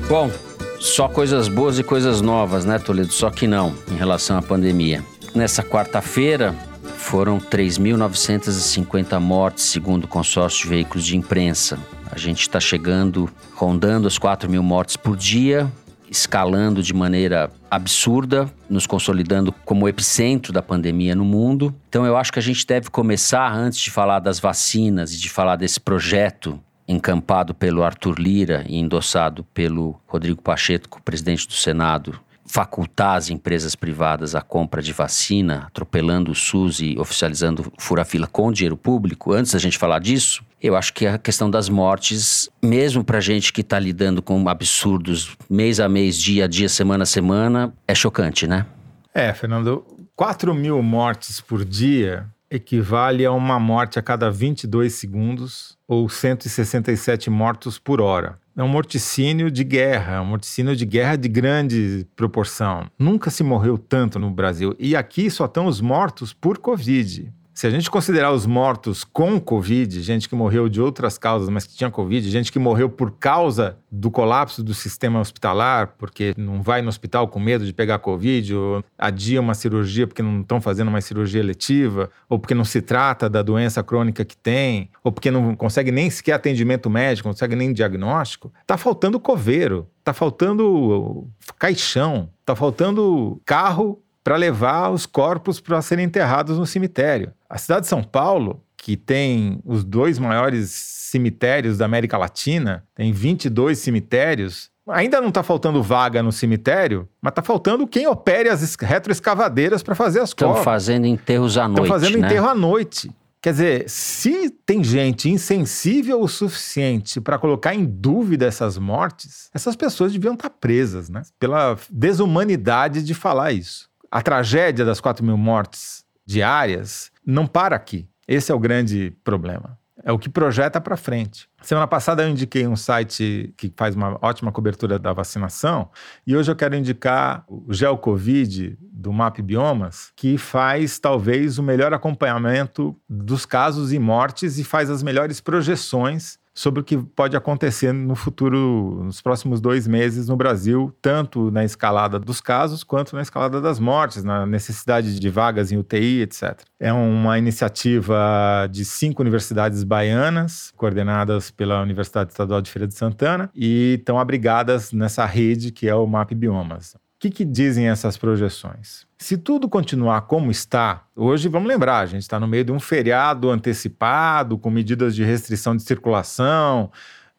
Bom, 0.09 0.31
só 0.79 1.09
coisas 1.09 1.49
boas 1.49 1.81
e 1.81 1.83
coisas 1.83 2.21
novas, 2.21 2.65
né, 2.65 2.79
Toledo? 2.79 3.13
Só 3.13 3.29
que 3.29 3.49
não, 3.49 3.75
em 3.91 3.97
relação 3.97 4.39
à 4.39 4.43
pandemia. 4.43 5.05
Nessa 5.35 5.65
quarta-feira, 5.65 6.55
foram 6.97 7.39
3.950 7.39 9.19
mortes, 9.19 9.65
segundo 9.65 10.05
o 10.05 10.09
consórcio 10.09 10.63
de 10.63 10.69
veículos 10.69 11.05
de 11.05 11.17
imprensa. 11.17 11.77
A 12.11 12.17
gente 12.17 12.43
está 12.43 12.61
chegando, 12.61 13.29
rondando 13.55 14.07
as 14.07 14.17
4 14.17 14.49
mil 14.49 14.63
mortes 14.63 14.97
por 14.97 15.17
dia, 15.17 15.71
escalando 16.09 16.85
de 16.85 16.95
maneira 16.95 17.51
absurda, 17.69 18.49
nos 18.71 18.87
consolidando 18.87 19.53
como 19.65 19.89
epicentro 19.89 20.53
da 20.53 20.63
pandemia 20.63 21.17
no 21.17 21.25
mundo. 21.25 21.75
Então 21.89 22.07
eu 22.07 22.17
acho 22.17 22.33
que 22.33 22.39
a 22.39 22.43
gente 22.43 22.65
deve 22.65 22.91
começar, 22.91 23.53
antes 23.53 23.81
de 23.81 23.91
falar 23.91 24.21
das 24.21 24.39
vacinas 24.39 25.13
e 25.13 25.19
de 25.19 25.29
falar 25.29 25.57
desse 25.57 25.81
projeto 25.81 26.61
encampado 26.89 27.55
pelo 27.55 27.82
Arthur 27.82 28.18
Lira 28.18 28.64
e 28.68 28.78
endossado 28.78 29.45
pelo 29.53 30.01
Rodrigo 30.07 30.41
Pacheco, 30.43 31.03
presidente 31.03 31.47
do 31.47 31.55
Senado, 31.55 32.20
facultar 32.47 33.16
as 33.16 33.28
empresas 33.28 33.74
privadas 33.74 34.34
a 34.34 34.41
compra 34.41 34.80
de 34.80 34.93
vacina, 34.93 35.64
atropelando 35.66 36.30
o 36.30 36.34
SUS 36.34 36.80
e 36.80 36.97
oficializando 36.99 37.72
fura-fila 37.76 38.26
com 38.26 38.53
dinheiro 38.53 38.76
público, 38.76 39.32
antes 39.32 39.53
da 39.53 39.59
gente 39.59 39.76
falar 39.76 39.99
disso, 39.99 40.45
eu 40.62 40.76
acho 40.76 40.93
que 40.95 41.07
a 41.07 41.18
questão 41.18 41.51
das 41.51 41.68
mortes, 41.68 42.49
mesmo 42.62 43.05
para 43.05 43.20
gente 43.20 43.53
que 43.53 43.61
está 43.61 43.78
lidando 43.78 44.22
com 44.22 44.49
absurdos 44.49 45.37
mês 45.51 45.80
a 45.80 45.89
mês, 45.89 46.16
dia 46.16 46.45
a 46.45 46.49
dia, 46.49 46.68
semana 46.68 47.03
a 47.03 47.07
semana, 47.07 47.74
é 47.87 47.95
chocante, 47.95 48.47
né? 48.47 48.64
É, 49.12 49.32
Fernando, 49.34 49.84
4 50.14 50.55
mil 50.55 50.82
mortes 50.82 51.41
por 51.41 51.64
dia 51.64 52.26
equivale 52.51 53.24
a 53.26 53.32
uma 53.32 53.59
morte 53.59 53.99
a 53.99 54.03
cada 54.03 54.30
22 54.30 54.95
segundos 54.95 55.76
ou 55.89 56.09
167 56.09 57.30
mortos 57.30 57.78
por 57.78 58.01
hora. 58.01 58.39
É 58.57 58.62
um 58.62 58.68
morticínio 58.68 59.51
de 59.51 59.62
guerra, 59.62 60.14
é 60.14 60.20
um 60.20 60.24
morticínio 60.24 60.74
de 60.74 60.87
guerra 60.87 61.16
de 61.16 61.28
grande 61.28 62.07
proporção. 62.16 62.87
Nunca 62.99 63.30
se 63.30 63.43
morreu 63.43 63.76
tanto 63.76 64.18
no 64.18 64.30
Brasil. 64.30 64.74
E 64.78 64.97
aqui 64.97 65.30
só 65.30 65.45
estão 65.45 65.66
os 65.66 65.80
mortos 65.80 66.32
por 66.32 66.59
Covid. 66.59 67.30
Se 67.57 67.67
a 67.67 67.71
gente 67.71 67.91
considerar 67.91 68.33
os 68.33 68.45
mortos 68.45 69.03
com 69.03 69.41
Covid, 69.41 70.03
gente 70.03 70.29
que 70.29 70.35
morreu 70.35 70.69
de 70.69 70.79
outras 70.79 71.17
causas, 71.17 71.49
mas 71.49 71.67
que 71.67 71.75
tinha 71.75 71.91
Covid, 71.91 72.31
gente 72.31 72.53
que 72.53 72.59
morreu 72.59 72.91
por 72.91 73.13
causa 73.13 73.79
do 73.91 74.11
colapso 74.11 74.63
do 74.63 74.75
sistema 74.75 75.21
hospitalar, 75.21 75.95
porque 75.97 76.35
não 76.37 76.61
vai 76.61 76.83
no 76.83 76.91
hospital 76.91 77.27
com 77.29 77.41
medo 77.41 77.65
de 77.65 77.73
pegar 77.73 77.99
Covid, 78.01 78.55
ou 78.55 78.85
adia 78.99 79.41
uma 79.41 79.55
cirurgia 79.55 80.07
porque 80.07 80.21
não 80.21 80.43
estão 80.43 80.61
fazendo 80.61 80.89
uma 80.89 81.01
cirurgia 81.01 81.43
letiva, 81.43 82.11
ou 82.29 82.39
porque 82.39 82.55
não 82.55 82.63
se 82.63 82.83
trata 82.83 83.27
da 83.27 83.41
doença 83.41 83.83
crônica 83.83 84.23
que 84.23 84.37
tem, 84.37 84.91
ou 85.03 85.11
porque 85.11 85.31
não 85.31 85.57
consegue 85.57 85.91
nem 85.91 86.11
sequer 86.11 86.35
atendimento 86.35 86.91
médico, 86.91 87.27
não 87.27 87.33
consegue 87.33 87.57
nem 87.57 87.73
diagnóstico, 87.73 88.53
tá 88.67 88.77
faltando 88.77 89.19
coveiro, 89.19 89.89
tá 90.05 90.13
faltando 90.13 91.27
caixão, 91.59 92.29
tá 92.45 92.55
faltando 92.55 93.41
carro 93.47 94.03
para 94.27 94.35
levar 94.35 94.91
os 94.91 95.07
corpos 95.07 95.61
para 95.61 95.81
serem 95.81 96.05
enterrados 96.05 96.59
no 96.59 96.66
cemitério. 96.66 97.33
A 97.49 97.59
cidade 97.59 97.83
de 97.83 97.87
São 97.87 98.03
Paulo, 98.03 98.61
que 98.77 98.97
tem 98.97 99.61
os 99.64 99.85
dois 99.85 100.18
maiores 100.18 100.68
cemitérios 100.68 101.79
da 101.79 101.85
América 101.85 102.18
Latina, 102.18 102.83
tem 102.93 103.12
22 103.12 103.79
cemitérios. 103.79 104.68
Ainda 104.89 105.20
não 105.20 105.29
está 105.29 105.45
faltando 105.45 105.81
vaga 105.81 106.24
no 106.24 106.33
cemitério, 106.33 107.09
mas 107.22 107.31
está 107.31 107.41
faltando 107.41 107.87
quem 107.87 108.09
opere 108.09 108.49
as 108.49 108.74
retroescavadeiras 108.74 109.81
para 109.81 109.95
fazer 109.95 110.18
as 110.18 110.31
Estão 110.31 110.57
fazendo 110.57 111.07
enterros 111.07 111.57
à 111.57 111.68
noite. 111.68 111.83
Estão 111.83 111.87
fazendo 111.87 112.18
né? 112.18 112.27
enterro 112.27 112.49
à 112.49 112.55
noite. 112.57 113.12
Quer 113.41 113.53
dizer, 113.53 113.89
se 113.89 114.51
tem 114.51 114.83
gente 114.83 115.31
insensível 115.31 116.20
o 116.20 116.27
suficiente 116.27 117.20
para 117.20 117.39
colocar 117.39 117.77
em 117.77 117.85
dúvida 117.85 118.45
essas 118.45 118.77
mortes, 118.77 119.49
essas 119.55 119.77
pessoas 119.77 120.12
deviam 120.12 120.35
estar 120.35 120.49
tá 120.49 120.57
presas, 120.61 121.09
né? 121.09 121.22
Pela 121.39 121.79
desumanidade 121.89 123.05
de 123.05 123.14
falar 123.14 123.53
isso 123.53 123.89
a 124.11 124.23
tragédia 124.23 124.85
das 124.85 125.01
4 125.01 125.25
mil 125.25 125.37
mortes 125.37 126.05
diárias 126.25 127.11
não 127.25 127.47
para 127.47 127.77
aqui. 127.77 128.09
Esse 128.27 128.51
é 128.51 128.55
o 128.55 128.59
grande 128.59 129.13
problema. 129.23 129.79
É 130.05 130.13
o 130.13 130.19
que 130.19 130.29
projeta 130.29 130.81
para 130.81 130.97
frente. 130.97 131.49
Semana 131.63 131.87
passada 131.87 132.23
eu 132.23 132.29
indiquei 132.29 132.67
um 132.67 132.77
site 132.77 133.53
que 133.57 133.73
faz 133.77 133.97
uma 133.97 134.19
ótima 134.23 134.53
cobertura 134.53 135.01
da 135.01 135.13
vacinação 135.13 135.91
e 136.25 136.37
hoje 136.37 136.51
eu 136.51 136.55
quero 136.55 136.77
indicar 136.77 137.45
o 137.49 137.73
GeoCovid 137.73 138.79
do 138.81 139.13
Map 139.13 139.41
Biomas, 139.41 140.13
que 140.15 140.39
faz 140.39 140.99
talvez 140.99 141.59
o 141.59 141.63
melhor 141.63 141.93
acompanhamento 141.93 142.97
dos 143.09 143.45
casos 143.45 143.93
e 143.93 143.99
mortes 143.99 144.59
e 144.59 144.65
faz 144.65 144.91
as 144.91 145.03
melhores 145.03 145.41
projeções 145.41 146.39
sobre 146.57 146.81
o 146.81 146.85
que 146.85 146.97
pode 146.97 147.37
acontecer 147.37 147.93
no 147.93 148.17
futuro, 148.17 149.03
nos 149.05 149.21
próximos 149.21 149.61
dois 149.61 149.87
meses 149.87 150.27
no 150.27 150.37
Brasil, 150.37 150.91
tanto 151.03 151.51
na 151.51 151.63
escalada 151.63 152.19
dos 152.19 152.41
casos 152.41 152.83
quanto 152.83 153.15
na 153.15 153.21
escalada 153.21 153.61
das 153.61 153.79
mortes, 153.79 154.25
na 154.25 154.47
necessidade 154.47 155.21
de 155.21 155.29
vagas 155.29 155.71
em 155.71 155.77
UTI, 155.77 156.23
etc. 156.23 156.59
É 156.81 156.91
uma 156.91 157.39
iniciativa 157.39 158.67
de 158.71 158.87
cinco 158.87 159.21
universidades 159.21 159.85
baianas, 159.85 160.73
coordenadas 160.77 161.51
pela 161.51 161.83
Universidade 161.83 162.31
Estadual 162.31 162.63
de 162.63 162.71
Feira 162.71 162.89
de 162.89 162.95
Santana, 162.95 163.51
e 163.55 163.97
estão 163.99 164.19
abrigadas 164.19 164.93
nessa 164.93 165.27
rede 165.27 165.71
que 165.71 165.87
é 165.87 165.95
o 165.95 166.07
MAP 166.07 166.33
Biomas. 166.33 166.97
Que, 167.27 167.31
que 167.31 167.45
dizem 167.45 167.89
essas 167.89 168.16
projeções? 168.16 169.07
Se 169.18 169.37
tudo 169.37 169.68
continuar 169.68 170.22
como 170.22 170.51
está, 170.51 171.05
hoje 171.14 171.49
vamos 171.49 171.68
lembrar, 171.68 172.01
a 172.01 172.07
gente 172.07 172.22
está 172.22 172.39
no 172.39 172.47
meio 172.47 172.64
de 172.64 172.70
um 172.70 172.79
feriado 172.79 173.51
antecipado, 173.51 174.57
com 174.57 174.70
medidas 174.70 175.14
de 175.14 175.24
restrição 175.24 175.77
de 175.77 175.83
circulação, 175.83 176.91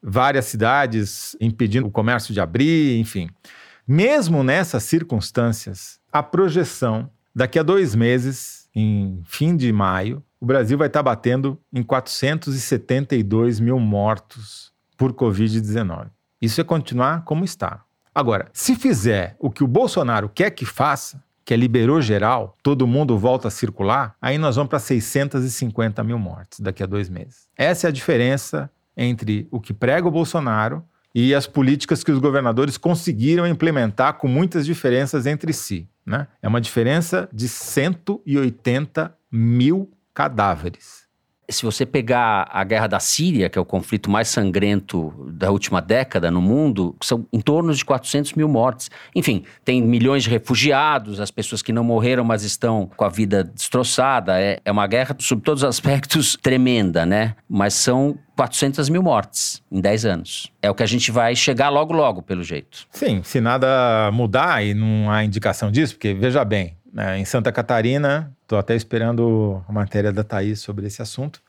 várias 0.01 0.45
cidades 0.45 1.37
impedindo 1.39 1.87
o 1.87 1.91
comércio 1.91 2.33
de 2.33 2.41
abrir, 2.41 2.99
enfim. 2.99 3.29
Mesmo 3.87 4.43
nessas 4.43 4.83
circunstâncias, 4.83 5.99
a 6.11 6.21
projeção 6.21 7.09
daqui 7.33 7.57
a 7.57 7.63
dois 7.63 7.95
meses, 7.95 8.69
em 8.75 9.21
fim 9.25 9.55
de 9.55 9.71
maio, 9.71 10.21
o 10.39 10.45
Brasil 10.45 10.77
vai 10.77 10.87
estar 10.87 11.03
batendo 11.03 11.57
em 11.73 11.81
472 11.81 13.59
mil 13.59 13.79
mortos 13.79 14.73
por 14.97 15.13
Covid-19. 15.13 16.07
Isso 16.41 16.59
é 16.59 16.63
continuar 16.63 17.23
como 17.23 17.45
está. 17.45 17.86
Agora, 18.17 18.49
se 18.51 18.75
fizer 18.75 19.35
o 19.37 19.51
que 19.51 19.63
o 19.63 19.67
Bolsonaro 19.67 20.27
quer 20.27 20.49
que 20.49 20.65
faça, 20.65 21.23
que 21.45 21.53
é 21.53 21.57
liberou 21.57 22.01
geral, 22.01 22.57
todo 22.63 22.87
mundo 22.87 23.15
volta 23.15 23.47
a 23.47 23.51
circular, 23.51 24.15
aí 24.19 24.39
nós 24.39 24.55
vamos 24.55 24.71
para 24.71 24.79
650 24.79 26.03
mil 26.03 26.17
mortes 26.17 26.59
daqui 26.59 26.81
a 26.81 26.87
dois 26.87 27.09
meses. 27.09 27.47
Essa 27.55 27.85
é 27.85 27.89
a 27.89 27.93
diferença 27.93 28.71
entre 28.97 29.47
o 29.51 29.61
que 29.61 29.71
prega 29.71 30.07
o 30.07 30.11
Bolsonaro 30.11 30.83
e 31.13 31.35
as 31.35 31.45
políticas 31.45 32.03
que 32.03 32.11
os 32.11 32.17
governadores 32.17 32.75
conseguiram 32.75 33.45
implementar 33.45 34.15
com 34.15 34.27
muitas 34.27 34.65
diferenças 34.65 35.27
entre 35.27 35.53
si. 35.53 35.87
Né? 36.03 36.27
É 36.41 36.47
uma 36.47 36.59
diferença 36.59 37.29
de 37.31 37.47
180 37.47 39.15
mil 39.31 39.91
cadáveres 40.11 41.06
se 41.49 41.63
você 41.63 41.85
pegar 41.85 42.47
a 42.51 42.63
guerra 42.63 42.87
da 42.87 42.99
Síria, 42.99 43.49
que 43.49 43.57
é 43.57 43.61
o 43.61 43.65
conflito 43.65 44.09
mais 44.09 44.27
sangrento 44.27 45.13
da 45.29 45.49
última 45.49 45.81
década 45.81 46.29
no 46.29 46.41
mundo, 46.41 46.95
são 47.01 47.25
em 47.31 47.39
torno 47.39 47.73
de 47.73 47.83
400 47.85 48.33
mil 48.33 48.49
mortes. 48.49 48.89
Enfim, 49.15 49.43
tem 49.63 49.81
milhões 49.81 50.23
de 50.23 50.29
refugiados, 50.29 51.19
as 51.19 51.31
pessoas 51.31 51.61
que 51.61 51.71
não 51.71 51.83
morreram, 51.83 52.23
mas 52.23 52.43
estão 52.43 52.89
com 52.95 53.05
a 53.05 53.09
vida 53.09 53.43
destroçada. 53.43 54.39
É, 54.39 54.59
é 54.63 54.71
uma 54.71 54.87
guerra, 54.87 55.15
sob 55.19 55.41
todos 55.41 55.63
os 55.63 55.69
aspectos, 55.69 56.37
tremenda, 56.41 57.05
né? 57.05 57.35
Mas 57.49 57.73
são 57.73 58.17
400 58.35 58.87
mil 58.89 59.01
mortes 59.01 59.63
em 59.71 59.81
10 59.81 60.05
anos. 60.05 60.51
É 60.61 60.69
o 60.69 60.75
que 60.75 60.83
a 60.83 60.87
gente 60.87 61.11
vai 61.11 61.35
chegar 61.35 61.69
logo, 61.69 61.93
logo, 61.93 62.21
pelo 62.21 62.43
jeito. 62.43 62.85
Sim, 62.91 63.21
se 63.23 63.41
nada 63.41 64.11
mudar 64.13 64.63
e 64.63 64.73
não 64.73 65.09
há 65.09 65.23
indicação 65.23 65.71
disso, 65.71 65.95
porque 65.95 66.13
veja 66.13 66.45
bem, 66.45 66.76
né, 66.91 67.17
em 67.19 67.25
Santa 67.25 67.51
Catarina, 67.51 68.31
estou 68.41 68.57
até 68.57 68.75
esperando 68.75 69.63
a 69.67 69.71
matéria 69.71 70.11
da 70.11 70.23
Thaís 70.23 70.59
sobre 70.59 70.87
esse 70.87 71.01
assunto. 71.01 71.41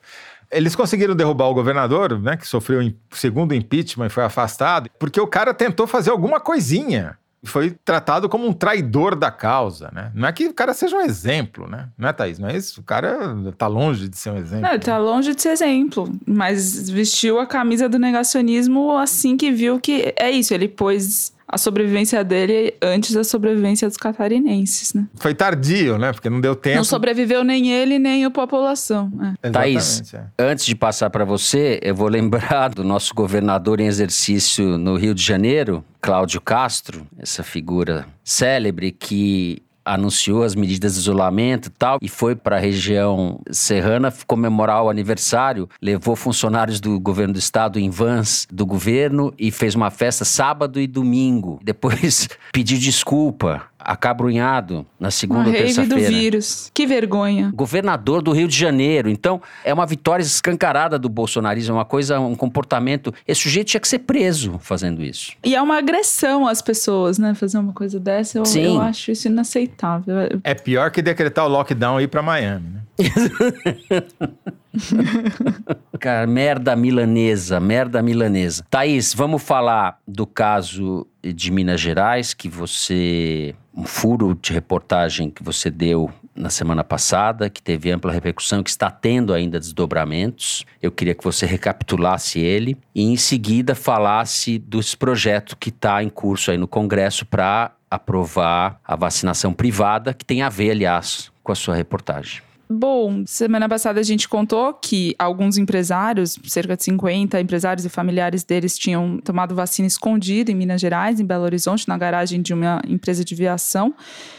Eles 0.51 0.75
conseguiram 0.75 1.15
derrubar 1.15 1.47
o 1.47 1.55
governador, 1.55 2.19
né, 2.19 2.37
que 2.37 2.47
sofreu 2.47 2.81
o 2.81 3.17
segundo 3.17 3.55
impeachment 3.55 4.07
e 4.07 4.11
foi 4.11 4.25
afastado, 4.25 4.91
porque 4.99 5.21
o 5.21 5.27
cara 5.27 5.53
tentou 5.53 5.87
fazer 5.87 6.11
alguma 6.11 6.41
coisinha 6.41 7.19
foi 7.45 7.71
tratado 7.85 8.29
como 8.29 8.47
um 8.47 8.53
traidor 8.53 9.15
da 9.15 9.31
causa, 9.31 9.91
né? 9.93 10.11
Não 10.15 10.27
é 10.27 10.33
que 10.33 10.47
o 10.47 10.55
cara 10.55 10.75
seja 10.75 10.97
um 10.97 11.01
exemplo, 11.01 11.69
né? 11.69 11.89
Não 11.97 12.09
é, 12.09 12.13
Thaís? 12.13 12.39
Não 12.39 12.49
é 12.49 12.57
isso? 12.57 12.81
O 12.81 12.85
cara 12.85 13.17
tá 13.57 13.67
longe 13.67 14.09
de 14.09 14.17
ser 14.17 14.31
um 14.31 14.37
exemplo. 14.37 14.69
Não, 14.69 14.79
tá 14.79 14.99
longe 14.99 15.35
de 15.35 15.41
ser 15.41 15.51
exemplo, 15.51 16.13
mas 16.27 16.91
vestiu 16.91 17.39
a 17.39 17.47
camisa 17.47 17.89
do 17.89 17.99
negacionismo 17.99 18.97
assim 18.97 19.37
que 19.37 19.53
viu 19.53 19.79
que 19.79 20.13
é 20.17 20.31
isso, 20.31 20.53
ele 20.53 20.69
pôs 20.69 21.33
a 21.49 21.57
sobrevivência 21.57 22.23
dele 22.23 22.75
antes 22.83 23.15
da 23.15 23.25
sobrevivência 23.25 23.89
dos 23.89 23.97
catarinenses, 23.97 24.93
né? 24.93 25.07
Foi 25.15 25.35
tardio, 25.35 25.97
né? 25.97 26.13
Porque 26.13 26.29
não 26.29 26.41
deu 26.41 26.55
tempo. 26.55 26.77
Não 26.77 26.85
sobreviveu 26.85 27.43
nem 27.43 27.73
ele, 27.73 27.99
nem 27.99 28.25
a 28.25 28.31
população. 28.31 29.11
É. 29.43 29.51
Thaís, 29.51 30.13
é. 30.13 30.25
antes 30.39 30.67
de 30.67 30.75
passar 30.75 31.09
para 31.09 31.25
você, 31.25 31.81
eu 31.83 31.95
vou 31.95 32.09
lembrar 32.09 32.69
do 32.69 32.85
nosso 32.85 33.15
governador 33.15 33.81
em 33.81 33.87
exercício 33.87 34.77
no 34.77 34.97
Rio 34.97 35.15
de 35.15 35.23
Janeiro, 35.23 35.83
Cláudio 36.01 36.41
Castro, 36.41 37.07
essa 37.19 37.43
figura 37.43 38.07
célebre 38.23 38.93
que 38.93 39.63
anunciou 39.93 40.43
as 40.43 40.55
medidas 40.55 40.95
de 40.95 41.01
isolamento 41.01 41.67
e 41.67 41.71
tal, 41.71 41.99
e 42.01 42.09
foi 42.09 42.35
para 42.35 42.57
a 42.57 42.61
região 42.61 43.41
serrana 43.51 44.13
comemorar 44.27 44.83
o 44.83 44.91
aniversário, 44.91 45.69
levou 45.81 46.15
funcionários 46.15 46.81
do 46.81 46.99
governo 47.01 47.35
do 47.35 47.39
estado 47.39 47.79
em 47.79 47.91
vans 47.91 48.47
do 48.51 48.67
governo 48.67 49.33
e 49.39 49.51
fez 49.51 49.75
uma 49.75 49.91
festa 49.91 50.25
sábado 50.25 50.81
e 50.81 50.87
domingo. 50.87 51.59
Depois 51.63 52.29
pediu 52.53 52.79
desculpa 52.79 53.63
acabrunhado 53.79 54.85
na 54.99 55.11
segunda 55.11 55.49
ou 55.49 55.53
terça-feira. 55.53 55.89
do 55.89 56.09
vírus. 56.09 56.71
Que 56.75 56.87
vergonha. 56.87 57.51
Governador 57.55 58.23
do 58.23 58.33
Rio 58.33 58.49
de 58.49 58.57
Janeiro. 58.57 59.09
Então, 59.09 59.41
é 59.65 59.73
uma 59.73 59.87
vitória 59.87 60.23
escancarada 60.23 60.99
do 60.99 61.09
bolsonarismo, 61.09 61.75
é 61.75 61.79
uma 61.79 61.85
coisa, 61.85 62.19
um 62.19 62.35
comportamento. 62.35 63.15
Esse 63.27 63.43
sujeito 63.43 63.69
tinha 63.69 63.81
que 63.81 63.89
ser 63.89 64.01
preso 64.01 64.59
fazendo 64.59 65.03
isso. 65.03 65.33
E 65.45 65.55
é 65.55 65.63
uma 65.63 65.79
agressão 65.79 66.47
às 66.47 66.61
pessoas, 66.61 67.19
né? 67.19 67.35
Fazer 67.35 67.59
uma 67.59 67.73
coisa 67.73 68.01
dessa, 68.01 68.39
eu, 68.39 68.45
Sim. 68.45 68.77
eu 68.77 68.81
acho 68.81 69.11
isso 69.11 69.29
inaceitável. 69.29 70.15
É 70.43 70.55
pior 70.55 70.91
que 70.91 71.01
decretar 71.01 71.45
o 71.45 71.49
lockdown 71.49 72.01
e 72.01 72.05
ir 72.05 72.09
pra 72.09 72.23
Miami, 72.23 72.69
né? 72.69 72.81
Cara, 75.99 76.27
merda 76.27 76.77
milanesa, 76.77 77.59
merda 77.59 78.03
milanesa. 78.03 78.65
Thaís, 78.71 79.15
vamos 79.15 79.43
falar 79.43 79.99
do 80.07 80.27
caso 80.27 81.07
de 81.23 81.51
Minas 81.51 81.81
Gerais, 81.81 82.35
que 82.35 82.49
você. 82.49 83.55
Um 83.75 83.85
furo 83.85 84.37
de 84.41 84.53
reportagem 84.53 85.31
que 85.31 85.41
você 85.41 85.71
deu 85.71 86.11
na 86.35 86.51
semana 86.51 86.83
passada, 86.83 87.49
que 87.49 87.63
teve 87.63 87.91
ampla 87.93 88.13
repercussão, 88.13 88.63
que 88.63 88.71
está 88.71 88.91
tendo 88.91 89.33
ainda 89.33 89.59
desdobramentos. 89.59 90.65
Eu 90.83 90.91
queria 90.91 91.15
que 91.15 91.23
você 91.23 91.47
recapitulasse 91.47 92.41
ele 92.41 92.77
e, 92.93 93.03
em 93.03 93.17
seguida, 93.17 93.75
falasse 93.75 94.59
dos 94.59 94.97
projetos 94.97 95.55
que 95.59 95.69
está 95.69 96.03
em 96.03 96.09
curso 96.09 96.51
aí 96.51 96.59
no 96.59 96.67
Congresso 96.67 97.25
para 97.25 97.73
aprovar 97.91 98.81
a 98.85 98.97
vacinação 98.97 99.53
privada, 99.53 100.13
que 100.13 100.25
tem 100.25 100.43
a 100.43 100.49
ver, 100.49 100.73
aliás, 100.73 101.31
com 101.43 101.53
a 101.53 101.55
sua 101.55 101.75
reportagem. 101.75 102.48
Bom, 102.71 103.25
semana 103.27 103.69
passada 103.69 103.99
a 103.99 104.03
gente 104.03 104.29
contou 104.29 104.75
que 104.75 105.15
alguns 105.19 105.57
empresários, 105.57 106.39
cerca 106.45 106.77
de 106.77 106.85
50 106.85 107.41
empresários 107.41 107.87
e 107.87 107.89
familiares 107.89 108.45
deles, 108.45 108.77
tinham 108.77 109.19
tomado 109.19 109.55
vacina 109.55 109.89
escondida 109.89 110.53
em 110.53 110.55
Minas 110.55 110.81
Gerais, 110.81 111.19
em 111.19 111.25
Belo 111.25 111.45
Horizonte, 111.45 111.89
na 111.89 111.97
garagem 111.97 112.43
de 112.43 112.53
uma 112.53 112.83
empresa 112.87 113.25
de 113.25 113.35
viação. 113.35 113.95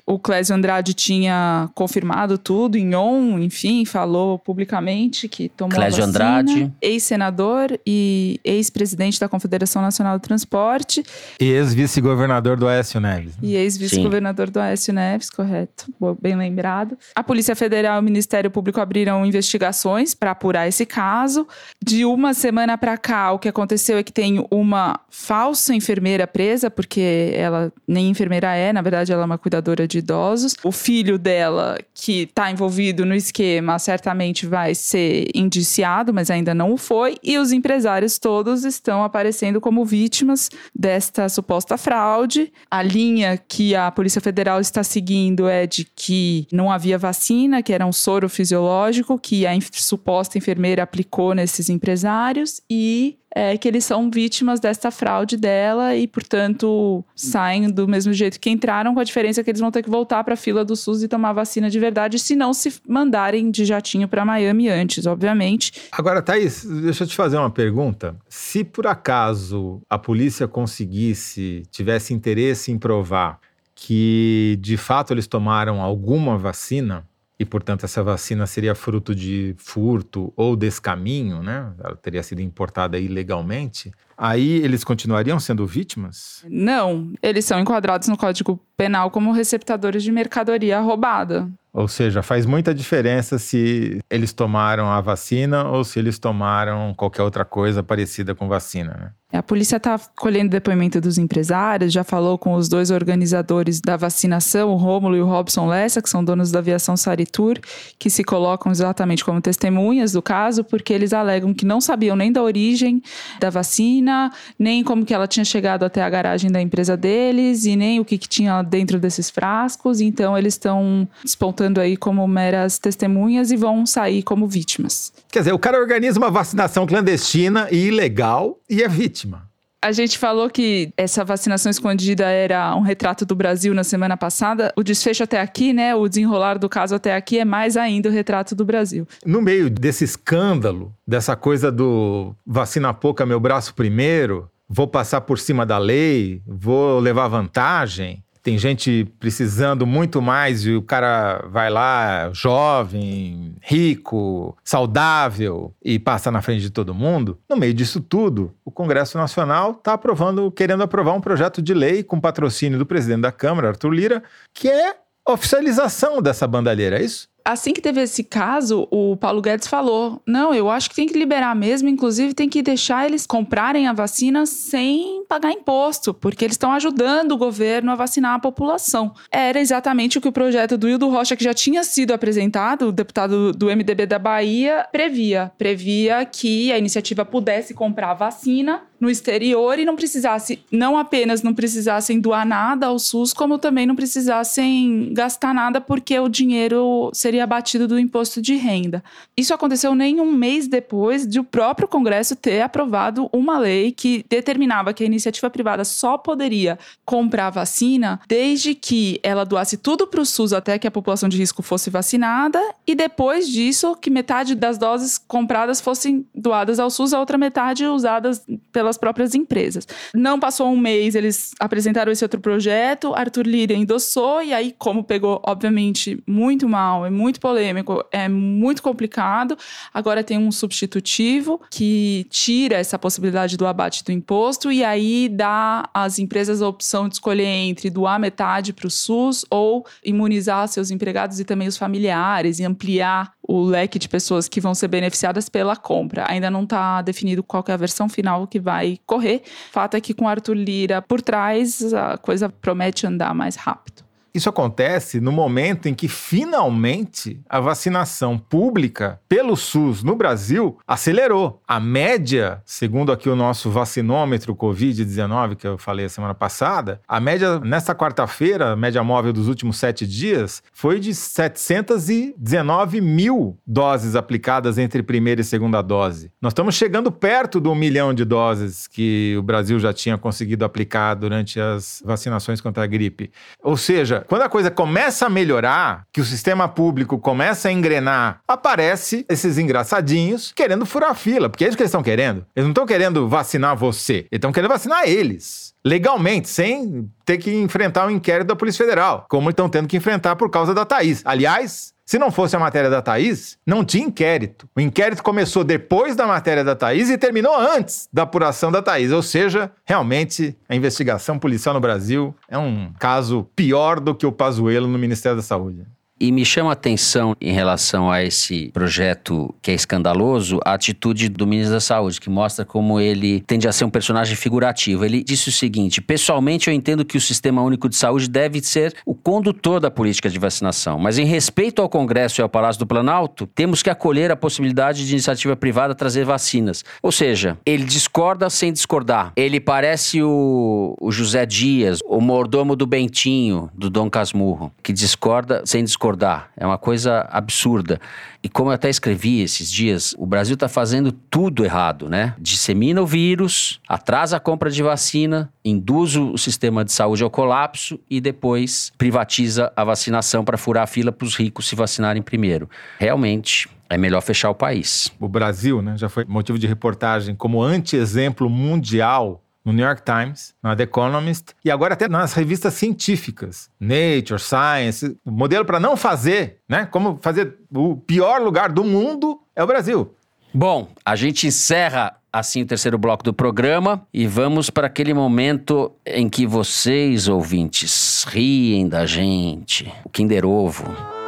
O 0.06 0.20
Clésio 0.20 0.56
Andrade 0.56 0.94
tinha 0.94 1.70
confirmado 1.74 2.38
tudo 2.38 2.78
em 2.78 2.96
on, 2.96 3.40
enfim, 3.40 3.84
falou 3.86 4.38
publicamente 4.38 5.28
que 5.28 5.50
tomou 5.50 5.76
Clésio 5.76 6.04
a 6.04 6.08
vacina. 6.08 6.40
Andrade. 6.40 6.74
Ex-senador 6.82 7.80
e 7.86 8.40
ex-presidente 8.44 9.20
da 9.20 9.28
Confederação 9.28 9.82
Nacional 9.82 10.20
do 10.20 10.22
Transporte 10.22 11.04
E 11.40 11.46
ex-vice-governador 11.46 12.58
do 12.58 12.68
Aécio 12.68 13.00
Neves. 13.00 13.36
né? 13.38 13.40
e 13.42 13.56
ex-vice-governador 13.56 14.50
do 14.50 14.60
Aécio 14.60 14.94
Neves, 14.94 15.30
correto, 15.30 15.92
bem 16.22 16.36
lembrado. 16.36 16.98
A 17.16 17.24
Polícia 17.24 17.56
Federal 17.56 17.98
e 17.98 18.00
o 18.00 18.04
Ministério 18.20 18.52
Público 18.52 18.82
abriram 18.82 19.26
investigações 19.26 20.14
para 20.14 20.32
apurar 20.32 20.68
esse 20.68 20.86
caso. 20.86 21.48
De 21.82 22.04
uma 22.04 22.34
semana 22.34 22.78
para 22.78 22.98
cá, 22.98 23.32
o 23.32 23.40
que 23.40 23.48
aconteceu 23.48 23.98
é 23.98 24.04
que 24.04 24.12
tem 24.12 24.46
uma 24.52 25.00
falsa 25.10 25.74
enfermeira 25.74 26.28
presa, 26.28 26.70
porque 26.70 27.32
ela 27.34 27.72
nem 27.88 28.10
enfermeira 28.10 28.54
é, 28.54 28.74
na 28.74 28.82
verdade 28.82 29.14
ela 29.14 29.24
é 29.24 29.26
uma 29.26 29.38
cuidadora 29.38 29.88
de 29.88 30.00
idosos. 30.00 30.54
O 30.64 30.72
filho 30.72 31.18
dela, 31.18 31.78
que 31.94 32.24
está 32.24 32.52
envolvido 32.52 33.06
no 33.06 33.16
esquema, 33.16 33.80
certamente 33.80 34.46
vai 34.46 34.76
ser 34.76 35.30
indiciado, 35.34 36.14
mas 36.14 36.30
ainda 36.30 36.54
não 36.54 36.74
o 36.74 36.78
foi. 36.78 37.16
E 37.24 37.38
os 37.38 37.54
empresários 37.54 38.20
todos 38.20 38.66
estão 38.66 39.02
aparecendo 39.02 39.62
como 39.62 39.86
vítimas 39.86 40.50
desta 40.76 41.30
suposta 41.30 41.78
fraude. 41.78 42.52
A 42.70 42.84
linha 42.84 43.40
que 43.48 43.74
a 43.76 43.90
Polícia 43.90 44.20
Federal 44.20 44.60
está 44.60 44.84
seguindo 44.84 45.48
é 45.48 45.66
de 45.66 45.86
que 45.86 46.48
não 46.52 46.70
havia 46.70 46.98
vacina, 46.98 47.64
que 47.64 47.72
era 47.72 47.86
um 47.86 47.94
soro 48.10 48.28
fisiológico 48.28 49.20
que 49.20 49.46
a 49.46 49.52
suposta 49.72 50.36
enfermeira 50.36 50.82
aplicou 50.82 51.36
nesses 51.36 51.70
empresários 51.70 52.60
e 52.68 53.20
é, 53.36 53.56
que 53.56 53.68
eles 53.68 53.86
são 53.86 54.10
vítimas 54.10 54.60
desta 54.60 54.90
fraude 54.90 55.38
dela 55.38 55.96
e, 55.96 56.08
portanto, 56.08 57.06
saem 57.16 57.70
do 57.70 57.88
mesmo 57.88 58.12
jeito 58.12 58.40
que 58.40 58.50
entraram, 58.50 58.96
com 58.96 59.00
a 59.00 59.04
diferença 59.04 59.44
que 59.44 59.52
eles 59.52 59.62
vão 59.62 59.70
ter 59.70 59.84
que 59.84 59.90
voltar 59.92 60.24
para 60.24 60.34
a 60.34 60.38
fila 60.38 60.66
do 60.66 60.76
SUS 60.76 61.04
e 61.04 61.08
tomar 61.08 61.34
vacina 61.34 61.70
de 61.70 61.80
verdade, 61.80 62.18
se 62.18 62.36
não 62.36 62.52
se 62.52 62.74
mandarem 62.88 63.52
de 63.52 63.64
jatinho 63.64 64.08
para 64.08 64.26
Miami 64.26 64.70
antes, 64.70 65.06
obviamente. 65.06 65.72
Agora, 65.92 66.24
Thaís, 66.24 66.66
deixa 66.66 67.04
eu 67.04 67.08
te 67.08 67.16
fazer 67.16 67.38
uma 67.38 67.52
pergunta. 67.52 68.16
Se 68.28 68.64
por 68.64 68.88
acaso 68.88 69.84
a 69.88 70.00
polícia 70.00 70.48
conseguisse, 70.48 71.62
tivesse 71.70 72.12
interesse 72.12 72.72
em 72.72 72.80
provar 72.80 73.40
que 73.76 74.58
de 74.60 74.76
fato 74.76 75.14
eles 75.14 75.26
tomaram 75.26 75.82
alguma 75.82 76.38
vacina, 76.38 77.08
e 77.40 77.46
portanto 77.46 77.86
essa 77.86 78.04
vacina 78.04 78.46
seria 78.46 78.76
fruto 78.76 79.16
de 79.16 79.56
furto 79.58 80.34
ou 80.36 80.58
descaminho, 80.58 81.42
né? 81.42 81.74
Ela 81.80 81.96
teria 81.96 82.22
sido 82.22 82.42
importada 82.42 83.00
ilegalmente, 83.00 83.92
aí 84.20 84.58
eles 84.58 84.84
continuariam 84.84 85.40
sendo 85.40 85.66
vítimas? 85.66 86.44
Não, 86.50 87.14
eles 87.24 87.46
são 87.46 87.60
enquadrados 87.60 88.10
no 88.10 88.18
Código 88.18 88.60
Penal 88.76 89.10
como 89.10 89.32
receptadores 89.32 90.04
de 90.04 90.12
mercadoria 90.12 90.80
roubada. 90.82 91.50
Ou 91.72 91.88
seja, 91.88 92.22
faz 92.22 92.46
muita 92.46 92.74
diferença 92.74 93.38
se 93.38 94.00
eles 94.10 94.34
tomaram 94.34 94.92
a 94.92 95.00
vacina 95.00 95.70
ou 95.70 95.84
se 95.84 96.00
eles 96.00 96.18
tomaram 96.18 96.94
qualquer 96.96 97.22
outra 97.22 97.46
coisa 97.46 97.84
parecida 97.84 98.34
com 98.34 98.48
vacina, 98.48 98.98
né? 99.00 99.12
A 99.32 99.44
polícia 99.44 99.78
está 99.78 100.00
colhendo 100.18 100.50
depoimento 100.50 101.00
dos 101.00 101.20
empresários, 101.20 101.94
já 101.94 102.04
falou 102.04 102.36
com 102.36 102.56
os 102.56 102.68
dois 102.68 102.90
organizadores 102.90 103.80
da 103.80 103.96
vacinação, 103.96 104.72
o 104.72 104.76
Rômulo 104.76 105.16
e 105.16 105.22
o 105.22 105.26
Robson 105.28 105.68
Lessa, 105.68 106.02
que 106.02 106.10
são 106.10 106.24
donos 106.24 106.50
da 106.50 106.58
aviação 106.58 106.98
Saritur, 106.98 107.60
que 108.00 108.10
se 108.10 108.24
colocam 108.24 108.72
exatamente 108.72 109.24
como 109.24 109.40
testemunhas 109.40 110.14
do 110.14 110.22
caso, 110.24 110.64
porque 110.64 110.92
eles 110.92 111.14
alegam 111.14 111.54
que 111.54 111.64
não 111.64 111.80
sabiam 111.80 112.16
nem 112.16 112.32
da 112.32 112.42
origem 112.42 113.04
da 113.40 113.52
vacina, 113.52 114.09
nem 114.58 114.84
como 114.84 115.06
que 115.06 115.14
ela 115.14 115.28
tinha 115.28 115.46
chegado 115.46 115.84
até 115.84 116.02
a 116.02 116.10
garagem 116.10 116.52
da 116.52 116.62
empresa 116.62 116.96
deles 116.96 117.66
e 117.66 117.76
nem 117.76 118.00
o 118.00 118.06
que, 118.06 118.18
que 118.18 118.28
tinha 118.28 118.62
dentro 118.62 119.00
desses 119.00 119.30
frascos. 119.30 120.02
Então 120.02 120.38
eles 120.38 120.54
estão 120.54 121.08
despontando 121.24 121.80
aí 121.80 121.98
como 121.98 122.28
meras 122.28 122.78
testemunhas 122.78 123.52
e 123.52 123.56
vão 123.56 123.86
sair 123.86 124.24
como 124.24 124.48
vítimas. 124.48 125.12
Quer 125.32 125.40
dizer, 125.40 125.54
o 125.54 125.60
cara 125.60 125.80
organiza 125.80 126.20
uma 126.20 126.32
vacinação 126.32 126.86
clandestina 126.86 127.68
e 127.72 127.88
ilegal 127.88 128.58
e 128.70 128.84
é 128.84 128.88
vítima. 128.88 129.49
A 129.82 129.94
gente 129.94 130.18
falou 130.18 130.50
que 130.50 130.92
essa 130.98 131.24
vacinação 131.24 131.70
escondida 131.70 132.26
era 132.26 132.76
um 132.76 132.82
retrato 132.82 133.26
do 133.26 133.34
Brasil 133.34 133.74
na 133.74 133.84
semana 133.84 134.18
passada. 134.18 134.74
O 134.76 134.84
desfecho 134.84 135.24
até 135.24 135.40
aqui, 135.40 135.72
né? 135.72 135.96
O 135.96 136.10
desenrolar 136.10 136.58
do 136.58 136.68
caso 136.68 136.96
até 136.96 137.16
aqui 137.16 137.40
é 137.40 137.46
mais 137.46 137.78
ainda 137.78 138.10
o 138.10 138.12
retrato 138.12 138.54
do 138.54 138.66
Brasil. 138.66 139.08
No 139.26 139.42
meio 139.42 139.70
desse 139.70 140.04
escândalo, 140.04 140.94
dessa 141.08 141.34
coisa 141.34 141.72
do 141.72 142.36
vacina 142.46 142.94
pouca, 142.94 143.26
meu 143.26 143.40
braço 143.40 143.74
primeiro, 143.74 144.50
vou 144.68 144.88
passar 144.88 145.22
por 145.22 145.40
cima 145.40 145.66
da 145.66 145.78
lei, 145.78 146.42
vou 146.46 147.00
levar 147.00 147.30
vantagem. 147.30 148.22
Tem 148.42 148.58
gente 148.58 149.06
precisando 149.20 149.86
muito 149.86 150.22
mais 150.22 150.66
e 150.66 150.74
o 150.74 150.82
cara 150.82 151.46
vai 151.50 151.70
lá, 151.70 152.32
jovem, 152.34 153.56
rico, 153.62 154.58
saudável 154.64 155.74
e 155.84 156.00
passa 156.00 156.32
na 156.32 156.42
frente 156.42 156.62
de 156.62 156.70
todo 156.70 156.94
mundo. 156.94 157.38
No 157.50 157.56
meio 157.56 157.74
disso 157.74 158.02
tudo, 158.02 158.54
o 158.64 158.72
Congresso 158.72 159.18
Nacional 159.18 159.72
está 159.72 159.94
aprovando, 159.94 160.52
querendo 160.52 160.84
aprovar 160.84 161.14
um 161.14 161.22
projeto 161.22 161.62
de 161.62 161.74
lei 161.74 162.04
com 162.04 162.20
patrocínio 162.20 162.80
do 162.80 162.86
presidente 162.86 163.22
da 163.22 163.32
Câmara, 163.32 163.70
Arthur 163.70 163.92
Lira, 163.92 164.24
que 164.54 164.70
é 164.70 164.96
oficialização 165.28 166.22
dessa 166.22 166.48
bandalheira, 166.48 167.00
é 167.00 167.04
isso? 167.04 167.29
Assim 167.44 167.74
que 167.74 167.82
teve 167.82 168.02
esse 168.02 168.24
caso, 168.24 168.88
o 168.92 169.16
Paulo 169.18 169.42
Guedes 169.42 169.68
falou: 169.68 170.22
não, 170.26 170.54
eu 170.54 170.70
acho 170.70 170.90
que 170.90 170.96
tem 170.96 171.08
que 171.08 171.18
liberar 171.18 171.56
mesmo, 171.56 171.90
inclusive 171.90 172.34
tem 172.34 172.50
que 172.50 172.62
deixar 172.62 173.06
eles 173.06 173.26
comprarem 173.26 173.88
a 173.88 173.94
vacina 173.94 174.46
sem 174.46 175.24
pagar 175.28 175.52
imposto, 175.52 176.14
porque 176.14 176.46
eles 176.46 176.54
estão 176.54 176.72
ajudando 176.72 177.32
o 177.32 177.38
governo 177.38 177.92
a 177.92 177.96
vacinar 177.96 178.36
a 178.36 178.40
população. 178.40 179.14
Era 179.32 179.60
exatamente 179.60 180.18
o 180.18 180.22
que 180.22 180.28
o 180.28 180.32
projeto 180.32 180.78
do 180.78 180.90
Hildo 180.90 181.10
Rocha, 181.10 181.36
que 181.36 181.44
já 181.44 181.54
tinha 181.54 181.84
sido 181.84 182.14
apresentado, 182.14 182.88
o 182.88 182.92
deputado 182.92 183.52
do 183.52 183.68
MDB 183.68 184.06
da 184.06 184.20
Bahia, 184.20 184.88
previa. 184.92 185.52
Previa 185.58 186.26
que 186.26 186.72
a 186.72 186.78
iniciativa 186.78 187.26
pudesse 187.26 187.74
comprar 187.74 188.12
a 188.12 188.14
vacina 188.16 188.82
no 189.00 189.10
exterior 189.10 189.80
e 189.80 189.86
não 189.86 189.96
precisasse, 189.96 190.60
não 190.72 190.98
apenas 190.98 191.42
não 191.42 191.54
precisassem 191.54 192.20
doar 192.20 192.46
nada 192.46 192.88
ao 192.88 193.00
SUS, 193.00 193.34
como 193.34 193.58
também 193.58 193.86
não 193.86 193.96
precisassem 193.96 195.12
gastar 195.14 195.54
nada 195.54 195.80
porque 195.80 196.18
o 196.20 196.28
dinheiro 196.28 197.10
seria 197.14 197.44
abatido 197.44 197.88
do 197.88 198.00
imposto 198.00 198.42
de 198.42 198.56
renda. 198.56 199.04
Isso 199.38 199.54
aconteceu 199.54 199.96
nem 199.96 200.20
um 200.20 200.32
mês 200.32 200.68
depois 200.68 201.28
de 201.28 201.40
o 201.40 201.44
próprio 201.44 201.88
Congresso 201.88 202.36
ter 202.36 202.62
aprovado 202.62 203.30
uma 203.32 203.58
lei 203.58 203.92
que 203.92 204.26
determinava 204.30 204.94
que 204.94 205.04
a 205.04 205.06
iniciativa 205.06 205.50
privada 205.50 205.86
só 205.86 206.18
poderia 206.18 206.78
comprar 207.06 207.50
vacina 207.50 208.20
desde 208.28 208.76
que 208.76 209.20
ela 209.24 209.46
doasse 209.46 209.78
tudo 209.78 210.06
para 210.08 210.22
o 210.22 210.26
SUS 210.26 210.54
até 210.54 210.78
que 210.78 210.88
a 210.88 210.92
população 210.92 211.30
de 211.30 211.38
risco 211.38 211.62
fosse 211.62 211.90
vacinada 211.90 212.60
e 212.86 212.96
depois 212.96 213.48
disso 213.48 213.96
que 213.96 214.10
metade 214.10 214.56
das 214.56 214.78
doses 214.78 215.18
compradas 215.18 215.80
fossem 215.80 216.26
doadas 216.34 216.80
ao 216.80 216.90
SUS, 216.90 217.14
a 217.14 217.20
outra 217.20 217.38
metade 217.38 217.86
usadas 217.86 218.46
pela 218.72 218.89
pelas 218.90 218.98
próprias 218.98 219.36
empresas. 219.36 219.88
Não 220.14 220.40
passou 220.40 220.68
um 220.72 220.78
mês, 220.78 221.14
eles 221.16 221.54
apresentaram 221.60 222.12
esse 222.12 222.24
outro 222.24 222.40
projeto, 222.40 223.14
Arthur 223.14 223.46
Lira 223.46 223.74
endossou, 223.74 224.42
e 224.42 224.54
aí, 224.54 224.74
como 224.78 225.04
pegou, 225.04 225.42
obviamente, 225.46 226.22
muito 226.26 226.68
mal, 226.68 227.06
é 227.06 227.10
muito 227.10 227.40
polêmico, 227.40 228.04
é 228.12 228.28
muito 228.28 228.82
complicado, 228.82 229.58
agora 229.94 230.24
tem 230.24 230.38
um 230.38 230.52
substitutivo 230.52 231.62
que 231.70 232.26
tira 232.30 232.78
essa 232.78 232.98
possibilidade 232.98 233.58
do 233.58 233.68
abate 233.68 234.04
do 234.04 234.12
imposto 234.12 234.72
e 234.72 234.84
aí 234.84 235.30
dá 235.30 235.88
às 235.94 236.18
empresas 236.18 236.62
a 236.62 236.68
opção 236.68 237.08
de 237.08 237.16
escolher 237.16 237.46
entre 237.46 237.90
doar 237.90 238.20
metade 238.20 238.74
para 238.74 238.88
o 238.88 238.90
SUS 238.90 239.46
ou 239.50 239.86
imunizar 240.04 240.68
seus 240.68 240.90
empregados 240.90 241.40
e 241.40 241.46
também 241.46 241.68
os 241.68 241.78
familiares 241.78 242.60
e 242.60 242.66
ampliar 242.66 243.34
o 243.50 243.64
leque 243.64 243.98
de 243.98 244.08
pessoas 244.08 244.48
que 244.48 244.62
vão 244.62 244.76
ser 244.76 244.88
beneficiadas 244.88 245.50
pela 245.50 245.76
compra. 245.76 246.24
Ainda 246.30 246.52
não 246.52 246.66
está 246.66 247.02
definido 247.02 247.42
qual 247.42 247.66
é 247.68 247.72
a 247.72 247.78
versão 247.78 248.08
final 248.08 248.46
que 248.46 248.60
vai 248.60 249.00
correr. 249.08 249.42
Fato 249.72 249.98
é 249.98 250.02
que 250.02 250.14
com 250.14 250.28
Arthur 250.28 250.54
Lira 250.54 251.02
por 251.02 251.20
trás, 251.20 251.92
a 251.92 252.16
coisa 252.16 252.48
promete 252.48 253.08
andar 253.08 253.34
mais 253.34 253.56
rápido. 253.56 254.04
Isso 254.40 254.48
acontece 254.48 255.20
no 255.20 255.34
momento 255.34 255.90
em 255.90 255.94
que 255.94 256.08
finalmente 256.08 257.42
a 257.50 257.60
vacinação 257.60 258.38
pública 258.38 259.20
pelo 259.28 259.58
SUS 259.58 260.02
no 260.02 260.16
Brasil 260.16 260.78
acelerou. 260.88 261.62
A 261.68 261.78
média, 261.78 262.62
segundo 262.64 263.12
aqui 263.12 263.28
o 263.28 263.36
nosso 263.36 263.70
vacinômetro 263.70 264.56
Covid-19, 264.56 265.58
que 265.58 265.68
eu 265.68 265.78
falei 265.78 266.06
a 266.06 266.10
semana 266.10 266.34
passada, 266.34 267.02
a 267.06 267.20
média 267.20 267.60
nesta 267.60 267.94
quarta-feira, 267.94 268.78
média 268.78 269.04
móvel 269.04 269.34
dos 269.34 269.50
últimos 269.50 269.76
sete 269.76 270.08
dias, 270.08 270.64
foi 270.72 271.02
de 271.02 271.14
719 271.14 273.02
mil 273.02 273.58
doses 273.68 274.16
aplicadas 274.16 274.78
entre 274.78 275.04
primeira 275.04 275.42
e 275.42 275.44
segunda 275.44 275.82
dose. 275.82 276.32
Nós 276.42 276.52
estamos 276.52 276.76
chegando 276.76 277.12
perto 277.12 277.60
do 277.60 277.74
um 277.74 277.76
milhão 277.76 278.14
de 278.14 278.24
doses 278.24 278.88
que 278.88 279.36
o 279.38 279.44
Brasil 279.44 279.78
já 279.82 279.92
tinha 279.92 280.18
conseguido 280.18 280.64
aplicar 280.64 281.14
durante 281.16 281.60
as 281.60 282.02
vacinações 282.06 282.62
contra 282.62 282.86
a 282.86 282.88
gripe. 282.88 283.30
Ou 283.62 283.76
seja, 283.76 284.24
quando 284.30 284.44
a 284.44 284.50
coisa 284.50 284.70
começa 284.70 285.26
a 285.26 285.30
melhorar, 285.30 286.04
que 286.14 286.22
o 286.22 286.26
sistema 286.26 286.68
público 286.68 287.18
começa 287.18 287.68
a 287.68 287.72
engrenar, 287.72 288.42
aparece 288.48 289.26
esses 289.28 289.58
engraçadinhos 289.58 290.54
querendo 290.56 290.86
furar 290.86 291.10
a 291.10 291.16
fila, 291.16 291.50
porque 291.50 291.66
é 291.66 291.68
isso 291.68 291.76
que 291.76 291.82
eles 291.82 291.90
estão 291.90 292.04
querendo. 292.04 292.46
Eles 292.56 292.66
não 292.66 292.72
estão 292.72 292.86
querendo 292.86 293.28
vacinar 293.28 293.76
você, 293.76 294.14
eles 294.14 294.30
estão 294.34 294.52
querendo 294.52 294.70
vacinar 294.70 295.10
eles 295.10 295.74
legalmente, 295.84 296.48
sem 296.50 297.10
ter 297.30 297.38
que 297.38 297.54
enfrentar 297.54 298.06
o 298.06 298.08
um 298.08 298.10
inquérito 298.10 298.48
da 298.48 298.56
Polícia 298.56 298.84
Federal, 298.84 299.28
como 299.30 299.52
estão 299.52 299.70
tendo 299.70 299.88
que 299.88 299.96
enfrentar 299.96 300.36
por 300.36 300.50
causa 300.50 300.74
da 300.74 300.84
Thaís. 300.84 301.22
Aliás, 301.24 301.94
se 302.04 302.18
não 302.18 302.32
fosse 302.32 302.56
a 302.56 302.60
matéria 302.60 302.90
da 302.90 303.04
Thaís, 303.04 303.56
não 303.64 303.86
tinha 303.86 304.04
inquérito. 304.04 304.68
O 304.76 304.82
inquérito 304.82 305.22
começou 305.22 305.64
depois 305.64 306.16
da 306.16 306.26
matéria 306.26 306.64
da 306.64 306.76
Thaís 306.76 307.08
e 307.08 307.20
terminou 307.20 307.56
antes 307.56 308.10
da 308.12 308.24
apuração 308.24 308.72
da 308.72 308.82
Thaís. 308.82 309.12
Ou 309.12 309.22
seja, 309.22 309.72
realmente 309.86 310.58
a 310.68 310.76
investigação 310.76 311.38
policial 311.38 311.76
no 311.76 311.80
Brasil 311.80 312.34
é 312.50 312.58
um 312.58 312.92
caso 312.98 313.48
pior 313.56 314.00
do 314.00 314.16
que 314.16 314.26
o 314.26 314.32
Pazuello 314.32 314.88
no 314.88 314.98
Ministério 314.98 315.38
da 315.38 315.44
Saúde. 315.44 315.86
E 316.22 316.34
me 316.34 316.44
chama 316.44 316.72
a 316.72 316.74
atenção 316.74 317.34
em 317.40 317.54
relação 317.54 318.12
a 318.12 318.22
esse 318.22 318.70
projeto 318.74 319.56
que 319.62 319.72
é 319.72 319.74
escandaloso, 319.74 320.60
a 320.66 320.74
atitude 320.74 321.30
do 321.30 321.48
ministro 321.48 321.76
da 321.76 321.80
Saúde, 321.80 322.20
que 322.20 322.30
mostra 322.30 322.66
como 322.66 323.00
ele 323.00 323.40
tende 323.48 323.70
a 323.70 323.72
ser 323.72 323.86
um 323.86 323.90
personagem 323.90 324.36
figurativo. 324.36 325.06
Ele 325.06 325.24
disse 325.24 325.48
o 325.48 325.52
seguinte: 325.52 326.02
pessoalmente, 326.02 326.70
eu 326.70 326.74
entendo 326.74 327.06
que 327.06 327.16
o 327.16 327.22
Sistema 327.22 327.62
Único 327.62 327.88
de 327.88 327.96
Saúde 327.96 328.28
deve 328.28 328.60
ser 328.60 328.94
o 329.06 329.16
condutor 329.16 329.80
da 329.80 329.90
política 329.90 330.30
de 330.30 330.38
vacinação, 330.38 331.00
mas 331.00 331.18
em 331.18 331.26
respeito 331.26 331.82
ao 331.82 331.88
Congresso 331.88 332.42
e 332.42 332.44
ao 332.44 332.50
Palácio 332.50 332.80
do 332.80 332.86
Planalto, 332.86 333.48
temos 333.48 333.82
que 333.82 333.90
acolher 333.90 334.30
a 334.30 334.36
possibilidade 334.36 335.06
de 335.06 335.14
iniciativa 335.14 335.56
privada 335.56 335.96
trazer 335.96 336.26
vacinas. 336.26 336.84
Ou 337.02 337.14
seja, 337.14 337.58
ele 337.66 337.86
discorda 337.86 338.50
sem 338.50 338.74
discordar. 338.74 339.32
Ele 339.38 339.62
parece 339.62 340.22
o, 340.22 340.98
o 341.00 341.12
José 341.14 341.46
Dias, 341.46 342.00
o 342.06 342.20
mordomo 342.20 342.76
do 342.76 342.86
Bentinho, 342.86 343.70
do 343.74 343.90
Dom 343.90 344.10
Casmurro, 344.10 344.70
que 344.84 344.92
discorda 344.92 345.62
sem 345.66 345.82
discordar 345.82 346.09
discordar. 346.10 346.52
É 346.58 346.66
uma 346.66 346.78
coisa 346.78 347.28
absurda. 347.30 348.00
E 348.42 348.50
como 348.50 348.70
eu 348.70 348.74
até 348.74 348.90
escrevi 348.90 349.42
esses 349.42 349.72
dias, 349.72 350.16
o 350.18 350.26
Brasil 350.26 350.54
está 350.54 350.68
fazendo 350.68 351.12
tudo 351.12 351.66
errado, 351.66 352.10
né? 352.10 352.34
Dissemina 352.40 353.02
o 353.02 353.06
vírus, 353.06 353.80
atrasa 353.88 354.38
a 354.38 354.40
compra 354.40 354.70
de 354.70 354.82
vacina, 354.82 355.52
induz 355.64 356.16
o 356.16 356.38
sistema 356.38 356.84
de 356.84 356.92
saúde 356.92 357.24
ao 357.24 357.30
colapso 357.30 358.00
e 358.10 358.22
depois 358.22 358.92
privatiza 358.98 359.72
a 359.76 359.84
vacinação 359.84 360.44
para 360.44 360.58
furar 360.58 360.84
a 360.84 360.88
fila 360.88 361.12
para 361.12 361.26
os 361.26 361.36
ricos 361.36 361.68
se 361.68 361.76
vacinarem 361.76 362.22
primeiro. 362.22 362.70
Realmente, 362.98 363.68
é 363.90 363.98
melhor 363.98 364.22
fechar 364.22 364.50
o 364.50 364.56
país. 364.56 365.12
O 365.20 365.28
Brasil, 365.28 365.82
né, 365.82 365.98
já 365.98 366.08
foi 366.08 366.24
motivo 366.24 366.58
de 366.58 366.68
reportagem 366.68 367.36
como 367.36 367.62
anti-exemplo 367.62 368.50
mundial 368.50 369.44
no 369.70 369.74
New 369.74 369.86
York 369.86 370.02
Times, 370.02 370.54
na 370.64 370.76
The 370.76 370.84
Economist 370.84 371.54
e 371.64 371.70
agora 371.70 371.94
até 371.94 372.08
nas 372.08 372.34
revistas 372.34 372.74
científicas, 372.74 373.70
Nature, 373.80 374.40
Science, 374.40 375.16
modelo 375.24 375.64
para 375.64 375.80
não 375.80 375.96
fazer, 375.96 376.58
né? 376.68 376.88
Como 376.88 377.20
fazer 377.22 377.56
o 377.74 377.96
pior 377.96 378.42
lugar 378.42 378.72
do 378.72 378.84
mundo 378.84 379.40
é 379.56 379.64
o 379.64 379.68
Brasil. 379.68 380.16
Bom, 380.52 380.90
a 381.06 381.16
gente 381.16 381.46
encerra 381.46 382.16
assim 382.34 382.64
o 382.64 382.66
terceiro 382.66 382.98
bloco 382.98 383.24
do 383.24 383.34
programa 383.34 384.06
e 384.12 384.26
vamos 384.26 384.72
para 384.72 384.88
aquele 384.88 385.14
momento 385.14 385.92
em 386.06 386.28
que 386.28 386.48
vocês 386.48 387.28
ouvintes 387.28 388.26
riem 388.28 388.88
da 388.88 389.06
gente, 389.06 389.92
o 390.04 390.10
Kinder 390.10 390.46
Ovo. 390.46 391.19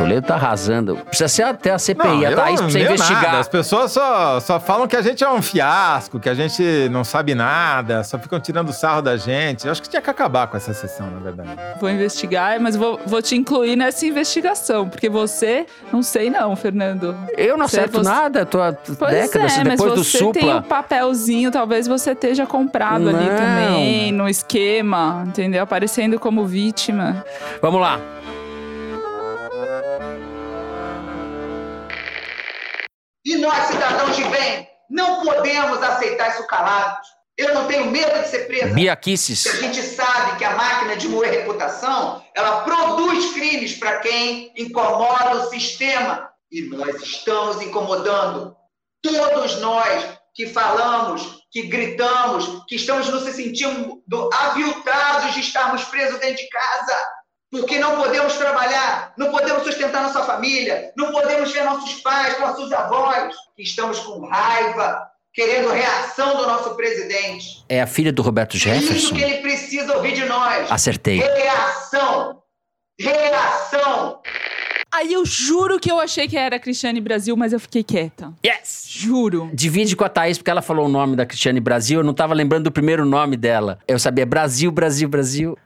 Toledo 0.00 0.26
tá 0.26 0.34
arrasando. 0.34 0.96
Precisa 0.96 1.28
ser 1.28 1.42
até 1.42 1.72
a 1.72 1.78
CPI, 1.78 2.06
não, 2.06 2.26
a 2.26 2.32
Thaís 2.32 2.60
precisa 2.60 2.84
investigar. 2.84 3.22
Nada. 3.22 3.38
As 3.38 3.48
pessoas 3.48 3.92
só, 3.92 4.40
só 4.40 4.58
falam 4.58 4.88
que 4.88 4.96
a 4.96 5.02
gente 5.02 5.22
é 5.22 5.28
um 5.28 5.42
fiasco, 5.42 6.18
que 6.18 6.28
a 6.28 6.34
gente 6.34 6.88
não 6.90 7.04
sabe 7.04 7.34
nada, 7.34 8.02
só 8.02 8.18
ficam 8.18 8.40
tirando 8.40 8.72
sarro 8.72 9.02
da 9.02 9.16
gente. 9.16 9.66
Eu 9.66 9.72
acho 9.72 9.82
que 9.82 9.88
tinha 9.88 10.00
que 10.00 10.08
acabar 10.08 10.46
com 10.46 10.56
essa 10.56 10.72
sessão, 10.72 11.10
na 11.10 11.18
verdade. 11.18 11.50
Vou 11.78 11.90
investigar, 11.90 12.58
mas 12.60 12.76
vou, 12.76 12.98
vou 13.04 13.20
te 13.20 13.36
incluir 13.36 13.76
nessa 13.76 14.06
investigação, 14.06 14.88
porque 14.88 15.08
você, 15.08 15.66
não 15.92 16.02
sei 16.02 16.30
não, 16.30 16.56
Fernando. 16.56 17.14
Eu 17.36 17.58
não 17.58 17.66
acerto 17.66 17.98
você... 17.98 18.08
nada, 18.08 18.46
tô 18.46 18.60
há 18.60 18.72
pois 18.72 19.10
décadas 19.10 19.58
é, 19.58 19.64
depois 19.64 19.94
do 19.94 20.04
supla. 20.04 20.32
você 20.32 20.40
tem 20.40 20.54
um 20.54 20.62
papelzinho, 20.62 21.50
talvez 21.50 21.86
você 21.86 22.12
esteja 22.12 22.46
comprado 22.46 23.10
não. 23.10 23.18
ali 23.18 23.28
também, 23.28 24.12
no 24.12 24.28
esquema, 24.28 25.24
entendeu? 25.26 25.62
Aparecendo 25.62 26.18
como 26.18 26.46
vítima. 26.46 27.22
Vamos 27.60 27.80
lá. 27.80 28.00
E 33.24 33.36
nós, 33.36 33.66
cidadãos 33.66 34.16
de 34.16 34.24
bem, 34.24 34.68
não 34.88 35.22
podemos 35.22 35.82
aceitar 35.82 36.30
isso 36.30 36.46
calados. 36.46 37.08
Eu 37.36 37.54
não 37.54 37.66
tenho 37.66 37.90
medo 37.90 38.20
de 38.20 38.28
ser 38.28 38.46
presa. 38.46 38.74
Bia 38.74 38.94
Kisses. 38.96 39.46
A 39.46 39.56
gente 39.56 39.82
sabe 39.82 40.36
que 40.36 40.44
a 40.44 40.56
máquina 40.56 40.96
de 40.96 41.08
moer 41.08 41.30
reputação, 41.30 42.22
ela 42.34 42.62
produz 42.62 43.32
crimes 43.32 43.78
para 43.78 44.00
quem 44.00 44.52
incomoda 44.56 45.36
o 45.36 45.50
sistema. 45.50 46.30
E 46.50 46.62
nós 46.62 47.02
estamos 47.02 47.62
incomodando. 47.62 48.56
Todos 49.02 49.56
nós 49.60 50.18
que 50.34 50.46
falamos, 50.46 51.42
que 51.50 51.62
gritamos, 51.62 52.64
que 52.66 52.76
estamos 52.76 53.08
nos 53.08 53.22
sentindo 53.34 54.02
aviltados 54.34 55.34
de 55.34 55.40
estarmos 55.40 55.84
presos 55.84 56.20
dentro 56.20 56.36
de 56.36 56.48
casa 56.48 57.19
porque 57.50 57.78
não 57.78 57.96
podemos 57.96 58.34
trabalhar, 58.34 59.12
não 59.16 59.30
podemos 59.30 59.64
sustentar 59.64 60.02
nossa 60.02 60.22
família, 60.22 60.92
não 60.96 61.10
podemos 61.10 61.50
ver 61.52 61.64
nossos 61.64 61.94
pais, 62.00 62.38
nossos 62.38 62.72
avós, 62.72 63.34
que 63.56 63.62
estamos 63.62 63.98
com 63.98 64.24
raiva, 64.26 65.10
querendo 65.34 65.70
reação 65.70 66.36
do 66.36 66.46
nosso 66.46 66.76
presidente. 66.76 67.64
É 67.68 67.80
a 67.80 67.86
filha 67.86 68.12
do 68.12 68.22
Roberto 68.22 68.56
Jefferson? 68.56 68.92
É 68.92 68.96
isso 68.96 69.14
que 69.14 69.22
ele 69.22 69.38
precisa 69.38 69.96
ouvir 69.96 70.12
de 70.12 70.24
nós. 70.26 70.70
Acertei. 70.70 71.18
Reação. 71.18 72.40
Reação. 73.00 74.20
Aí 74.92 75.12
eu 75.12 75.24
juro 75.24 75.78
que 75.78 75.90
eu 75.90 76.00
achei 76.00 76.26
que 76.26 76.36
era 76.36 76.58
Cristiane 76.58 77.00
Brasil, 77.00 77.36
mas 77.36 77.52
eu 77.52 77.60
fiquei 77.60 77.82
quieta. 77.82 78.32
Yes! 78.44 78.86
Juro. 78.88 79.48
Divide 79.54 79.94
com 79.94 80.04
a 80.04 80.08
Thaís, 80.08 80.36
porque 80.36 80.50
ela 80.50 80.60
falou 80.60 80.86
o 80.86 80.88
nome 80.88 81.14
da 81.14 81.24
Cristiane 81.24 81.60
Brasil, 81.60 82.00
eu 82.00 82.04
não 82.04 82.12
tava 82.12 82.34
lembrando 82.34 82.64
do 82.64 82.72
primeiro 82.72 83.04
nome 83.04 83.36
dela. 83.36 83.78
Eu 83.86 83.98
sabia 83.98 84.26
Brasil, 84.26 84.70
Brasil, 84.70 85.08
Brasil. 85.08 85.56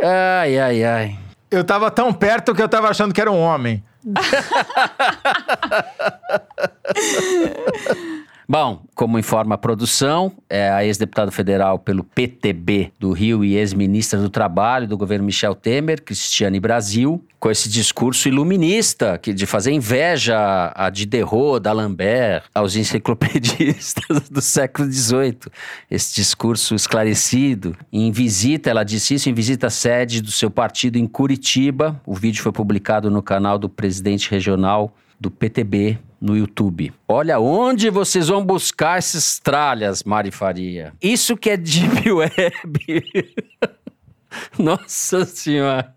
Ai, 0.00 0.58
ai, 0.58 0.84
ai. 0.84 1.18
Eu 1.50 1.64
tava 1.64 1.90
tão 1.90 2.12
perto 2.12 2.54
que 2.54 2.62
eu 2.62 2.68
tava 2.68 2.88
achando 2.88 3.14
que 3.14 3.20
era 3.20 3.30
um 3.30 3.40
homem. 3.40 3.82
Bom, 8.46 8.84
como 8.94 9.18
informa 9.18 9.54
a 9.54 9.58
produção, 9.58 10.30
é 10.50 10.70
a 10.70 10.84
ex-deputada 10.84 11.30
federal 11.30 11.78
pelo 11.78 12.04
PTB 12.04 12.92
do 12.98 13.10
Rio 13.12 13.42
e 13.42 13.56
ex-ministra 13.56 14.20
do 14.20 14.28
Trabalho 14.28 14.86
do 14.86 14.98
governo 14.98 15.24
Michel 15.24 15.54
Temer, 15.54 16.02
Cristiane 16.02 16.60
Brasil, 16.60 17.24
com 17.40 17.50
esse 17.50 17.70
discurso 17.70 18.28
iluminista 18.28 19.16
que 19.16 19.32
de 19.32 19.46
fazer 19.46 19.72
inveja 19.72 20.72
a 20.74 20.90
Diderot, 20.90 21.58
da 21.58 21.72
Lambert, 21.72 22.44
aos 22.54 22.76
enciclopedistas 22.76 24.28
do 24.28 24.42
século 24.42 24.92
XVIII. 24.92 25.38
Esse 25.90 26.14
discurso 26.14 26.74
esclarecido. 26.74 27.74
Em 27.90 28.12
visita, 28.12 28.68
ela 28.68 28.84
disse 28.84 29.14
isso 29.14 29.30
em 29.30 29.34
visita 29.34 29.68
à 29.68 29.70
sede 29.70 30.20
do 30.20 30.30
seu 30.30 30.50
partido 30.50 30.98
em 30.98 31.06
Curitiba. 31.06 31.98
O 32.04 32.14
vídeo 32.14 32.42
foi 32.42 32.52
publicado 32.52 33.10
no 33.10 33.22
canal 33.22 33.58
do 33.58 33.70
presidente 33.70 34.30
regional 34.30 34.94
do 35.18 35.30
PTB 35.30 35.98
no 36.24 36.34
YouTube. 36.34 36.90
Olha 37.06 37.38
onde 37.38 37.90
vocês 37.90 38.28
vão 38.28 38.42
buscar 38.42 38.98
esses 38.98 39.38
tralhas, 39.38 40.02
Mari 40.02 40.30
Faria. 40.30 40.94
Isso 41.02 41.36
que 41.36 41.50
é 41.50 41.56
Deep 41.56 42.08
Web. 42.10 43.04
Nossa 44.58 45.26
Senhora. 45.26 45.94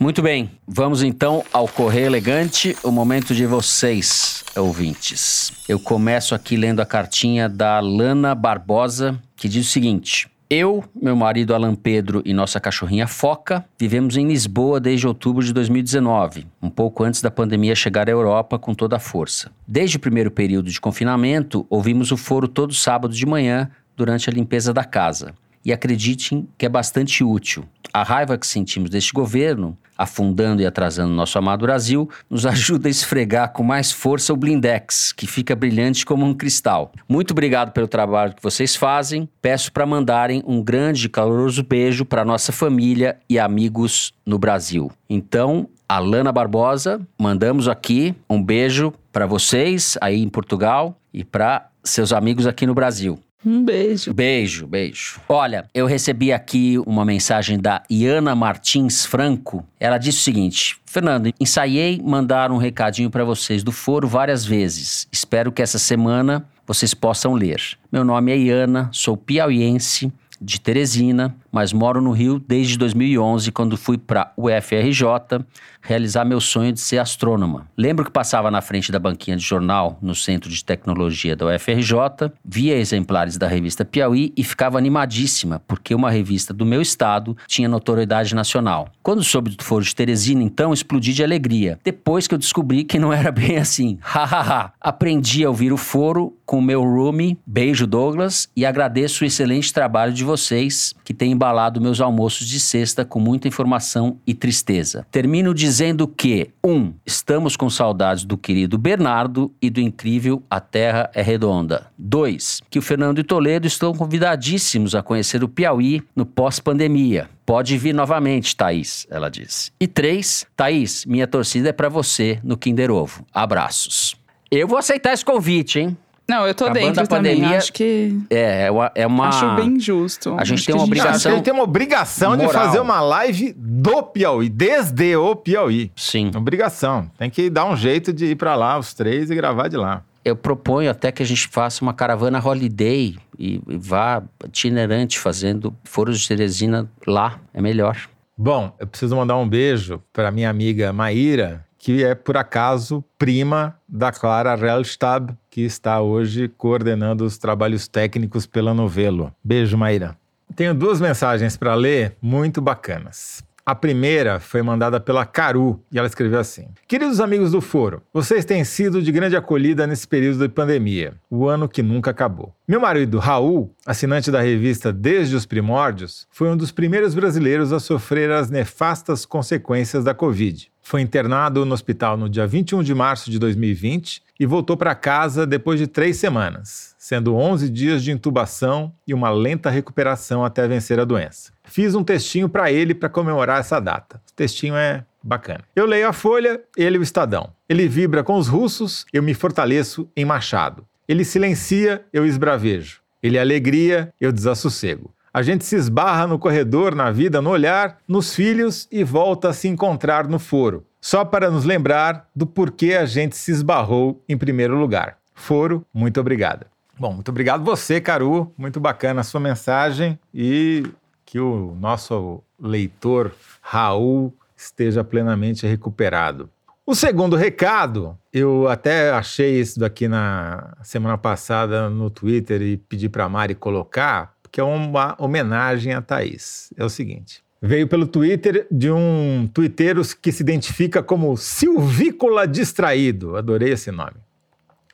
Muito 0.00 0.22
bem, 0.22 0.50
vamos 0.66 1.02
então 1.02 1.44
ao 1.52 1.66
Correio 1.66 2.06
Elegante, 2.06 2.76
o 2.84 2.90
momento 2.90 3.34
de 3.34 3.46
vocês, 3.46 4.44
ouvintes. 4.56 5.52
Eu 5.68 5.78
começo 5.78 6.34
aqui 6.34 6.56
lendo 6.56 6.80
a 6.80 6.86
cartinha 6.86 7.48
da 7.48 7.80
Lana 7.80 8.34
Barbosa, 8.34 9.20
que 9.36 9.48
diz 9.48 9.66
o 9.66 9.70
seguinte: 9.70 10.28
eu, 10.50 10.82
meu 10.94 11.14
marido 11.14 11.54
Alan 11.54 11.74
Pedro 11.74 12.22
e 12.24 12.32
nossa 12.32 12.58
cachorrinha 12.58 13.06
Foca 13.06 13.64
vivemos 13.78 14.16
em 14.16 14.26
Lisboa 14.26 14.80
desde 14.80 15.06
outubro 15.06 15.44
de 15.44 15.52
2019, 15.52 16.46
um 16.62 16.70
pouco 16.70 17.04
antes 17.04 17.20
da 17.20 17.30
pandemia 17.30 17.74
chegar 17.74 18.08
à 18.08 18.12
Europa 18.12 18.58
com 18.58 18.74
toda 18.74 18.96
a 18.96 18.98
força. 18.98 19.50
Desde 19.66 19.98
o 19.98 20.00
primeiro 20.00 20.30
período 20.30 20.70
de 20.70 20.80
confinamento, 20.80 21.66
ouvimos 21.68 22.12
o 22.12 22.16
foro 22.16 22.48
todo 22.48 22.72
sábado 22.72 23.14
de 23.14 23.26
manhã 23.26 23.70
durante 23.94 24.30
a 24.30 24.32
limpeza 24.32 24.72
da 24.72 24.84
casa. 24.84 25.34
E 25.62 25.70
acreditem 25.70 26.48
que 26.56 26.64
é 26.64 26.68
bastante 26.68 27.22
útil. 27.22 27.64
A 27.92 28.02
raiva 28.02 28.38
que 28.38 28.46
sentimos 28.46 28.88
deste 28.88 29.12
governo, 29.12 29.76
afundando 29.98 30.62
e 30.62 30.66
atrasando 30.66 31.12
nosso 31.12 31.36
amado 31.36 31.66
Brasil, 31.66 32.08
nos 32.30 32.46
ajuda 32.46 32.88
a 32.88 32.90
esfregar 32.90 33.52
com 33.52 33.64
mais 33.64 33.90
força 33.90 34.32
o 34.32 34.36
blindex, 34.36 35.12
que 35.12 35.26
fica 35.26 35.56
brilhante 35.56 36.06
como 36.06 36.24
um 36.24 36.32
cristal. 36.32 36.92
Muito 37.08 37.32
obrigado 37.32 37.72
pelo 37.72 37.88
trabalho 37.88 38.34
que 38.34 38.42
vocês 38.42 38.76
fazem. 38.76 39.28
Peço 39.42 39.72
para 39.72 39.84
mandarem 39.84 40.42
um 40.46 40.62
grande 40.62 41.06
e 41.06 41.08
caloroso 41.10 41.64
beijo 41.64 42.04
para 42.04 42.24
nossa 42.24 42.52
família 42.52 43.18
e 43.28 43.38
amigos 43.38 44.12
no 44.24 44.38
Brasil. 44.38 44.90
Então, 45.10 45.68
Alana 45.88 46.30
Barbosa, 46.30 47.00
mandamos 47.18 47.66
aqui 47.66 48.14
um 48.28 48.42
beijo 48.42 48.92
para 49.12 49.26
vocês 49.26 49.96
aí 50.00 50.22
em 50.22 50.28
Portugal 50.28 51.00
e 51.12 51.24
para 51.24 51.68
seus 51.82 52.12
amigos 52.12 52.46
aqui 52.46 52.66
no 52.66 52.74
Brasil. 52.74 53.18
Um 53.46 53.64
beijo. 53.64 54.12
Beijo, 54.12 54.66
beijo. 54.66 55.20
Olha, 55.28 55.68
eu 55.72 55.86
recebi 55.86 56.32
aqui 56.32 56.76
uma 56.84 57.04
mensagem 57.04 57.58
da 57.58 57.82
Iana 57.88 58.34
Martins 58.34 59.06
Franco. 59.06 59.64
Ela 59.78 59.96
disse 59.96 60.18
o 60.18 60.22
seguinte: 60.22 60.76
Fernando, 60.84 61.32
ensaiei 61.38 62.02
mandar 62.02 62.50
um 62.50 62.56
recadinho 62.56 63.10
para 63.10 63.24
vocês 63.24 63.62
do 63.62 63.70
foro 63.70 64.08
várias 64.08 64.44
vezes. 64.44 65.06
Espero 65.12 65.52
que 65.52 65.62
essa 65.62 65.78
semana 65.78 66.44
vocês 66.66 66.94
possam 66.94 67.34
ler. 67.34 67.62
Meu 67.92 68.04
nome 68.04 68.32
é 68.32 68.36
Iana, 68.36 68.90
sou 68.92 69.16
piauiense 69.16 70.12
de 70.40 70.60
Teresina, 70.60 71.34
mas 71.50 71.72
moro 71.72 72.00
no 72.00 72.12
Rio 72.12 72.42
desde 72.46 72.76
2011, 72.78 73.50
quando 73.52 73.76
fui 73.76 73.98
para 73.98 74.32
UFRJ 74.36 75.44
realizar 75.80 76.24
meu 76.24 76.40
sonho 76.40 76.72
de 76.72 76.80
ser 76.80 76.98
astrônoma. 76.98 77.66
Lembro 77.76 78.04
que 78.04 78.10
passava 78.10 78.50
na 78.50 78.60
frente 78.60 78.92
da 78.92 78.98
banquinha 78.98 79.36
de 79.36 79.42
jornal 79.42 79.98
no 80.02 80.14
Centro 80.14 80.50
de 80.50 80.64
Tecnologia 80.64 81.34
da 81.34 81.46
UFRJ, 81.46 82.32
via 82.44 82.76
exemplares 82.76 83.36
da 83.36 83.46
revista 83.46 83.84
Piauí 83.84 84.32
e 84.36 84.44
ficava 84.44 84.76
animadíssima, 84.76 85.62
porque 85.66 85.94
uma 85.94 86.10
revista 86.10 86.52
do 86.52 86.66
meu 86.66 86.82
estado 86.82 87.36
tinha 87.46 87.68
notoriedade 87.68 88.34
nacional. 88.34 88.88
Quando 89.02 89.24
soube 89.24 89.50
do 89.50 89.64
foro 89.64 89.84
de 89.84 89.94
Teresina, 89.94 90.42
então, 90.42 90.72
explodi 90.72 91.14
de 91.14 91.24
alegria. 91.24 91.78
Depois 91.82 92.26
que 92.26 92.34
eu 92.34 92.38
descobri 92.38 92.84
que 92.84 92.98
não 92.98 93.12
era 93.12 93.32
bem 93.32 93.56
assim. 93.56 93.98
Hahaha. 94.02 94.72
Aprendi 94.80 95.44
a 95.44 95.48
ouvir 95.48 95.72
o 95.72 95.76
foro 95.76 96.36
com 96.44 96.58
o 96.58 96.62
meu 96.62 96.82
roomie, 96.82 97.38
beijo 97.46 97.86
Douglas, 97.86 98.48
e 98.56 98.64
agradeço 98.64 99.22
o 99.22 99.26
excelente 99.26 99.72
trabalho 99.72 100.12
de 100.12 100.24
vocês 100.24 100.94
que 101.04 101.12
têm 101.12 101.36
embalado 101.38 101.80
meus 101.80 102.00
almoços 102.00 102.48
de 102.48 102.58
sexta 102.58 103.04
com 103.04 103.20
muita 103.20 103.46
informação 103.46 104.18
e 104.26 104.34
tristeza. 104.34 105.06
Termino 105.08 105.54
dizendo 105.54 106.08
que, 106.08 106.50
um, 106.66 106.92
estamos 107.06 107.56
com 107.56 107.70
saudades 107.70 108.24
do 108.24 108.36
querido 108.36 108.76
Bernardo 108.76 109.54
e 109.62 109.70
do 109.70 109.80
incrível 109.80 110.42
A 110.50 110.58
Terra 110.58 111.08
é 111.14 111.22
Redonda. 111.22 111.86
Dois, 111.96 112.60
que 112.68 112.78
o 112.78 112.82
Fernando 112.82 113.20
e 113.20 113.22
Toledo 113.22 113.68
estão 113.68 113.94
convidadíssimos 113.94 114.96
a 114.96 115.02
conhecer 115.02 115.44
o 115.44 115.48
Piauí 115.48 116.02
no 116.14 116.26
pós-pandemia. 116.26 117.30
Pode 117.46 117.78
vir 117.78 117.94
novamente, 117.94 118.56
Thaís, 118.56 119.06
ela 119.08 119.30
disse. 119.30 119.70
E 119.80 119.86
três, 119.86 120.44
Thaís, 120.56 121.06
minha 121.06 121.26
torcida 121.26 121.68
é 121.68 121.72
para 121.72 121.88
você 121.88 122.40
no 122.42 122.58
Kinder 122.58 122.90
Ovo. 122.90 123.24
Abraços. 123.32 124.16
Eu 124.50 124.66
vou 124.66 124.76
aceitar 124.76 125.12
esse 125.12 125.24
convite, 125.24 125.78
hein? 125.78 125.96
Não, 126.30 126.46
eu 126.46 126.54
tô 126.54 126.64
Acabando 126.64 126.84
dentro 126.86 127.02
a 127.02 127.06
pandemia, 127.06 127.42
também. 127.42 127.56
Acho 127.56 127.72
que. 127.72 128.18
É, 128.28 128.66
é 128.66 128.70
uma. 128.70 128.92
É 128.94 129.06
uma 129.06 129.28
Acho 129.28 129.54
bem 129.56 129.80
justo. 129.80 130.36
A 130.38 130.44
gente 130.44 130.58
Acho 130.58 130.66
tem 130.66 130.74
uma 130.74 130.82
a 130.82 130.86
gente- 130.86 130.92
Acho 131.00 131.02
que 131.02 131.08
obrigação. 131.08 131.32
ele 131.32 131.42
tem 131.42 131.54
uma 131.54 131.62
obrigação 131.62 132.36
de 132.36 132.44
moral. 132.44 132.64
fazer 132.64 132.80
uma 132.80 133.00
live 133.00 133.54
do 133.56 134.02
Piauí, 134.02 134.48
desde 134.50 135.16
o 135.16 135.34
Piauí. 135.34 135.90
Sim. 135.96 136.30
Obrigação. 136.36 137.10
Tem 137.16 137.30
que 137.30 137.48
dar 137.48 137.64
um 137.64 137.74
jeito 137.76 138.12
de 138.12 138.26
ir 138.26 138.36
pra 138.36 138.54
lá, 138.54 138.78
os 138.78 138.92
três, 138.92 139.30
e 139.30 139.34
gravar 139.34 139.68
de 139.68 139.76
lá. 139.78 140.02
Eu 140.22 140.36
proponho 140.36 140.90
até 140.90 141.10
que 141.10 141.22
a 141.22 141.26
gente 141.26 141.48
faça 141.48 141.82
uma 141.82 141.94
caravana 141.94 142.38
holiday 142.44 143.16
e, 143.38 143.62
e 143.66 143.76
vá 143.78 144.22
itinerante 144.44 145.18
fazendo 145.18 145.74
foros 145.84 146.20
de 146.20 146.28
Teresina 146.28 146.86
lá. 147.06 147.38
É 147.54 147.62
melhor. 147.62 147.96
Bom, 148.36 148.72
eu 148.78 148.86
preciso 148.86 149.16
mandar 149.16 149.36
um 149.38 149.48
beijo 149.48 150.02
para 150.12 150.30
minha 150.30 150.50
amiga 150.50 150.92
Maíra, 150.92 151.64
que 151.78 152.02
é, 152.04 152.14
por 152.14 152.36
acaso, 152.36 153.04
prima 153.16 153.78
da 153.88 154.10
Clara 154.10 154.54
Rellstab, 154.56 155.30
que 155.48 155.62
está 155.62 156.00
hoje 156.00 156.48
coordenando 156.48 157.24
os 157.24 157.38
trabalhos 157.38 157.86
técnicos 157.86 158.46
pela 158.46 158.74
Novelo. 158.74 159.32
Beijo, 159.42 159.78
Maíra. 159.78 160.16
Tenho 160.56 160.74
duas 160.74 161.00
mensagens 161.00 161.56
para 161.56 161.74
ler 161.74 162.16
muito 162.20 162.60
bacanas. 162.60 163.44
A 163.68 163.74
primeira 163.74 164.40
foi 164.40 164.62
mandada 164.62 164.98
pela 164.98 165.26
Caru 165.26 165.84
e 165.92 165.98
ela 165.98 166.06
escreveu 166.06 166.40
assim: 166.40 166.68
Queridos 166.86 167.20
amigos 167.20 167.52
do 167.52 167.60
Foro, 167.60 168.00
vocês 168.14 168.46
têm 168.46 168.64
sido 168.64 169.02
de 169.02 169.12
grande 169.12 169.36
acolhida 169.36 169.86
nesse 169.86 170.08
período 170.08 170.38
de 170.38 170.48
pandemia, 170.48 171.16
o 171.28 171.46
ano 171.46 171.68
que 171.68 171.82
nunca 171.82 172.10
acabou. 172.10 172.54
Meu 172.66 172.80
marido 172.80 173.18
Raul, 173.18 173.70
assinante 173.84 174.30
da 174.30 174.40
revista 174.40 174.90
desde 174.90 175.36
os 175.36 175.44
primórdios, 175.44 176.26
foi 176.30 176.48
um 176.48 176.56
dos 176.56 176.72
primeiros 176.72 177.14
brasileiros 177.14 177.70
a 177.70 177.78
sofrer 177.78 178.30
as 178.30 178.48
nefastas 178.48 179.26
consequências 179.26 180.02
da 180.02 180.14
Covid. 180.14 180.72
Foi 180.80 181.02
internado 181.02 181.66
no 181.66 181.74
hospital 181.74 182.16
no 182.16 182.30
dia 182.30 182.46
21 182.46 182.82
de 182.82 182.94
março 182.94 183.30
de 183.30 183.38
2020 183.38 184.22
e 184.40 184.46
voltou 184.46 184.78
para 184.78 184.94
casa 184.94 185.46
depois 185.46 185.78
de 185.78 185.86
três 185.86 186.16
semanas, 186.16 186.94
sendo 186.96 187.34
11 187.34 187.68
dias 187.68 188.02
de 188.02 188.12
intubação 188.12 188.90
e 189.06 189.12
uma 189.12 189.28
lenta 189.28 189.68
recuperação 189.68 190.42
até 190.42 190.66
vencer 190.66 190.98
a 190.98 191.04
doença. 191.04 191.52
Fiz 191.68 191.94
um 191.94 192.02
textinho 192.02 192.48
para 192.48 192.72
ele 192.72 192.94
para 192.94 193.08
comemorar 193.08 193.60
essa 193.60 193.78
data. 193.80 194.20
O 194.30 194.34
textinho 194.34 194.74
é 194.74 195.04
bacana. 195.22 195.64
Eu 195.76 195.86
leio 195.86 196.08
a 196.08 196.12
Folha, 196.12 196.60
ele 196.76 196.98
o 196.98 197.02
Estadão. 197.02 197.52
Ele 197.68 197.86
vibra 197.86 198.24
com 198.24 198.36
os 198.36 198.48
russos, 198.48 199.04
eu 199.12 199.22
me 199.22 199.34
fortaleço 199.34 200.08
em 200.16 200.24
Machado. 200.24 200.86
Ele 201.06 201.24
silencia, 201.24 202.04
eu 202.12 202.26
esbravejo. 202.26 203.00
Ele 203.22 203.36
é 203.36 203.40
alegria, 203.40 204.12
eu 204.20 204.32
desassossego. 204.32 205.12
A 205.32 205.42
gente 205.42 205.64
se 205.64 205.76
esbarra 205.76 206.26
no 206.26 206.38
corredor, 206.38 206.94
na 206.94 207.10
vida, 207.10 207.40
no 207.42 207.50
olhar, 207.50 207.98
nos 208.08 208.34
filhos 208.34 208.88
e 208.90 209.04
volta 209.04 209.50
a 209.50 209.52
se 209.52 209.68
encontrar 209.68 210.26
no 210.26 210.38
foro. 210.38 210.84
Só 211.00 211.24
para 211.24 211.50
nos 211.50 211.64
lembrar 211.64 212.28
do 212.34 212.46
porquê 212.46 212.94
a 212.94 213.06
gente 213.06 213.36
se 213.36 213.50
esbarrou 213.50 214.22
em 214.28 214.36
primeiro 214.36 214.76
lugar. 214.76 215.18
Foro, 215.34 215.84
muito 215.94 216.18
obrigada. 216.20 216.66
Bom, 216.98 217.12
muito 217.12 217.28
obrigado 217.28 217.64
você, 217.64 218.00
Caru. 218.00 218.52
Muito 218.58 218.80
bacana 218.80 219.20
a 219.20 219.24
sua 219.24 219.38
mensagem 219.38 220.18
e 220.34 220.82
que 221.28 221.38
o 221.38 221.76
nosso 221.78 222.42
leitor 222.58 223.34
Raul 223.60 224.34
esteja 224.56 225.04
plenamente 225.04 225.66
recuperado. 225.66 226.48
O 226.86 226.94
segundo 226.94 227.36
recado, 227.36 228.16
eu 228.32 228.66
até 228.66 229.10
achei 229.10 229.60
isso 229.60 229.78
daqui 229.78 230.08
na 230.08 230.74
semana 230.82 231.18
passada 231.18 231.90
no 231.90 232.08
Twitter 232.08 232.62
e 232.62 232.78
pedi 232.78 233.10
para 233.10 233.24
a 233.24 233.28
Mari 233.28 233.54
colocar, 233.54 234.36
porque 234.42 234.58
é 234.58 234.64
uma 234.64 235.14
homenagem 235.18 235.92
a 235.92 236.00
Thaís. 236.00 236.72
É 236.78 236.82
o 236.82 236.88
seguinte. 236.88 237.42
Veio 237.60 237.86
pelo 237.86 238.06
Twitter 238.06 238.66
de 238.70 238.90
um 238.90 239.46
twitteiro 239.52 240.00
que 240.22 240.32
se 240.32 240.42
identifica 240.42 241.02
como 241.02 241.36
Silvícola 241.36 242.48
Distraído. 242.48 243.36
Adorei 243.36 243.72
esse 243.72 243.90
nome. 243.90 244.16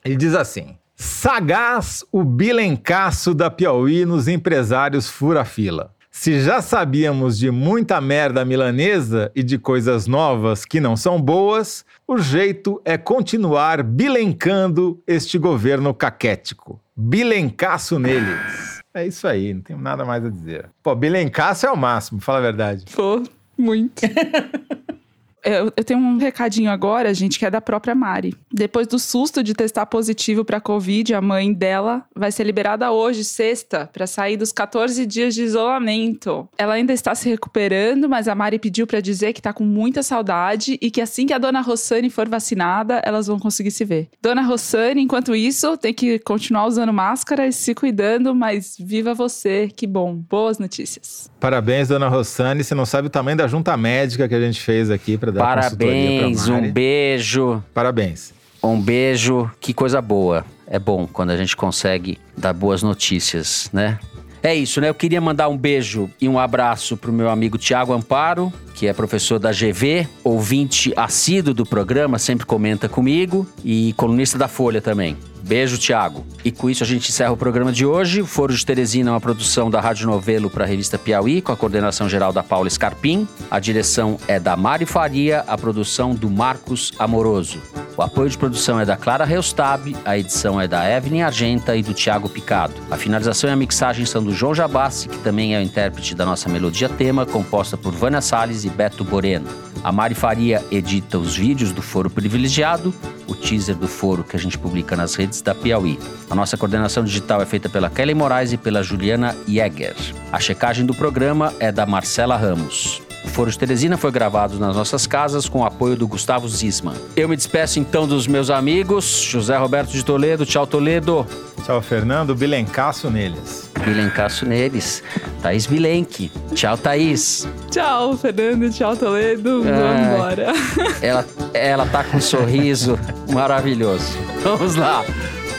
Ele 0.05 0.17
diz 0.17 0.35
assim: 0.35 0.77
Sagaz 0.97 2.05
o 2.11 2.25
bilencaço 2.25 3.35
da 3.35 3.49
Piauí 3.49 4.05
nos 4.05 4.27
empresários 4.27 5.09
fura-fila. 5.09 5.94
Se 6.25 6.41
já 6.41 6.63
sabíamos 6.63 7.37
de 7.37 7.51
muita 7.51 8.01
merda 8.01 8.47
milanesa 8.47 9.31
e 9.35 9.43
de 9.43 9.59
coisas 9.59 10.07
novas 10.07 10.65
que 10.65 10.81
não 10.81 10.97
são 10.97 11.21
boas, 11.21 11.85
o 12.09 12.17
jeito 12.17 12.81
é 12.83 12.97
continuar 12.97 13.83
bilencando 13.83 15.03
este 15.07 15.37
governo 15.37 15.93
caquético. 15.93 16.81
Bilencaço 16.97 17.99
neles. 17.99 18.81
É 18.95 19.07
isso 19.07 19.29
aí, 19.29 19.53
não 19.53 19.61
tenho 19.61 19.79
nada 19.79 20.03
mais 20.03 20.25
a 20.25 20.31
dizer. 20.31 20.71
Pô, 20.83 20.95
bilencaço 20.95 21.67
é 21.67 21.71
o 21.71 21.77
máximo, 21.77 22.23
fala 22.23 22.39
a 22.39 22.41
verdade. 22.41 22.87
Pô, 22.95 23.23
muito. 23.59 24.01
Eu, 25.45 25.73
eu, 25.77 25.85
tenho 25.85 26.01
um 26.01 26.17
recadinho 26.17 26.71
agora, 26.71 27.13
gente, 27.13 27.39
que 27.39 27.45
é 27.45 27.51
da 27.51 27.61
própria 27.61 27.95
Mari. 27.95 28.35
Depois 28.51 28.87
do 28.87 28.99
susto 28.99 29.43
de 29.43 29.53
testar 29.53 29.87
positivo 29.87 30.45
para 30.45 30.61
Covid, 30.61 31.15
a 31.15 31.21
mãe 31.21 31.53
dela 31.53 32.05
vai 32.15 32.33
ser 32.33 32.45
liberada 32.45 32.91
hoje, 32.91 33.25
sexta, 33.25 33.89
para 33.93 34.07
sair 34.07 34.37
dos 34.37 34.53
14 34.53 35.05
dias 35.05 35.35
de 35.35 35.43
isolamento. 35.43 36.49
Ela 36.57 36.75
ainda 36.75 36.93
está 36.93 37.15
se 37.15 37.29
recuperando, 37.29 38.09
mas 38.09 38.27
a 38.27 38.35
Mari 38.35 38.59
pediu 38.59 38.87
para 38.87 39.01
dizer 39.01 39.33
que 39.35 39.43
tá 39.43 39.53
com 39.53 39.65
muita 39.65 40.03
saudade 40.03 40.79
e 40.81 40.91
que 40.91 41.01
assim 41.01 41.27
que 41.27 41.33
a 41.33 41.39
dona 41.39 41.61
Rossane 41.61 42.09
for 42.09 42.29
vacinada, 42.29 43.03
elas 43.05 43.27
vão 43.27 43.39
conseguir 43.39 43.71
se 43.71 43.85
ver. 43.85 44.09
Dona 44.23 44.43
Rossane, 44.43 45.03
enquanto 45.03 45.35
isso, 45.35 45.77
tem 45.77 45.93
que 45.93 46.19
continuar 46.21 46.67
usando 46.67 46.93
máscara 46.93 47.47
e 47.47 47.53
se 47.53 47.75
cuidando, 47.75 48.35
mas 48.35 48.77
viva 48.79 49.13
você, 49.13 49.69
que 49.75 49.87
bom. 49.87 50.15
Boas 50.15 50.59
notícias. 50.59 51.31
Parabéns, 51.45 51.89
dona 51.89 52.09
Rossane. 52.09 52.65
Você 52.65 52.75
não 52.75 52.87
sabe 52.87 53.09
o 53.09 53.11
tamanho 53.11 53.37
da 53.37 53.47
junta 53.47 53.77
médica 53.77 54.27
que 54.27 54.35
a 54.35 54.41
gente 54.41 54.59
fez 54.63 54.91
aqui 54.91 55.19
para 55.19 55.31
dar 55.31 55.43
Parabéns, 55.43 56.49
um 56.49 56.73
beijo. 56.73 57.63
Parabéns. 57.75 58.33
Um 58.63 58.81
beijo, 58.81 59.51
que 59.61 59.75
coisa 59.75 60.01
boa. 60.01 60.43
É 60.67 60.79
bom 60.79 61.07
quando 61.07 61.33
a 61.33 61.37
gente 61.37 61.55
consegue 61.55 62.19
dar 62.35 62.55
boas 62.55 62.83
notícias, 62.83 63.69
né? 63.75 63.99
É 64.43 64.55
isso, 64.55 64.81
né? 64.81 64.89
Eu 64.89 64.95
queria 64.95 65.21
mandar 65.21 65.51
um 65.51 65.59
beijo 65.59 66.09
e 66.19 66.31
um 66.31 66.39
abraço 66.39 66.97
pro 66.97 67.13
meu 67.13 67.29
amigo 67.29 67.59
Tiago 67.59 67.93
Amparo, 67.93 68.51
que 68.75 68.87
é 68.87 68.95
professor 68.95 69.39
da 69.39 69.53
GV, 69.53 70.09
ouvinte 70.25 70.95
assíduo 70.97 71.53
do 71.53 71.67
programa, 71.67 72.19
sempre 72.19 72.47
comenta 72.47 72.89
comigo, 72.89 73.47
e 73.63 73.93
colunista 73.99 74.39
da 74.39 74.49
Folha 74.49 74.81
também. 74.81 75.15
Beijo, 75.47 75.77
Tiago. 75.77 76.25
E 76.43 76.51
com 76.51 76.71
isso 76.71 76.83
a 76.83 76.87
gente 76.87 77.11
encerra 77.11 77.31
o 77.31 77.37
programa 77.37 77.71
de 77.71 77.85
hoje. 77.85 78.23
O 78.23 78.27
Foro 78.27 78.55
de 78.55 78.65
Teresina 78.65 79.11
é 79.11 79.13
uma 79.13 79.21
produção 79.21 79.69
da 79.69 79.79
Rádio 79.79 80.07
Novelo 80.07 80.49
para 80.49 80.65
a 80.65 80.67
revista 80.67 80.99
Piauí, 80.99 81.43
com 81.43 81.53
a 81.53 81.57
coordenação 81.57 82.09
geral 82.09 82.33
da 82.33 82.43
Paula 82.43 82.71
Scarpim. 82.71 83.29
A 83.51 83.61
direção 83.61 84.19
é 84.27 84.41
da 84.41 84.57
Mari 84.57 84.87
Faria, 84.87 85.45
a 85.47 85.59
produção 85.59 86.15
do 86.15 86.31
Marcos 86.31 86.93
Amoroso. 86.99 87.61
O 87.95 88.01
apoio 88.01 88.31
de 88.31 88.39
produção 88.39 88.81
é 88.81 88.87
da 88.87 88.97
Clara 88.97 89.27
Reustab, 89.27 89.95
a 90.03 90.17
edição 90.17 90.59
é 90.59 90.67
da 90.67 90.91
Evelyn 90.91 91.23
Argenta 91.23 91.77
e 91.77 91.83
do 91.83 91.93
Tiago 91.93 92.29
Picado. 92.29 92.75
A 92.91 92.97
finalização 92.97 93.51
e 93.51 93.53
a 93.53 93.57
mixagem 93.57 94.07
são 94.07 94.25
do 94.25 94.33
João 94.33 94.55
Jabassi, 94.55 95.11
que 95.11 95.19
também 95.19 95.55
é 95.55 95.59
o 95.59 95.63
intérprete 95.63 96.15
da 96.15 96.25
nossa 96.25 96.49
melodia 96.49 96.89
tema, 96.89 97.27
composta 97.27 97.77
por 97.77 97.93
Vânia 97.93 98.23
Salles 98.23 98.65
e 98.65 98.71
Beto 98.71 99.05
Boreno. 99.05 99.47
A 99.85 99.93
Mari 99.93 100.15
Faria 100.15 100.65
edita 100.71 101.19
os 101.19 101.37
vídeos 101.37 101.71
do 101.71 101.83
Foro 101.83 102.09
Privilegiado, 102.09 102.93
o 103.27 103.35
teaser 103.35 103.77
do 103.77 103.87
Foro 103.87 104.25
que 104.25 104.37
a 104.37 104.39
gente 104.39 104.59
publica 104.59 104.97
nas 104.97 105.15
redes 105.15 105.43
da 105.43 105.55
Piauí. 105.55 105.99
A 106.31 106.35
nossa 106.35 106.57
coordenação 106.57 107.05
digital 107.05 107.43
é 107.43 107.47
feita 107.47 107.69
pela 107.69 107.91
Kelly 107.91 108.15
Moraes 108.15 108.53
e 108.53 108.57
pela 108.57 108.83
Juliana 108.83 109.37
Jäger. 109.47 109.95
A 110.33 110.41
checagem 110.41 110.87
do 110.87 110.95
programa 110.95 111.53
é 111.61 111.71
da 111.71 111.87
Marcela 111.87 112.37
Ramos. 112.37 113.04
O 113.25 113.29
Foro 113.29 113.51
de 113.51 113.59
Teresina 113.59 113.97
foi 113.97 114.11
gravado 114.11 114.59
nas 114.59 114.77
nossas 114.77 115.07
casas 115.07 115.49
com 115.49 115.61
o 115.61 115.65
apoio 115.65 115.97
do 115.97 116.07
Gustavo 116.07 116.49
Zisman. 116.49 116.95
Eu 117.17 117.29
me 117.29 117.37
despeço 117.37 117.81
então 117.81 118.07
dos 118.07 118.27
meus 118.27 118.51
amigos, 118.51 119.05
José 119.23 119.57
Roberto 119.57 119.91
de 119.91 120.05
Toledo. 120.05 120.45
Tchau, 120.47 120.67
Toledo. 120.67 121.27
Tchau, 121.65 121.81
Fernando. 121.81 122.35
Bilencaço 122.35 123.11
neles. 123.11 123.71
Bilencaço 123.83 124.45
neles. 124.47 125.03
Thaís 125.43 125.67
Bilenque. 125.67 126.31
Tchau, 126.55 126.77
Thaís. 126.77 127.49
Tchau, 127.71 128.17
Fernando. 128.17 128.71
Tchau, 128.71 128.95
Toledo. 128.97 129.63
Vamos 129.63 130.07
embora. 130.07 130.53
Ela, 131.01 131.27
ela 131.53 131.87
tá 131.87 132.05
com 132.05 132.19
um 132.19 132.21
sorriso 132.21 132.99
maravilhoso. 133.31 134.17
Vamos 134.43 134.77
lá. 134.77 135.05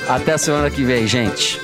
Até 0.07 0.33
a 0.33 0.37
semana 0.37 0.69
que 0.69 0.83
vem, 0.83 1.07
gente. 1.07 1.59